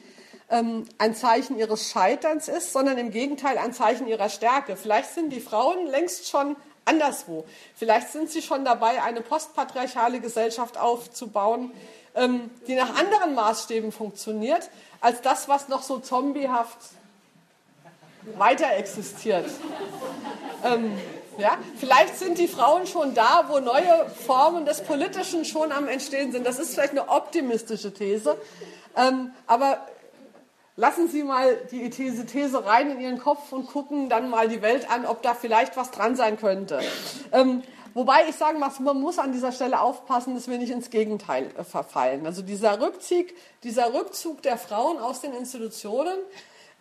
ähm, 0.49 0.85
ein 0.97 1.15
Zeichen 1.15 1.57
ihres 1.57 1.89
Scheiterns 1.89 2.47
ist, 2.47 2.73
sondern 2.73 2.97
im 2.97 3.11
Gegenteil 3.11 3.57
ein 3.57 3.73
Zeichen 3.73 4.07
ihrer 4.07 4.29
Stärke. 4.29 4.75
Vielleicht 4.75 5.13
sind 5.13 5.31
die 5.31 5.41
Frauen 5.41 5.87
längst 5.87 6.29
schon 6.29 6.55
anderswo. 6.85 7.45
Vielleicht 7.75 8.11
sind 8.11 8.29
sie 8.29 8.41
schon 8.41 8.65
dabei, 8.65 9.01
eine 9.01 9.21
postpatriarchale 9.21 10.19
Gesellschaft 10.19 10.77
aufzubauen, 10.77 11.71
ähm, 12.15 12.51
die 12.67 12.75
nach 12.75 12.95
anderen 12.95 13.33
Maßstäben 13.33 13.91
funktioniert, 13.91 14.69
als 15.03 15.21
das, 15.21 15.49
was 15.49 15.67
noch 15.67 15.83
so 15.83 15.99
zombiehaft 15.99 16.77
weiter 18.37 18.73
existiert. 18.77 19.45
Ähm, 20.63 20.97
ja? 21.37 21.57
Vielleicht 21.77 22.17
sind 22.17 22.37
die 22.37 22.47
Frauen 22.47 22.87
schon 22.87 23.13
da, 23.13 23.45
wo 23.49 23.59
neue 23.59 24.09
Formen 24.25 24.65
des 24.65 24.81
Politischen 24.81 25.43
schon 25.43 25.73
am 25.73 25.89
Entstehen 25.89 26.31
sind. 26.31 26.47
Das 26.47 26.57
ist 26.57 26.73
vielleicht 26.73 26.91
eine 26.91 27.09
optimistische 27.09 27.93
These. 27.93 28.37
Ähm, 28.95 29.31
aber 29.45 29.85
Lassen 30.75 31.07
Sie 31.07 31.21
mal 31.21 31.55
die 31.69 31.91
diese 31.91 32.25
These 32.25 32.65
rein 32.65 32.89
in 32.89 32.99
Ihren 32.99 33.19
Kopf 33.19 33.51
und 33.51 33.67
gucken 33.67 34.09
dann 34.09 34.31
mal 34.31 34.49
die 34.49 34.63
Welt 34.63 34.89
an, 34.89 35.05
ob 35.05 35.21
da 35.21 35.35
vielleicht 35.35 35.77
was 35.77 35.91
dran 35.91 36.15
sein 36.15 36.39
könnte. 36.39 36.79
Ähm, 37.31 37.61
wobei 37.93 38.27
ich 38.29 38.35
sagen 38.35 38.59
muss, 38.59 38.79
man 38.79 38.99
muss 38.99 39.19
an 39.19 39.31
dieser 39.31 39.51
Stelle 39.51 39.81
aufpassen, 39.81 40.35
dass 40.35 40.47
wir 40.47 40.57
nicht 40.57 40.71
ins 40.71 40.89
Gegenteil 40.89 41.49
äh, 41.57 41.63
verfallen. 41.63 42.25
Also 42.25 42.41
dieser 42.41 42.81
Rückzug, 42.81 43.27
dieser 43.63 43.93
Rückzug 43.93 44.41
der 44.41 44.57
Frauen 44.57 44.99
aus 44.99 45.21
den 45.21 45.33
Institutionen, 45.33 46.17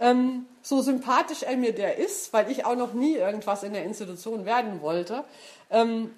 ähm, 0.01 0.47
so 0.63 0.81
sympathisch 0.81 1.43
er 1.43 1.57
mir 1.57 1.75
der 1.75 1.99
ist, 1.99 2.33
weil 2.33 2.51
ich 2.51 2.65
auch 2.65 2.77
noch 2.77 2.93
nie 2.93 3.15
irgendwas 3.15 3.63
in 3.63 3.73
der 3.73 3.85
Institution 3.85 4.45
werden 4.45 4.83
wollte, 4.83 5.25
ähm, 5.71 6.13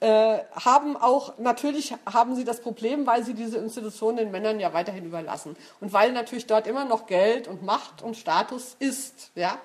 äh, 0.00 0.38
haben 0.52 0.96
auch, 0.96 1.36
natürlich 1.38 1.94
haben 2.10 2.34
sie 2.34 2.44
das 2.44 2.60
Problem, 2.60 3.06
weil 3.06 3.22
sie 3.22 3.34
diese 3.34 3.58
Institutionen 3.58 4.16
den 4.16 4.30
Männern 4.30 4.58
ja 4.58 4.72
weiterhin 4.72 5.04
überlassen. 5.04 5.56
Und 5.80 5.92
weil 5.92 6.12
natürlich 6.12 6.46
dort 6.46 6.66
immer 6.66 6.86
noch 6.86 7.06
Geld 7.06 7.48
und 7.48 7.62
Macht 7.62 8.02
und 8.02 8.16
Status 8.16 8.76
ist. 8.78 9.30
Ja? 9.34 9.58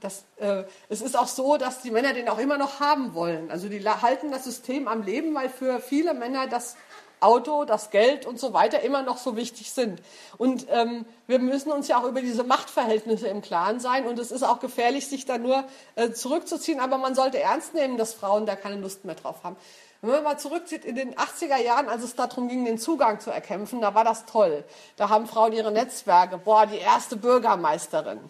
Das, 0.00 0.24
äh, 0.36 0.64
es 0.88 1.00
ist 1.00 1.16
auch 1.16 1.28
so, 1.28 1.56
dass 1.56 1.82
die 1.82 1.90
Männer 1.90 2.12
den 2.12 2.28
auch 2.28 2.38
immer 2.38 2.58
noch 2.58 2.80
haben 2.80 3.14
wollen. 3.14 3.50
Also 3.50 3.68
die 3.68 3.82
halten 3.86 4.30
das 4.30 4.44
System 4.44 4.88
am 4.88 5.02
Leben, 5.02 5.34
weil 5.34 5.48
für 5.48 5.80
viele 5.80 6.14
Männer 6.14 6.46
das 6.46 6.76
Auto, 7.20 7.64
das 7.64 7.90
Geld 7.90 8.26
und 8.26 8.38
so 8.38 8.52
weiter 8.52 8.80
immer 8.80 9.02
noch 9.02 9.18
so 9.18 9.36
wichtig 9.36 9.72
sind. 9.72 10.00
Und 10.36 10.66
ähm, 10.70 11.04
wir 11.26 11.38
müssen 11.40 11.72
uns 11.72 11.88
ja 11.88 12.00
auch 12.00 12.04
über 12.04 12.20
diese 12.20 12.44
Machtverhältnisse 12.44 13.26
im 13.28 13.42
Klaren 13.42 13.80
sein. 13.80 14.06
Und 14.06 14.18
es 14.18 14.30
ist 14.30 14.42
auch 14.42 14.60
gefährlich, 14.60 15.08
sich 15.08 15.24
da 15.24 15.38
nur 15.38 15.64
äh, 15.96 16.10
zurückzuziehen. 16.10 16.80
Aber 16.80 16.98
man 16.98 17.14
sollte 17.14 17.40
ernst 17.40 17.74
nehmen, 17.74 17.96
dass 17.96 18.14
Frauen 18.14 18.46
da 18.46 18.54
keine 18.56 18.76
Lust 18.76 19.04
mehr 19.04 19.16
drauf 19.16 19.42
haben. 19.42 19.56
Wenn 20.00 20.10
man 20.10 20.22
mal 20.22 20.38
zurückzieht 20.38 20.84
in 20.84 20.94
den 20.94 21.16
80er 21.16 21.60
Jahren, 21.60 21.88
als 21.88 22.04
es 22.04 22.14
darum 22.14 22.48
ging, 22.48 22.64
den 22.64 22.78
Zugang 22.78 23.18
zu 23.18 23.30
erkämpfen, 23.30 23.80
da 23.80 23.94
war 23.94 24.04
das 24.04 24.26
toll. 24.26 24.62
Da 24.96 25.08
haben 25.08 25.26
Frauen 25.26 25.52
ihre 25.52 25.72
Netzwerke. 25.72 26.38
Boah, 26.38 26.66
die 26.66 26.78
erste 26.78 27.16
Bürgermeisterin. 27.16 28.20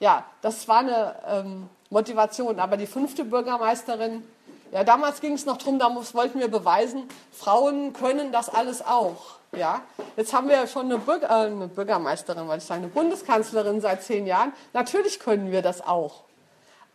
Ja, 0.00 0.24
das 0.42 0.68
war 0.68 0.78
eine 0.78 1.14
ähm, 1.26 1.68
Motivation. 1.90 2.60
Aber 2.60 2.76
die 2.76 2.86
fünfte 2.86 3.24
Bürgermeisterin, 3.24 4.22
ja, 4.72 4.84
damals 4.84 5.20
ging 5.20 5.32
es 5.32 5.46
noch 5.46 5.56
darum, 5.56 5.78
da 5.78 5.94
wollten 6.12 6.40
wir 6.40 6.48
beweisen, 6.48 7.08
Frauen 7.32 7.92
können 7.92 8.32
das 8.32 8.48
alles 8.48 8.84
auch. 8.84 9.38
Ja, 9.52 9.80
jetzt 10.16 10.34
haben 10.34 10.48
wir 10.48 10.56
ja 10.56 10.66
schon 10.66 10.86
eine, 10.86 10.98
Bürger, 10.98 11.28
äh, 11.30 11.46
eine 11.46 11.68
Bürgermeisterin, 11.68 12.46
weil 12.48 12.58
ich 12.58 12.64
sage, 12.64 12.82
eine 12.82 12.88
Bundeskanzlerin 12.88 13.80
seit 13.80 14.02
zehn 14.02 14.26
Jahren. 14.26 14.52
Natürlich 14.74 15.20
können 15.20 15.50
wir 15.50 15.62
das 15.62 15.80
auch. 15.86 16.24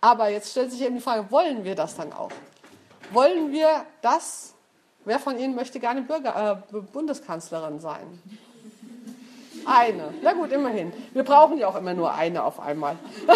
Aber 0.01 0.27
jetzt 0.29 0.51
stellt 0.51 0.71
sich 0.71 0.81
eben 0.81 0.95
die 0.95 1.01
Frage, 1.01 1.31
wollen 1.31 1.63
wir 1.63 1.75
das 1.75 1.95
dann 1.95 2.13
auch? 2.13 2.29
Wollen 3.11 3.51
wir 3.51 3.85
das? 4.01 4.53
Wer 5.05 5.19
von 5.19 5.37
Ihnen 5.37 5.55
möchte 5.55 5.79
gerne 5.79 6.03
Bürger, 6.03 6.63
äh, 6.71 6.75
Bundeskanzlerin 6.93 7.79
sein? 7.79 8.21
Eine. 9.66 10.14
Na 10.22 10.34
gut, 10.34 10.51
immerhin. 10.51 10.93
Wir 11.14 11.24
brauchen 11.24 11.57
ja 11.57 11.68
auch 11.68 11.76
immer 11.76 11.93
nur 11.93 12.14
eine 12.14 12.43
auf 12.43 12.59
einmal. 12.59 12.97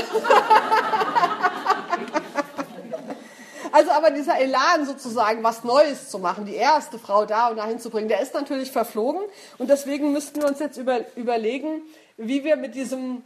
Also 3.78 3.92
aber 3.92 4.10
dieser 4.10 4.40
Elan 4.40 4.88
sozusagen, 4.88 5.44
was 5.44 5.64
Neues 5.64 6.10
zu 6.10 6.18
machen, 6.18 6.46
die 6.46 6.56
erste 6.56 6.98
Frau 6.98 7.26
da 7.26 7.50
und 7.50 7.58
dahin 7.58 7.80
zu 7.80 7.92
bringen, 7.92 8.08
der 8.08 8.22
ist 8.22 8.34
natürlich 8.34 8.72
verflogen. 8.72 9.22
Und 9.60 9.70
deswegen 9.70 10.14
müssten 10.14 10.42
wir 10.42 10.48
uns 10.48 10.58
jetzt 10.58 10.78
über, 10.78 11.02
überlegen, 11.16 11.84
wie 12.18 12.44
wir 12.44 12.56
mit 12.56 12.74
diesem 12.74 13.24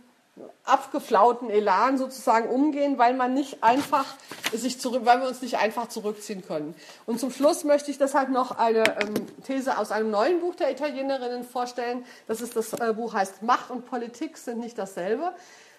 abgeflauten 0.64 1.50
Elan 1.50 1.98
sozusagen 1.98 2.50
umgehen, 2.50 2.98
weil 2.98 3.14
man 3.14 3.34
nicht 3.34 3.64
einfach 3.64 4.06
sich 4.54 4.80
zurück, 4.80 5.02
weil 5.06 5.22
wir 5.22 5.28
uns 5.28 5.42
nicht 5.42 5.58
einfach 5.58 5.88
zurückziehen 5.90 6.46
können. 6.46 6.76
Und 7.06 7.20
zum 7.20 7.32
Schluss 7.32 7.64
möchte 7.64 7.92
ich 7.92 7.98
deshalb 7.98 8.30
noch 8.30 8.58
eine 8.58 8.84
ähm, 9.02 9.14
These 9.46 9.78
aus 9.78 9.92
einem 9.92 10.12
neuen 10.12 10.40
Buch 10.40 10.56
der 10.56 10.72
Italienerinnen 10.72 11.44
vorstellen. 11.44 12.06
Das 12.28 12.42
ist 12.42 12.56
das 12.56 12.74
äh, 12.74 12.94
Buch 12.94 13.14
heißt 13.14 13.44
Macht 13.44 13.72
und 13.72 13.86
Politik 13.86 14.38
sind 14.38 14.60
nicht 14.60 14.78
dasselbe. 14.78 15.34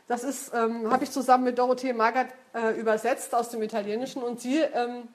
Das 0.08 0.24
ist, 0.24 0.52
ähm, 0.52 0.90
habe 0.90 1.04
ich 1.04 1.10
zusammen 1.10 1.44
mit 1.44 1.58
Dorothee 1.58 1.92
Magert 1.92 2.28
äh, 2.54 2.78
übersetzt 2.78 3.34
aus 3.34 3.50
dem 3.50 3.62
Italienischen 3.62 4.22
und 4.22 4.40
sie 4.40 4.58
ähm, 4.58 5.08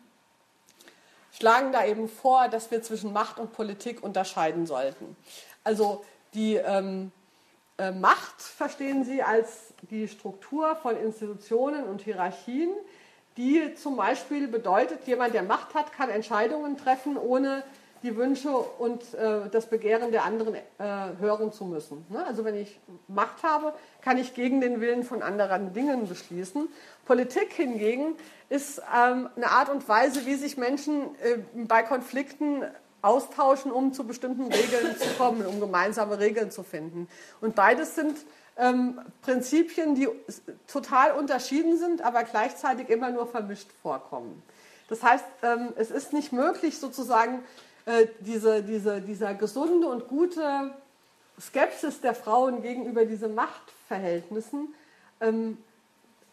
schlagen 1.31 1.71
da 1.71 1.85
eben 1.85 2.09
vor, 2.09 2.47
dass 2.47 2.71
wir 2.71 2.81
zwischen 2.81 3.13
Macht 3.13 3.37
und 3.37 3.53
Politik 3.53 4.01
unterscheiden 4.01 4.65
sollten. 4.65 5.15
Also 5.63 6.03
die 6.33 6.55
ähm, 6.55 7.11
äh, 7.11 7.16
Macht 7.99 8.41
verstehen 8.41 9.03
sie 9.03 9.21
als 9.21 9.73
die 9.91 10.07
Struktur 10.07 10.75
von 10.77 10.97
Institutionen 10.97 11.83
und 11.83 12.01
Hierarchien, 12.01 12.71
die 13.37 13.75
zum 13.75 13.95
Beispiel 13.95 14.47
bedeutet, 14.47 15.05
jemand, 15.05 15.35
der 15.35 15.43
Macht 15.43 15.75
hat, 15.75 15.93
kann 15.93 16.09
Entscheidungen 16.09 16.75
treffen, 16.77 17.17
ohne 17.17 17.63
die 18.03 18.15
Wünsche 18.15 18.49
und 18.49 19.13
äh, 19.13 19.49
das 19.51 19.67
Begehren 19.67 20.11
der 20.11 20.23
anderen 20.23 20.55
äh, 20.55 20.61
hören 21.19 21.51
zu 21.51 21.65
müssen. 21.65 22.05
Ne? 22.09 22.25
Also 22.25 22.45
wenn 22.45 22.55
ich 22.55 22.79
Macht 23.07 23.43
habe, 23.43 23.73
kann 24.01 24.17
ich 24.17 24.33
gegen 24.33 24.61
den 24.61 24.81
Willen 24.81 25.03
von 25.03 25.23
anderen 25.23 25.73
Dingen 25.73 26.07
beschließen. 26.07 26.67
Politik 27.05 27.53
hingegen 27.53 28.15
ist 28.49 28.79
ähm, 28.79 29.29
eine 29.35 29.49
Art 29.49 29.69
und 29.69 29.87
Weise, 29.87 30.25
wie 30.25 30.35
sich 30.35 30.57
Menschen 30.57 31.15
äh, 31.23 31.39
bei 31.53 31.83
Konflikten 31.83 32.63
austauschen, 33.07 33.71
um 33.71 33.93
zu 33.93 34.05
bestimmten 34.05 34.51
Regeln 34.51 34.97
zu 34.97 35.07
kommen, 35.17 35.45
um 35.45 35.59
gemeinsame 35.59 36.19
Regeln 36.19 36.51
zu 36.51 36.63
finden. 36.63 37.07
Und 37.41 37.55
beides 37.55 37.95
sind 37.95 38.17
ähm, 38.57 38.99
Prinzipien, 39.21 39.95
die 39.95 40.07
total 40.67 41.13
unterschieden 41.13 41.77
sind, 41.77 42.01
aber 42.01 42.23
gleichzeitig 42.23 42.89
immer 42.89 43.11
nur 43.11 43.27
vermischt 43.27 43.69
vorkommen. 43.81 44.41
Das 44.89 45.03
heißt, 45.03 45.25
ähm, 45.43 45.73
es 45.75 45.91
ist 45.91 46.13
nicht 46.13 46.31
möglich, 46.31 46.77
sozusagen 46.77 47.43
äh, 47.85 48.07
diese, 48.19 48.63
diese, 48.63 49.01
dieser 49.01 49.33
gesunde 49.33 49.87
und 49.87 50.07
gute 50.07 50.71
Skepsis 51.39 52.01
der 52.01 52.15
Frauen 52.15 52.61
gegenüber 52.61 53.05
diesen 53.05 53.35
Machtverhältnissen 53.35 54.73
ähm, 55.21 55.57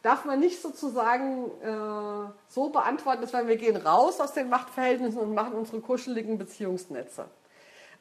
darf 0.05 0.27
man 0.27 0.39
nicht 0.39 0.61
sozusagen 0.61 1.47
äh, 1.63 2.31
so 2.49 2.69
beantworten, 2.69 3.23
dass 3.23 3.33
wir 3.33 3.57
gehen 3.57 3.77
raus 3.77 4.21
aus 4.21 4.35
den 4.35 4.51
Machtverhältnissen 4.51 5.19
und 5.19 5.35
machen 5.35 5.55
unsere 5.55 5.81
kuscheligen 5.81 6.37
Beziehungsnetze. 6.37 7.25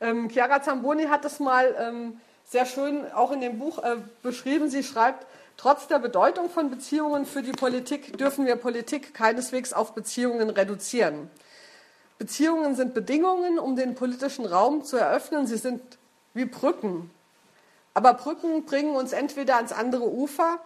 Ähm, 0.01 0.29
Chiara 0.29 0.61
Zamboni 0.61 1.05
hat 1.05 1.23
das 1.23 1.39
mal 1.39 1.73
ähm, 1.79 2.19
sehr 2.43 2.65
schön 2.65 3.09
auch 3.13 3.31
in 3.31 3.39
dem 3.39 3.57
Buch 3.57 3.81
äh, 3.81 3.95
beschrieben. 4.21 4.69
Sie 4.69 4.83
schreibt, 4.83 5.25
trotz 5.55 5.87
der 5.87 5.99
Bedeutung 5.99 6.49
von 6.49 6.69
Beziehungen 6.69 7.25
für 7.25 7.41
die 7.41 7.53
Politik 7.53 8.17
dürfen 8.17 8.45
wir 8.45 8.57
Politik 8.57 9.13
keineswegs 9.13 9.71
auf 9.71 9.95
Beziehungen 9.95 10.49
reduzieren. 10.49 11.31
Beziehungen 12.17 12.75
sind 12.75 12.93
Bedingungen, 12.93 13.57
um 13.57 13.77
den 13.77 13.95
politischen 13.95 14.45
Raum 14.45 14.83
zu 14.83 14.97
eröffnen. 14.97 15.47
Sie 15.47 15.57
sind 15.57 15.81
wie 16.33 16.45
Brücken. 16.45 17.11
Aber 17.93 18.13
Brücken 18.13 18.65
bringen 18.65 18.97
uns 18.97 19.13
entweder 19.13 19.55
ans 19.55 19.71
andere 19.71 20.11
Ufer 20.11 20.59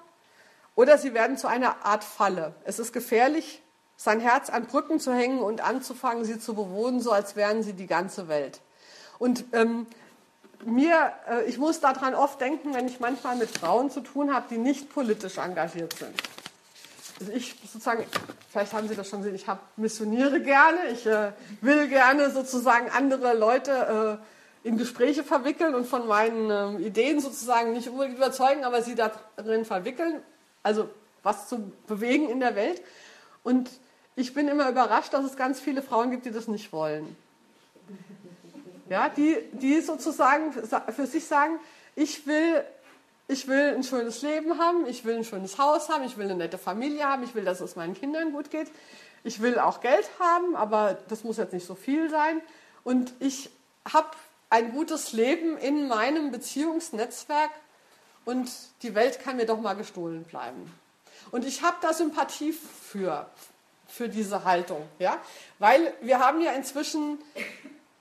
oder 0.78 1.00
sie 1.00 1.16
werden 1.16 1.38
zu 1.38 1.48
einer 1.48 1.86
Art 1.86 2.04
Falle. 2.04 2.54
Es 2.64 2.78
ist 2.78 2.94
gefährlich, 2.94 3.64
sein 3.98 4.20
Herz 4.20 4.52
an 4.52 4.68
Brücken 4.68 5.00
zu 5.00 5.12
hängen 5.12 5.40
und 5.40 5.60
anzufangen, 5.60 6.24
sie 6.24 6.40
zu 6.40 6.54
bewohnen, 6.54 7.02
so 7.02 7.12
als 7.12 7.36
wären 7.36 7.64
sie 7.64 7.74
die 7.74 7.88
ganze 7.88 8.28
Welt. 8.28 8.62
Und 9.18 9.44
ähm, 9.54 9.88
mir, 10.64 11.14
äh, 11.28 11.46
ich 11.46 11.58
muss 11.58 11.80
daran 11.80 12.14
oft 12.14 12.40
denken, 12.40 12.76
wenn 12.76 12.88
ich 12.88 13.00
manchmal 13.00 13.36
mit 13.36 13.50
Frauen 13.50 13.90
zu 13.90 14.02
tun 14.02 14.32
habe, 14.32 14.46
die 14.52 14.60
nicht 14.60 14.94
politisch 14.94 15.40
engagiert 15.40 15.94
sind. 15.94 16.14
Also 17.20 17.32
ich 17.32 17.56
sozusagen, 17.64 18.06
vielleicht 18.52 18.74
haben 18.74 18.88
Sie 18.88 18.96
das 18.96 19.10
schon 19.10 19.24
gesehen, 19.24 19.34
ich 19.34 19.48
habe 19.48 19.62
missioniere 19.78 20.40
gerne, 20.42 20.78
ich 20.92 21.08
äh, 21.08 21.32
will 21.62 21.88
gerne 21.88 22.30
sozusagen 22.30 22.92
andere 22.92 23.34
Leute 23.34 24.20
äh, 24.64 24.68
in 24.68 24.78
Gespräche 24.78 25.24
verwickeln 25.24 25.74
und 25.74 25.88
von 25.88 26.06
meinen 26.06 26.52
ähm, 26.52 26.86
Ideen 26.86 27.20
sozusagen 27.20 27.74
nicht 27.74 27.90
unbedingt 27.90 28.18
überzeugen, 28.18 28.64
aber 28.64 28.84
sie 28.84 28.94
darin 28.94 29.66
verwickeln, 29.66 30.22
also 30.64 30.90
was 31.24 31.48
zu 31.48 31.72
bewegen 31.88 32.30
in 32.30 32.40
der 32.40 32.56
Welt. 32.56 32.82
Und 33.44 33.70
ich 34.16 34.34
bin 34.34 34.48
immer 34.48 34.70
überrascht, 34.70 35.14
dass 35.14 35.26
es 35.26 35.36
ganz 35.36 35.60
viele 35.60 35.82
Frauen 35.82 36.12
gibt, 36.12 36.26
die 36.26 36.32
das 36.32 36.48
nicht 36.48 36.72
wollen. 36.72 37.16
Ja, 38.90 39.10
die, 39.10 39.38
die 39.52 39.82
sozusagen 39.82 40.54
für 40.54 41.06
sich 41.06 41.26
sagen, 41.26 41.60
ich 41.96 42.26
will, 42.26 42.64
ich 43.28 43.48
will 43.48 43.76
ein 43.76 43.84
schönes 43.84 44.22
Leben 44.22 44.58
haben, 44.58 44.86
ich 44.88 45.04
will 45.04 45.18
ein 45.18 45.24
schönes 45.24 45.58
Haus 45.58 45.90
haben, 45.90 46.04
ich 46.04 46.18
will 46.18 46.26
eine 46.26 46.36
nette 46.36 46.58
Familie 46.58 47.06
haben, 47.06 47.24
ich 47.24 47.36
will, 47.36 47.44
dass 47.44 47.60
es 47.60 47.76
meinen 47.76 47.94
Kindern 47.96 48.32
gut 48.32 48.50
geht. 48.50 48.72
Ich 49.24 49.42
will 49.42 49.60
auch 49.60 49.82
Geld 49.82 50.10
haben, 50.20 50.56
aber 50.56 50.98
das 51.10 51.24
muss 51.24 51.38
jetzt 51.38 51.54
nicht 51.54 51.66
so 51.66 51.76
viel 51.76 52.10
sein. 52.10 52.42
Und 52.84 53.14
ich 53.20 53.50
habe 53.92 54.10
ein 54.50 54.72
gutes 54.72 55.12
Leben 55.12 55.58
in 55.58 55.88
meinem 55.88 56.32
Beziehungsnetzwerk 56.32 57.52
und 58.28 58.52
die 58.82 58.94
Welt 58.94 59.22
kann 59.22 59.38
mir 59.38 59.46
doch 59.46 59.60
mal 59.60 59.74
gestohlen 59.74 60.26
bleiben. 60.26 60.70
Und 61.32 61.46
ich 61.46 61.62
habe 61.62 61.78
da 61.82 61.94
Sympathie 61.94 62.52
für, 62.52 63.26
für 63.88 64.10
diese 64.10 64.44
Haltung, 64.44 64.86
ja, 65.00 65.18
weil 65.60 65.94
wir 66.02 66.20
haben 66.20 66.42
ja 66.42 66.52
inzwischen 66.52 67.20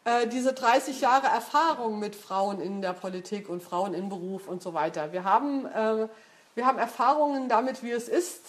äh, 0.05 0.27
diese 0.27 0.53
30 0.53 1.01
Jahre 1.01 1.29
Erfahrung 1.29 2.01
mit 2.01 2.17
Frauen 2.17 2.61
in 2.61 2.83
der 2.83 2.93
Politik 2.93 3.49
und 3.49 3.63
Frauen 3.63 3.95
im 3.95 4.09
Beruf 4.09 4.49
und 4.49 4.65
so 4.65 4.75
weiter. 4.75 5.13
Wir 5.13 5.23
haben, 5.23 5.65
äh, 5.67 6.09
wir 6.57 6.67
haben 6.67 6.79
Erfahrungen 6.79 7.49
damit, 7.49 7.85
wie 7.85 7.93
es 7.93 8.09
ist, 8.09 8.43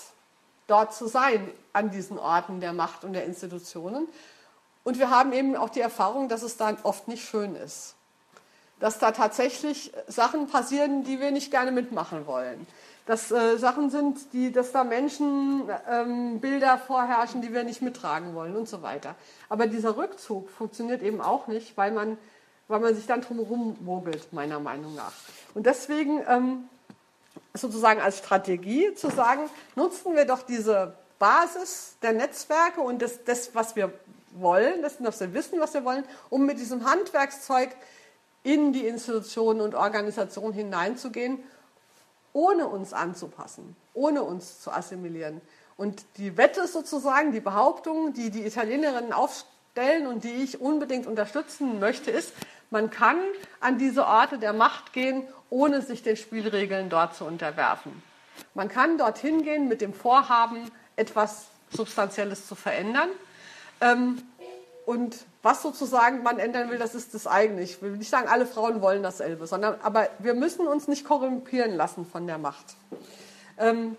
dort 0.66 0.96
zu 0.96 1.06
sein, 1.06 1.48
an 1.74 1.92
diesen 1.92 2.18
Orten 2.18 2.60
der 2.60 2.74
Macht 2.74 3.04
und 3.04 3.14
der 3.14 3.26
Institutionen. 3.26 4.08
Und 4.84 4.98
wir 4.98 5.12
haben 5.12 5.32
eben 5.32 5.56
auch 5.56 5.70
die 5.70 5.82
Erfahrung, 5.82 6.28
dass 6.28 6.42
es 6.42 6.58
dann 6.58 6.80
oft 6.82 7.08
nicht 7.08 7.24
schön 7.24 7.56
ist. 7.56 7.97
Dass 8.80 9.00
da 9.00 9.12
tatsächlich 9.12 9.92
Sachen 10.08 10.48
passieren, 10.48 11.04
die 11.04 11.20
wir 11.20 11.32
nicht 11.32 11.52
gerne 11.52 11.72
mitmachen 11.72 12.28
wollen 12.28 12.68
dass 13.08 13.32
äh, 13.32 13.58
Sachen 13.58 13.90
sind, 13.90 14.34
die, 14.34 14.52
dass 14.52 14.74
da 14.74 14.84
Menschen 14.84 15.64
ähm, 15.90 16.42
vorherrschen, 16.86 17.42
die 17.42 17.54
wir 17.54 17.64
nicht 17.64 17.82
mittragen 17.82 18.36
wollen 18.36 18.56
und 18.56 18.68
so 18.68 18.82
weiter. 18.82 19.16
Aber 19.50 19.66
dieser 19.66 19.98
Rückzug 19.98 20.50
funktioniert 20.50 21.02
eben 21.02 21.22
auch 21.22 21.48
nicht, 21.48 21.78
weil 21.78 21.92
man, 21.92 22.18
weil 22.68 22.82
man 22.82 22.94
sich 22.94 23.08
dann 23.08 23.22
drumherum 23.22 23.78
mogelt, 23.80 24.34
meiner 24.34 24.60
Meinung 24.60 24.94
nach. 24.94 25.14
Und 25.56 25.66
deswegen 25.66 26.22
ähm, 26.28 26.70
sozusagen 27.54 28.02
als 28.02 28.18
Strategie 28.18 28.94
zu 28.94 29.10
sagen, 29.10 29.50
nutzen 29.76 30.14
wir 30.14 30.26
doch 30.26 30.42
diese 30.42 30.94
Basis 31.18 31.96
der 32.02 32.12
Netzwerke 32.12 32.82
und 32.82 33.02
das, 33.02 33.24
das 33.24 33.56
was 33.56 33.78
wir 33.78 33.92
wollen, 34.32 34.82
das, 34.82 34.96
was 35.00 35.22
wir 35.22 35.34
wissen, 35.34 35.62
was 35.62 35.74
wir 35.74 35.86
wollen, 35.86 36.04
um 36.30 36.46
mit 36.46 36.60
diesem 36.60 36.86
Handwerkszeug 36.86 37.70
in 38.48 38.72
die 38.72 38.88
Institutionen 38.88 39.60
und 39.60 39.76
Organisationen 39.76 40.54
hineinzugehen 40.54 41.44
ohne 42.38 42.68
uns 42.68 42.94
anzupassen, 42.94 43.76
ohne 43.96 44.22
uns 44.22 44.62
zu 44.62 44.72
assimilieren. 44.72 45.42
Und 45.76 46.06
die 46.18 46.38
Wette 46.38 46.68
sozusagen, 46.68 47.32
die 47.32 47.40
Behauptung, 47.40 48.14
die 48.14 48.30
die 48.30 48.46
Italienerinnen 48.46 49.12
aufstellen 49.12 50.06
und 50.06 50.24
die 50.24 50.44
ich 50.44 50.62
unbedingt 50.62 51.08
unterstützen 51.08 51.80
möchte, 51.80 52.12
ist, 52.12 52.34
man 52.70 52.92
kann 52.92 53.18
an 53.60 53.80
diese 53.80 54.06
Orte 54.06 54.38
der 54.38 54.54
Macht 54.54 54.94
gehen, 54.94 55.28
ohne 55.50 55.82
sich 55.82 56.04
den 56.04 56.16
Spielregeln 56.16 56.90
dort 56.90 57.16
zu 57.16 57.26
unterwerfen. 57.26 58.04
Man 58.54 58.70
kann 58.70 59.00
dorthin 59.00 59.42
gehen 59.42 59.68
mit 59.68 59.82
dem 59.82 59.94
Vorhaben, 59.94 60.70
etwas 60.96 61.48
Substanzielles 61.72 62.48
zu 62.48 62.54
verändern. 62.54 63.10
Ähm, 63.82 64.22
und 64.86 65.18
was 65.44 65.62
sozusagen 65.62 66.24
man 66.24 66.40
ändern 66.40 66.70
will, 66.70 66.78
das 66.78 66.96
ist 66.96 67.14
das 67.14 67.28
eigene. 67.28 67.62
Ich 67.62 67.82
will 67.82 67.92
nicht 67.92 68.10
sagen, 68.10 68.28
alle 68.28 68.46
Frauen 68.46 68.82
wollen 68.82 69.04
dasselbe, 69.04 69.48
sondern 69.48 69.80
aber 69.82 70.10
wir 70.20 70.34
müssen 70.34 70.68
uns 70.68 70.88
nicht 70.88 71.06
korrumpieren 71.06 71.76
lassen 71.76 72.06
von 72.06 72.28
der 72.28 72.38
Macht. 72.38 72.76
Ähm, 73.58 73.96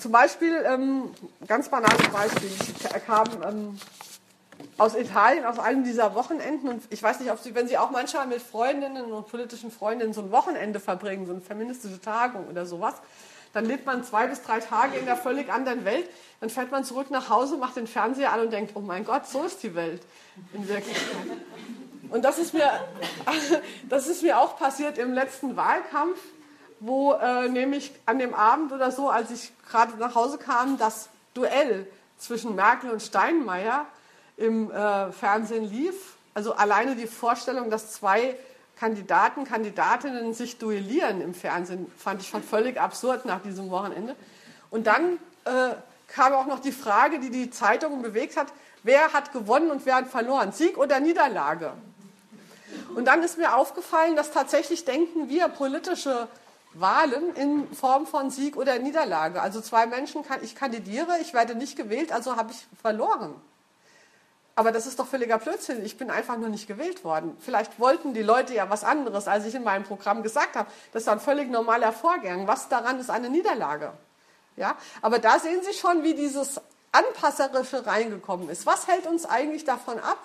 zum 0.00 0.12
Beispiel, 0.12 0.64
ähm, 0.66 1.10
ganz 1.46 1.68
banales 1.68 2.08
Beispiel, 2.08 2.48
ich 2.48 3.06
kam 3.06 3.26
ähm, 3.46 3.78
aus 4.78 4.94
Italien, 4.94 5.44
aus 5.44 5.58
einem 5.58 5.84
dieser 5.84 6.14
Wochenenden 6.14 6.68
und 6.68 6.82
ich 6.90 7.02
weiß 7.02 7.20
nicht, 7.20 7.30
ob 7.30 7.38
Sie, 7.38 7.54
wenn 7.54 7.68
Sie 7.68 7.76
auch 7.76 7.90
manchmal 7.90 8.26
mit 8.26 8.40
Freundinnen 8.40 9.12
und 9.12 9.28
politischen 9.28 9.70
Freundinnen 9.70 10.14
so 10.14 10.22
ein 10.22 10.30
Wochenende 10.32 10.80
verbringen, 10.80 11.26
so 11.26 11.32
eine 11.32 11.42
feministische 11.42 12.00
Tagung 12.00 12.48
oder 12.48 12.64
sowas, 12.64 12.94
dann 13.52 13.64
lebt 13.64 13.86
man 13.86 14.04
zwei 14.04 14.26
bis 14.26 14.42
drei 14.42 14.60
Tage 14.60 14.96
in 14.96 15.06
einer 15.06 15.16
völlig 15.16 15.50
anderen 15.52 15.84
Welt. 15.84 16.08
Dann 16.40 16.50
fährt 16.50 16.70
man 16.70 16.84
zurück 16.84 17.10
nach 17.10 17.28
Hause, 17.28 17.56
macht 17.56 17.76
den 17.76 17.86
Fernseher 17.86 18.32
an 18.32 18.40
und 18.40 18.52
denkt, 18.52 18.72
oh 18.74 18.80
mein 18.80 19.04
Gott, 19.04 19.26
so 19.26 19.42
ist 19.42 19.62
die 19.62 19.74
Welt 19.74 20.02
in 20.52 20.68
Wirklichkeit. 20.68 21.26
Und 22.10 22.24
das 22.24 22.38
ist 22.38 22.54
mir, 22.54 22.70
das 23.88 24.06
ist 24.06 24.22
mir 24.22 24.38
auch 24.38 24.56
passiert 24.56 24.98
im 24.98 25.12
letzten 25.12 25.56
Wahlkampf, 25.56 26.18
wo 26.78 27.12
äh, 27.12 27.48
nämlich 27.48 27.92
an 28.06 28.18
dem 28.18 28.34
Abend 28.34 28.72
oder 28.72 28.90
so, 28.90 29.08
als 29.08 29.30
ich 29.30 29.52
gerade 29.68 29.96
nach 29.98 30.14
Hause 30.14 30.38
kam, 30.38 30.78
das 30.78 31.08
Duell 31.34 31.86
zwischen 32.18 32.54
Merkel 32.54 32.90
und 32.90 33.00
Steinmeier 33.02 33.86
im 34.36 34.70
äh, 34.70 35.12
Fernsehen 35.12 35.64
lief. 35.64 36.16
Also 36.34 36.54
alleine 36.54 36.96
die 36.96 37.06
Vorstellung, 37.06 37.70
dass 37.70 37.92
zwei 37.92 38.36
Kandidaten, 38.80 39.44
Kandidatinnen 39.44 40.32
sich 40.32 40.56
duellieren 40.56 41.20
im 41.20 41.34
Fernsehen, 41.34 41.92
fand 41.98 42.22
ich 42.22 42.28
schon 42.28 42.42
völlig 42.42 42.80
absurd 42.80 43.26
nach 43.26 43.42
diesem 43.42 43.70
Wochenende. 43.70 44.16
Und 44.70 44.86
dann 44.86 45.18
äh, 45.44 45.74
kam 46.08 46.32
auch 46.32 46.46
noch 46.46 46.60
die 46.60 46.72
Frage, 46.72 47.20
die 47.20 47.28
die 47.28 47.50
Zeitungen 47.50 48.00
bewegt 48.00 48.38
hat, 48.38 48.46
wer 48.82 49.12
hat 49.12 49.32
gewonnen 49.34 49.70
und 49.70 49.84
wer 49.84 49.96
hat 49.96 50.08
verloren, 50.08 50.52
Sieg 50.52 50.78
oder 50.78 50.98
Niederlage. 50.98 51.72
Und 52.94 53.04
dann 53.04 53.22
ist 53.22 53.36
mir 53.36 53.54
aufgefallen, 53.54 54.16
dass 54.16 54.30
tatsächlich 54.30 54.86
denken 54.86 55.28
wir 55.28 55.48
politische 55.48 56.26
Wahlen 56.72 57.34
in 57.34 57.70
Form 57.74 58.06
von 58.06 58.30
Sieg 58.30 58.56
oder 58.56 58.78
Niederlage. 58.78 59.42
Also 59.42 59.60
zwei 59.60 59.86
Menschen, 59.86 60.24
ich 60.40 60.54
kandidiere, 60.54 61.18
ich 61.20 61.34
werde 61.34 61.54
nicht 61.54 61.76
gewählt, 61.76 62.12
also 62.12 62.36
habe 62.36 62.52
ich 62.52 62.66
verloren. 62.80 63.34
Aber 64.56 64.72
das 64.72 64.86
ist 64.86 64.98
doch 64.98 65.06
völliger 65.06 65.38
Blödsinn. 65.38 65.84
Ich 65.84 65.96
bin 65.96 66.10
einfach 66.10 66.36
nur 66.36 66.48
nicht 66.48 66.66
gewählt 66.66 67.04
worden. 67.04 67.36
Vielleicht 67.40 67.78
wollten 67.78 68.14
die 68.14 68.22
Leute 68.22 68.54
ja 68.54 68.68
was 68.68 68.84
anderes, 68.84 69.28
als 69.28 69.46
ich 69.46 69.54
in 69.54 69.64
meinem 69.64 69.84
Programm 69.84 70.22
gesagt 70.22 70.56
habe. 70.56 70.68
Das 70.92 71.02
ist 71.02 71.08
ein 71.08 71.20
völlig 71.20 71.50
normaler 71.50 71.92
Vorgang. 71.92 72.46
Was 72.46 72.68
daran 72.68 72.98
ist 73.00 73.10
eine 73.10 73.30
Niederlage? 73.30 73.92
Ja? 74.56 74.76
Aber 75.02 75.18
da 75.18 75.38
sehen 75.38 75.60
Sie 75.62 75.72
schon, 75.72 76.02
wie 76.02 76.14
dieses 76.14 76.60
Anpasserische 76.92 77.86
reingekommen 77.86 78.50
ist. 78.50 78.66
Was 78.66 78.88
hält 78.88 79.06
uns 79.06 79.24
eigentlich 79.24 79.64
davon 79.64 79.98
ab, 79.98 80.18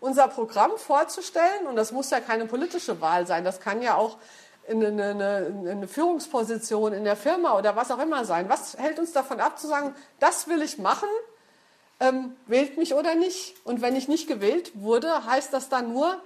unser 0.00 0.28
Programm 0.28 0.72
vorzustellen? 0.76 1.66
Und 1.66 1.76
das 1.76 1.90
muss 1.90 2.10
ja 2.10 2.20
keine 2.20 2.46
politische 2.46 3.00
Wahl 3.00 3.26
sein. 3.26 3.44
Das 3.44 3.60
kann 3.60 3.80
ja 3.80 3.96
auch 3.96 4.18
eine, 4.68 4.88
eine, 4.88 5.70
eine, 5.70 5.88
Führungsposition 5.88 6.92
in 6.92 7.04
der 7.04 7.16
Firma 7.16 7.58
oder 7.58 7.76
was 7.76 7.90
auch 7.90 7.98
immer 7.98 8.24
sein. 8.24 8.48
Was 8.48 8.76
hält 8.78 8.98
uns 8.98 9.12
davon 9.12 9.40
ab, 9.40 9.58
zu 9.58 9.66
sagen, 9.66 9.94
das 10.20 10.48
will 10.48 10.62
ich 10.62 10.78
machen 10.78 11.08
ähm, 12.00 12.36
wählt 12.46 12.76
mich 12.76 12.94
oder 12.94 13.14
nicht. 13.14 13.54
Und 13.64 13.80
wenn 13.82 13.96
ich 13.96 14.08
nicht 14.08 14.28
gewählt 14.28 14.72
wurde, 14.74 15.24
heißt 15.26 15.52
das 15.52 15.68
dann 15.68 15.92
nur, 15.92 16.20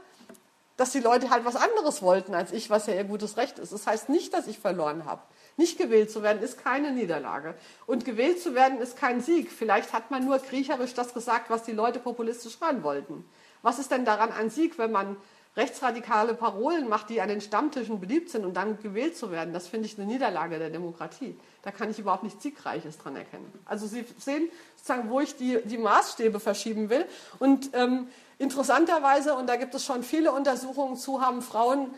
dass 0.76 0.92
die 0.92 1.00
Leute 1.00 1.30
halt 1.30 1.44
was 1.44 1.56
anderes 1.56 2.02
wollten 2.02 2.34
als 2.34 2.52
ich, 2.52 2.70
was 2.70 2.86
ja 2.86 2.94
ihr 2.94 3.04
gutes 3.04 3.36
Recht 3.36 3.58
ist. 3.58 3.72
Das 3.72 3.86
heißt 3.86 4.08
nicht, 4.08 4.32
dass 4.32 4.46
ich 4.46 4.60
verloren 4.60 5.04
habe. 5.04 5.22
Nicht 5.56 5.76
gewählt 5.76 6.10
zu 6.10 6.22
werden 6.22 6.40
ist 6.40 6.62
keine 6.62 6.92
Niederlage. 6.92 7.54
Und 7.86 8.04
gewählt 8.04 8.40
zu 8.40 8.54
werden 8.54 8.78
ist 8.78 8.96
kein 8.96 9.20
Sieg. 9.20 9.50
Vielleicht 9.50 9.92
hat 9.92 10.12
man 10.12 10.24
nur 10.24 10.38
kriecherisch 10.38 10.94
das 10.94 11.14
gesagt, 11.14 11.50
was 11.50 11.64
die 11.64 11.72
Leute 11.72 11.98
populistisch 11.98 12.58
hören 12.60 12.84
wollten. 12.84 13.28
Was 13.62 13.80
ist 13.80 13.90
denn 13.90 14.04
daran 14.04 14.30
ein 14.30 14.50
Sieg, 14.50 14.78
wenn 14.78 14.92
man 14.92 15.16
rechtsradikale 15.56 16.34
Parolen 16.34 16.88
macht, 16.88 17.10
die 17.10 17.20
an 17.20 17.28
den 17.28 17.40
Stammtischen 17.40 17.98
beliebt 17.98 18.30
sind 18.30 18.44
und 18.44 18.54
dann 18.54 18.80
gewählt 18.80 19.16
zu 19.16 19.32
werden, 19.32 19.52
das 19.52 19.66
finde 19.66 19.86
ich 19.86 19.98
eine 19.98 20.06
Niederlage 20.06 20.60
der 20.60 20.70
Demokratie. 20.70 21.36
Da 21.68 21.72
kann 21.72 21.90
ich 21.90 21.98
überhaupt 21.98 22.22
nichts 22.22 22.42
Siegreiches 22.42 22.96
dran 22.96 23.14
erkennen. 23.14 23.52
Also 23.66 23.86
Sie 23.86 24.02
sehen 24.18 24.48
sozusagen, 24.74 25.10
wo 25.10 25.20
ich 25.20 25.36
die, 25.36 25.60
die 25.64 25.76
Maßstäbe 25.76 26.40
verschieben 26.40 26.88
will. 26.88 27.04
Und 27.40 27.68
ähm, 27.74 28.08
interessanterweise, 28.38 29.34
und 29.34 29.48
da 29.50 29.56
gibt 29.56 29.74
es 29.74 29.84
schon 29.84 30.02
viele 30.02 30.32
Untersuchungen 30.32 30.96
zu, 30.96 31.20
haben 31.20 31.42
Frauen 31.42 31.90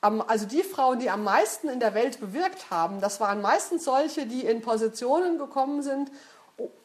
also 0.00 0.46
die 0.46 0.62
Frauen, 0.62 1.00
die 1.00 1.10
am 1.10 1.24
meisten 1.24 1.68
in 1.68 1.80
der 1.80 1.94
Welt 1.94 2.20
bewirkt 2.20 2.70
haben, 2.70 3.00
das 3.00 3.20
waren 3.20 3.40
meistens 3.40 3.84
solche, 3.84 4.26
die 4.26 4.44
in 4.44 4.60
Positionen 4.60 5.38
gekommen 5.38 5.82
sind, 5.82 6.10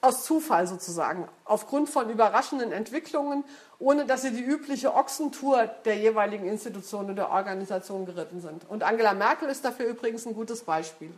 aus 0.02 0.24
Zufall 0.24 0.66
sozusagen, 0.66 1.28
aufgrund 1.46 1.90
von 1.90 2.10
überraschenden 2.10 2.72
Entwicklungen, 2.72 3.44
ohne 3.78 4.06
dass 4.06 4.24
sie 4.24 4.32
die 4.32 4.44
übliche 4.44 4.96
Ochsentour 4.96 5.68
der 5.86 5.98
jeweiligen 5.98 6.48
Institution 6.48 7.12
oder 7.12 7.30
Organisation 7.30 8.06
geritten 8.06 8.42
sind. 8.42 8.68
Und 8.68 8.84
Angela 8.84 9.14
Merkel 9.14 9.50
ist 9.50 9.66
dafür 9.66 9.88
übrigens 9.88 10.26
ein 10.26 10.34
gutes 10.34 10.64
Beispiel. 10.64 11.12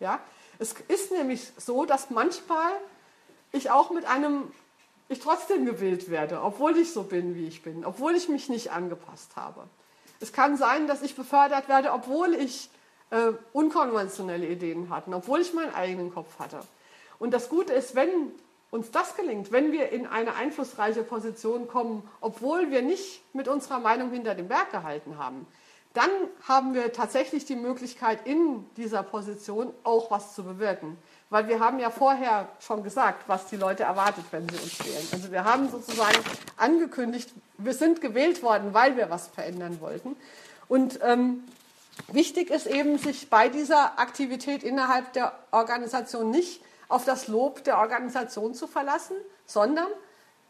Ja? 0.00 0.20
Es 0.58 0.74
ist 0.88 1.12
nämlich 1.12 1.52
so, 1.56 1.84
dass 1.84 2.10
manchmal 2.10 2.72
ich 3.52 3.70
auch 3.70 3.90
mit 3.90 4.04
einem, 4.06 4.50
ich 5.08 5.20
trotzdem 5.20 5.64
gewählt 5.64 6.10
werde, 6.10 6.42
obwohl 6.42 6.76
ich 6.76 6.92
so 6.92 7.04
bin, 7.04 7.34
wie 7.34 7.46
ich 7.46 7.62
bin, 7.62 7.84
obwohl 7.84 8.14
ich 8.14 8.28
mich 8.28 8.48
nicht 8.48 8.72
angepasst 8.72 9.36
habe. 9.36 9.64
Es 10.20 10.32
kann 10.32 10.56
sein, 10.56 10.86
dass 10.86 11.02
ich 11.02 11.14
befördert 11.14 11.68
werde, 11.68 11.92
obwohl 11.92 12.34
ich 12.34 12.70
äh, 13.10 13.32
unkonventionelle 13.52 14.46
Ideen 14.46 14.90
hatte, 14.90 15.14
obwohl 15.14 15.40
ich 15.40 15.52
meinen 15.52 15.74
eigenen 15.74 16.12
Kopf 16.12 16.38
hatte. 16.38 16.60
Und 17.18 17.32
das 17.32 17.48
Gute 17.48 17.72
ist, 17.72 17.94
wenn 17.94 18.32
uns 18.70 18.90
das 18.90 19.16
gelingt, 19.16 19.52
wenn 19.52 19.72
wir 19.72 19.90
in 19.90 20.06
eine 20.06 20.34
einflussreiche 20.34 21.02
Position 21.02 21.68
kommen, 21.68 22.08
obwohl 22.20 22.70
wir 22.70 22.82
nicht 22.82 23.22
mit 23.34 23.48
unserer 23.48 23.78
Meinung 23.78 24.10
hinter 24.10 24.34
dem 24.34 24.48
Berg 24.48 24.70
gehalten 24.70 25.18
haben, 25.18 25.46
dann 25.96 26.10
haben 26.46 26.74
wir 26.74 26.92
tatsächlich 26.92 27.46
die 27.46 27.56
Möglichkeit, 27.56 28.26
in 28.26 28.66
dieser 28.76 29.02
Position 29.02 29.72
auch 29.82 30.10
was 30.10 30.34
zu 30.34 30.44
bewirken. 30.44 30.98
Weil 31.30 31.48
wir 31.48 31.58
haben 31.58 31.78
ja 31.78 31.90
vorher 31.90 32.48
schon 32.60 32.84
gesagt, 32.84 33.24
was 33.28 33.46
die 33.46 33.56
Leute 33.56 33.84
erwartet, 33.84 34.24
wenn 34.30 34.46
sie 34.48 34.56
uns 34.56 34.78
wählen. 34.84 35.08
Also 35.12 35.32
wir 35.32 35.44
haben 35.44 35.70
sozusagen 35.70 36.18
angekündigt, 36.58 37.30
wir 37.56 37.72
sind 37.72 38.02
gewählt 38.02 38.42
worden, 38.42 38.74
weil 38.74 38.96
wir 38.96 39.08
was 39.08 39.28
verändern 39.28 39.80
wollten. 39.80 40.16
Und 40.68 41.00
ähm, 41.02 41.44
wichtig 42.08 42.50
ist 42.50 42.66
eben, 42.66 42.98
sich 42.98 43.30
bei 43.30 43.48
dieser 43.48 43.98
Aktivität 43.98 44.62
innerhalb 44.62 45.14
der 45.14 45.32
Organisation 45.50 46.30
nicht 46.30 46.62
auf 46.88 47.06
das 47.06 47.26
Lob 47.26 47.64
der 47.64 47.78
Organisation 47.78 48.54
zu 48.54 48.66
verlassen, 48.66 49.16
sondern, 49.46 49.88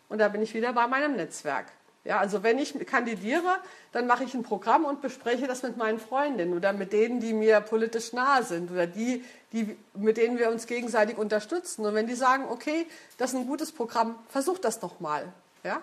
und 0.08 0.18
da 0.18 0.28
bin 0.28 0.42
ich 0.42 0.54
wieder 0.54 0.72
bei 0.72 0.88
meinem 0.88 1.14
Netzwerk. 1.14 1.66
Ja, 2.06 2.18
also 2.20 2.44
wenn 2.44 2.58
ich 2.58 2.74
kandidiere, 2.86 3.58
dann 3.90 4.06
mache 4.06 4.22
ich 4.22 4.32
ein 4.32 4.44
Programm 4.44 4.84
und 4.84 5.00
bespreche 5.00 5.48
das 5.48 5.64
mit 5.64 5.76
meinen 5.76 5.98
Freundinnen 5.98 6.54
oder 6.54 6.72
mit 6.72 6.92
denen, 6.92 7.18
die 7.18 7.32
mir 7.32 7.60
politisch 7.60 8.12
nahe 8.12 8.44
sind 8.44 8.70
oder 8.70 8.86
die, 8.86 9.24
die, 9.52 9.76
mit 9.94 10.16
denen 10.16 10.38
wir 10.38 10.50
uns 10.50 10.68
gegenseitig 10.68 11.18
unterstützen. 11.18 11.84
Und 11.84 11.94
wenn 11.94 12.06
die 12.06 12.14
sagen, 12.14 12.44
okay, 12.48 12.86
das 13.18 13.32
ist 13.32 13.40
ein 13.40 13.48
gutes 13.48 13.72
Programm, 13.72 14.14
versuch 14.28 14.58
das 14.58 14.78
doch 14.78 15.00
mal. 15.00 15.32
Ja? 15.64 15.82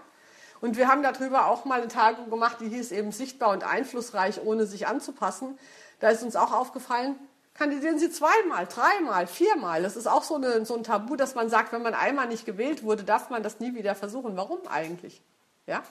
Und 0.61 0.77
wir 0.77 0.87
haben 0.87 1.03
darüber 1.03 1.47
auch 1.47 1.65
mal 1.65 1.81
eine 1.81 1.89
Tagung 1.89 2.29
gemacht, 2.29 2.57
die 2.61 2.69
hieß 2.69 2.93
eben 2.93 3.11
sichtbar 3.11 3.49
und 3.49 3.65
einflussreich, 3.65 4.39
ohne 4.45 4.65
sich 4.65 4.87
anzupassen. 4.87 5.59
Da 5.99 6.09
ist 6.09 6.23
uns 6.23 6.37
auch 6.37 6.53
aufgefallen, 6.53 7.15
kandidieren 7.53 7.99
Sie 7.99 8.09
zweimal, 8.09 8.65
dreimal, 8.67 9.27
viermal. 9.27 9.83
Das 9.83 9.97
ist 9.97 10.07
auch 10.07 10.23
so, 10.23 10.35
eine, 10.35 10.65
so 10.65 10.77
ein 10.77 10.83
Tabu, 10.83 11.17
dass 11.17 11.35
man 11.35 11.49
sagt, 11.49 11.73
wenn 11.73 11.81
man 11.81 11.93
einmal 11.93 12.29
nicht 12.29 12.45
gewählt 12.45 12.83
wurde, 12.83 13.03
darf 13.03 13.29
man 13.29 13.43
das 13.43 13.59
nie 13.59 13.75
wieder 13.75 13.93
versuchen. 13.93 14.37
Warum 14.37 14.65
eigentlich? 14.69 15.21
Ja? 15.67 15.83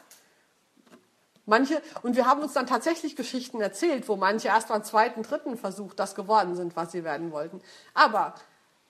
Manche, 1.45 1.83
und 2.03 2.17
wir 2.17 2.27
haben 2.27 2.41
uns 2.41 2.53
dann 2.53 2.67
tatsächlich 2.67 3.17
Geschichten 3.17 3.61
erzählt, 3.61 4.09
wo 4.09 4.17
manche 4.17 4.49
erst 4.49 4.69
beim 4.69 4.85
zweiten, 4.85 5.23
dritten 5.23 5.57
Versuch 5.57 5.93
das 5.95 6.15
geworden 6.15 6.55
sind, 6.55 6.77
was 6.77 6.93
sie 6.93 7.03
werden 7.03 7.33
wollten. 7.33 7.61
Aber 7.95 8.35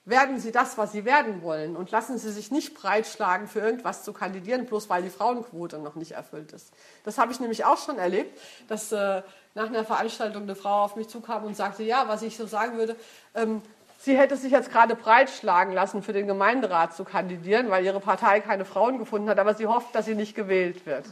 werden 0.05 0.37
Sie 0.37 0.51
das, 0.51 0.77
was 0.77 0.91
Sie 0.91 1.05
werden 1.05 1.41
wollen 1.43 1.77
und 1.77 1.91
lassen 1.91 2.17
Sie 2.17 2.31
sich 2.31 2.51
nicht 2.51 2.73
breitschlagen, 2.73 3.47
für 3.47 3.59
irgendwas 3.59 4.03
zu 4.03 4.11
kandidieren, 4.11 4.65
bloß 4.65 4.89
weil 4.89 5.01
die 5.01 5.09
Frauenquote 5.09 5.79
noch 5.79 5.95
nicht 5.95 6.11
erfüllt 6.11 6.51
ist. 6.51 6.73
Das 7.05 7.17
habe 7.17 7.31
ich 7.31 7.39
nämlich 7.39 7.63
auch 7.63 7.77
schon 7.77 7.97
erlebt, 7.97 8.37
dass 8.67 8.91
äh, 8.91 9.21
nach 9.55 9.67
einer 9.67 9.85
Veranstaltung 9.85 10.43
eine 10.43 10.55
Frau 10.55 10.83
auf 10.83 10.97
mich 10.97 11.07
zukam 11.07 11.45
und 11.45 11.55
sagte, 11.55 11.83
ja, 11.83 12.07
was 12.07 12.21
ich 12.21 12.35
so 12.35 12.45
sagen 12.45 12.77
würde, 12.77 12.97
ähm, 13.33 13.61
sie 14.03 14.17
hätte 14.17 14.35
sich 14.35 14.51
jetzt 14.51 14.71
gerade 14.71 14.95
breitschlagen 14.95 15.73
lassen, 15.73 16.03
für 16.03 16.13
den 16.13 16.27
Gemeinderat 16.27 16.95
zu 16.95 17.05
kandidieren, 17.05 17.69
weil 17.69 17.85
ihre 17.85 17.99
Partei 17.99 18.41
keine 18.41 18.65
Frauen 18.65 18.97
gefunden 18.97 19.29
hat, 19.29 19.39
aber 19.39 19.53
sie 19.53 19.67
hofft, 19.67 19.95
dass 19.95 20.05
sie 20.05 20.15
nicht 20.15 20.35
gewählt 20.35 20.85
wird. 20.85 21.05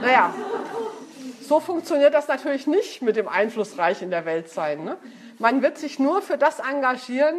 Naja, 0.00 0.32
so 1.40 1.60
funktioniert 1.60 2.14
das 2.14 2.28
natürlich 2.28 2.66
nicht 2.66 3.02
mit 3.02 3.16
dem 3.16 3.28
Einflussreich 3.28 4.00
in 4.00 4.10
der 4.10 4.24
Welt 4.24 4.48
sein. 4.48 4.84
Ne? 4.84 4.96
Man 5.38 5.60
wird 5.60 5.76
sich 5.76 5.98
nur 5.98 6.22
für 6.22 6.38
das 6.38 6.58
engagieren, 6.58 7.36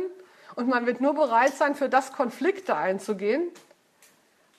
und 0.55 0.67
man 0.69 0.85
wird 0.85 1.01
nur 1.01 1.13
bereit 1.13 1.53
sein, 1.53 1.75
für 1.75 1.89
das 1.89 2.13
Konflikte 2.13 2.75
einzugehen, 2.75 3.49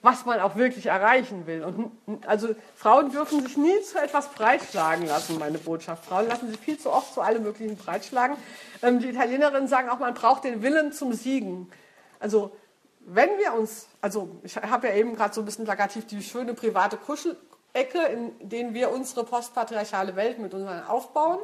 was 0.05 0.27
man 0.27 0.39
auch 0.39 0.55
wirklich 0.55 0.87
erreichen 0.87 1.47
will. 1.47 1.65
Und 1.65 2.27
also 2.27 2.49
Frauen 2.77 3.11
dürfen 3.11 3.43
sich 3.43 3.57
nie 3.57 3.81
zu 3.81 3.99
etwas 3.99 4.29
breitschlagen 4.29 5.07
lassen, 5.07 5.39
meine 5.39 5.57
Botschaft. 5.57 6.05
Frauen 6.05 6.29
lassen 6.29 6.51
sich 6.51 6.61
viel 6.61 6.79
zu 6.79 6.93
oft 6.93 7.15
zu 7.15 7.23
allem 7.23 7.43
möglichen 7.43 7.79
breitschlagen. 7.79 8.37
Ähm, 8.83 9.01
die 9.01 9.09
Italienerinnen 9.09 9.67
sagen 9.67 9.89
auch, 9.89 9.99
man 9.99 10.13
braucht 10.13 10.45
den 10.45 10.61
Willen 10.61 10.93
zum 10.93 11.15
Siegen. 11.15 11.73
Also 12.21 12.55
wenn 13.01 13.31
wir 13.39 13.55
uns, 13.55 13.89
also 14.03 14.29
ich 14.43 14.59
habe 14.59 14.89
ja 14.89 14.95
eben 14.95 15.17
gerade 15.17 15.33
so 15.33 15.41
ein 15.41 15.47
bisschen 15.47 15.65
plakativ 15.65 16.07
die 16.07 16.23
schöne 16.23 16.53
private 16.53 16.99
Kuschelecke, 16.99 18.03
in 18.13 18.51
denen 18.51 18.75
wir 18.75 18.91
unsere 18.91 19.25
postpatriarchale 19.25 20.17
Welt 20.17 20.39
mit 20.39 20.53
uns 20.53 20.69
aufbauen 20.87 21.39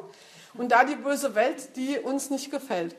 und 0.53 0.71
da 0.71 0.83
die 0.83 0.95
böse 0.95 1.33
Welt, 1.33 1.75
die 1.77 1.97
uns 1.97 2.29
nicht 2.29 2.51
gefällt. 2.51 2.95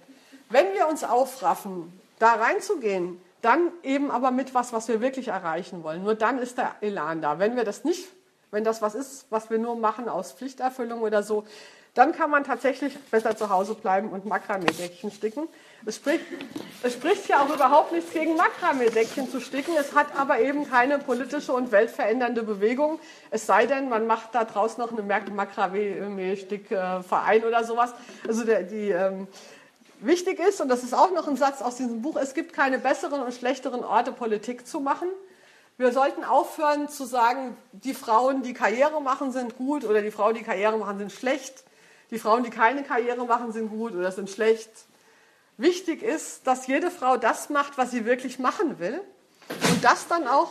Wenn 0.51 0.75
wir 0.75 0.89
uns 0.89 1.05
aufraffen, 1.05 1.93
da 2.19 2.33
reinzugehen, 2.33 3.21
dann 3.43 3.73
eben 3.83 4.11
aber 4.11 4.31
mit 4.31 4.55
was, 4.55 4.73
was 4.73 4.89
wir 4.89 5.01
wirklich 5.01 5.29
erreichen 5.29 5.83
wollen. 5.83 6.03
Nur 6.03 6.15
dann 6.15 6.39
ist 6.39 6.59
der 6.59 6.77
Elan 6.81 7.21
da. 7.21 7.39
Wenn 7.39 7.57
wir 7.57 7.65
das 7.65 7.85
nicht, 7.85 8.09
wenn 8.51 8.65
das 8.65 8.81
was 8.81 8.95
ist, 8.95 9.27
was 9.31 9.51
wir 9.51 9.59
nur 9.59 9.77
machen 9.77 10.09
aus 10.09 10.33
Pflichterfüllung 10.33 11.03
oder 11.03 11.23
so, 11.23 11.45
dann 11.95 12.13
kann 12.13 12.31
man 12.31 12.45
tatsächlich 12.45 12.99
besser 13.11 13.37
zu 13.37 13.51
Hause 13.51 13.75
bleiben 13.75 14.09
und 14.09 14.25
Makramee-Deckchen 14.25 15.11
sticken. 15.11 15.47
Es 15.85 15.97
spricht, 15.97 16.25
es 16.83 16.95
spricht 16.95 17.29
ja 17.29 17.43
auch 17.43 17.55
überhaupt 17.55 17.93
nichts 17.93 18.15
gegen 18.15 18.35
Makramee-Deckchen 18.35 19.31
zu 19.31 19.41
sticken. 19.41 19.75
Es 19.79 19.95
hat 19.95 20.07
aber 20.17 20.41
eben 20.41 20.71
keine 20.71 20.99
politische 20.99 21.53
und 21.53 21.71
weltverändernde 21.71 22.45
Bewegung. 22.45 22.99
Es 23.31 23.45
sei 23.45 23.67
denn, 23.67 23.91
man 23.91 24.07
macht 24.07 24.35
da 24.35 24.45
draußen 24.45 24.83
noch 24.83 24.91
einen 24.91 25.07
Makramee-Stickverein 25.37 27.45
oder 27.45 27.63
sowas. 27.65 27.93
Also 28.27 28.45
der, 28.45 28.63
die, 28.63 28.89
ähm, 28.89 29.29
Wichtig 30.03 30.41
ist, 30.41 30.61
und 30.61 30.69
das 30.69 30.83
ist 30.83 30.95
auch 30.95 31.13
noch 31.13 31.29
ein 31.29 31.37
Satz 31.37 31.63
aus 31.63 31.77
diesem 31.77 32.03
Buch, 32.03 32.17
es 32.17 32.35
gibt 32.35 32.53
keine 32.53 32.81
besseren 32.81 33.23
und 33.23 33.33
schlechteren 33.33 33.85
Orte, 33.85 34.11
Politik 34.11 34.67
zu 34.67 34.81
machen. 34.81 35.07
Wir 35.79 35.93
sollten 35.93 36.25
aufhören 36.25 36.89
zu 36.89 37.05
sagen, 37.05 37.57
die 37.71 37.95
Frauen, 37.95 38.43
die 38.43 38.53
Karriere 38.53 39.01
machen, 39.01 39.31
sind 39.31 39.57
gut 39.57 39.85
oder 39.85 40.03
die 40.03 40.11
Frauen, 40.11 40.35
die 40.35 40.43
Karriere 40.43 40.77
machen, 40.77 40.99
sind 40.99 41.13
schlecht. 41.13 41.63
Die 42.11 42.19
Frauen, 42.19 42.43
die 42.43 42.51
keine 42.51 42.83
Karriere 42.83 43.25
machen, 43.25 43.53
sind 43.53 43.71
gut 43.71 43.95
oder 43.95 44.11
sind 44.11 44.29
schlecht. 44.29 44.71
Wichtig 45.57 46.03
ist, 46.03 46.49
dass 46.49 46.67
jede 46.67 46.91
Frau 46.91 47.17
das 47.17 47.49
macht, 47.49 47.79
was 47.79 47.93
sie 47.93 48.05
wirklich 48.05 48.41
machen 48.41 48.81
will 48.81 49.01
und 49.49 49.85
das 49.85 50.09
dann 50.09 50.27
auch 50.27 50.51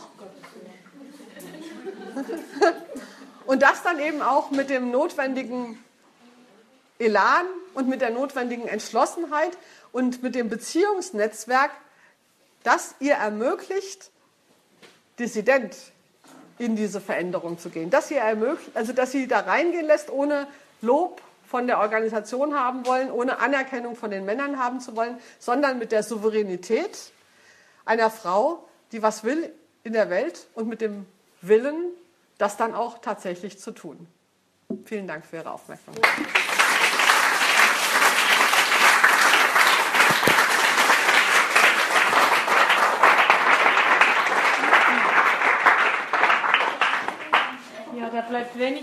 und 3.46 3.62
das 3.62 3.84
dann 3.84 4.00
eben 4.00 4.22
auch 4.22 4.50
mit 4.52 4.70
dem 4.70 4.92
notwendigen 4.92 5.78
Elan 7.02 7.46
und 7.74 7.88
mit 7.88 8.02
der 8.02 8.12
notwendigen 8.12 8.68
Entschlossenheit 8.68 9.58
und 9.92 10.24
mit 10.24 10.36
dem 10.36 10.50
Beziehungsnetzwerk, 10.50 11.72
das 12.64 12.96
ihr 13.00 13.16
ermöglicht, 13.16 14.12
dissident 15.20 15.76
in 16.58 16.76
diese 16.76 17.02
Veränderung 17.02 17.58
zu 17.58 17.70
gehen. 17.70 17.90
Dass 17.90 18.12
ihr 18.12 18.20
ermöglicht, 18.20 18.76
also 18.76 18.94
dass 18.94 19.12
sie 19.12 19.28
da 19.28 19.40
reingehen 19.40 19.86
lässt, 19.86 20.10
ohne 20.10 20.48
Lob 20.82 21.22
von 21.48 21.68
der 21.68 21.80
Organisation 21.80 22.56
haben 22.56 22.86
wollen, 22.86 23.12
ohne 23.12 23.40
Anerkennung 23.40 23.96
von 23.96 24.12
den 24.12 24.24
Männern 24.24 24.58
haben 24.58 24.80
zu 24.80 24.96
wollen, 24.96 25.18
sondern 25.40 25.80
mit 25.80 25.92
der 25.92 26.04
Souveränität 26.04 27.12
einer 27.84 28.10
Frau, 28.10 28.68
die 28.92 29.02
was 29.02 29.24
will 29.24 29.52
in 29.84 29.94
der 29.94 30.10
Welt 30.10 30.48
und 30.54 30.68
mit 30.68 30.82
dem 30.82 31.06
Willen, 31.42 31.90
das 32.38 32.58
dann 32.58 32.74
auch 32.74 33.00
tatsächlich 33.00 33.60
zu 33.60 33.72
tun. 33.72 34.08
Vielen 34.86 35.08
Dank 35.08 35.26
für 35.26 35.38
Ihre 35.38 35.52
Aufmerksamkeit. 35.52 36.04
Bleibt 48.32 48.58
wenig 48.58 48.80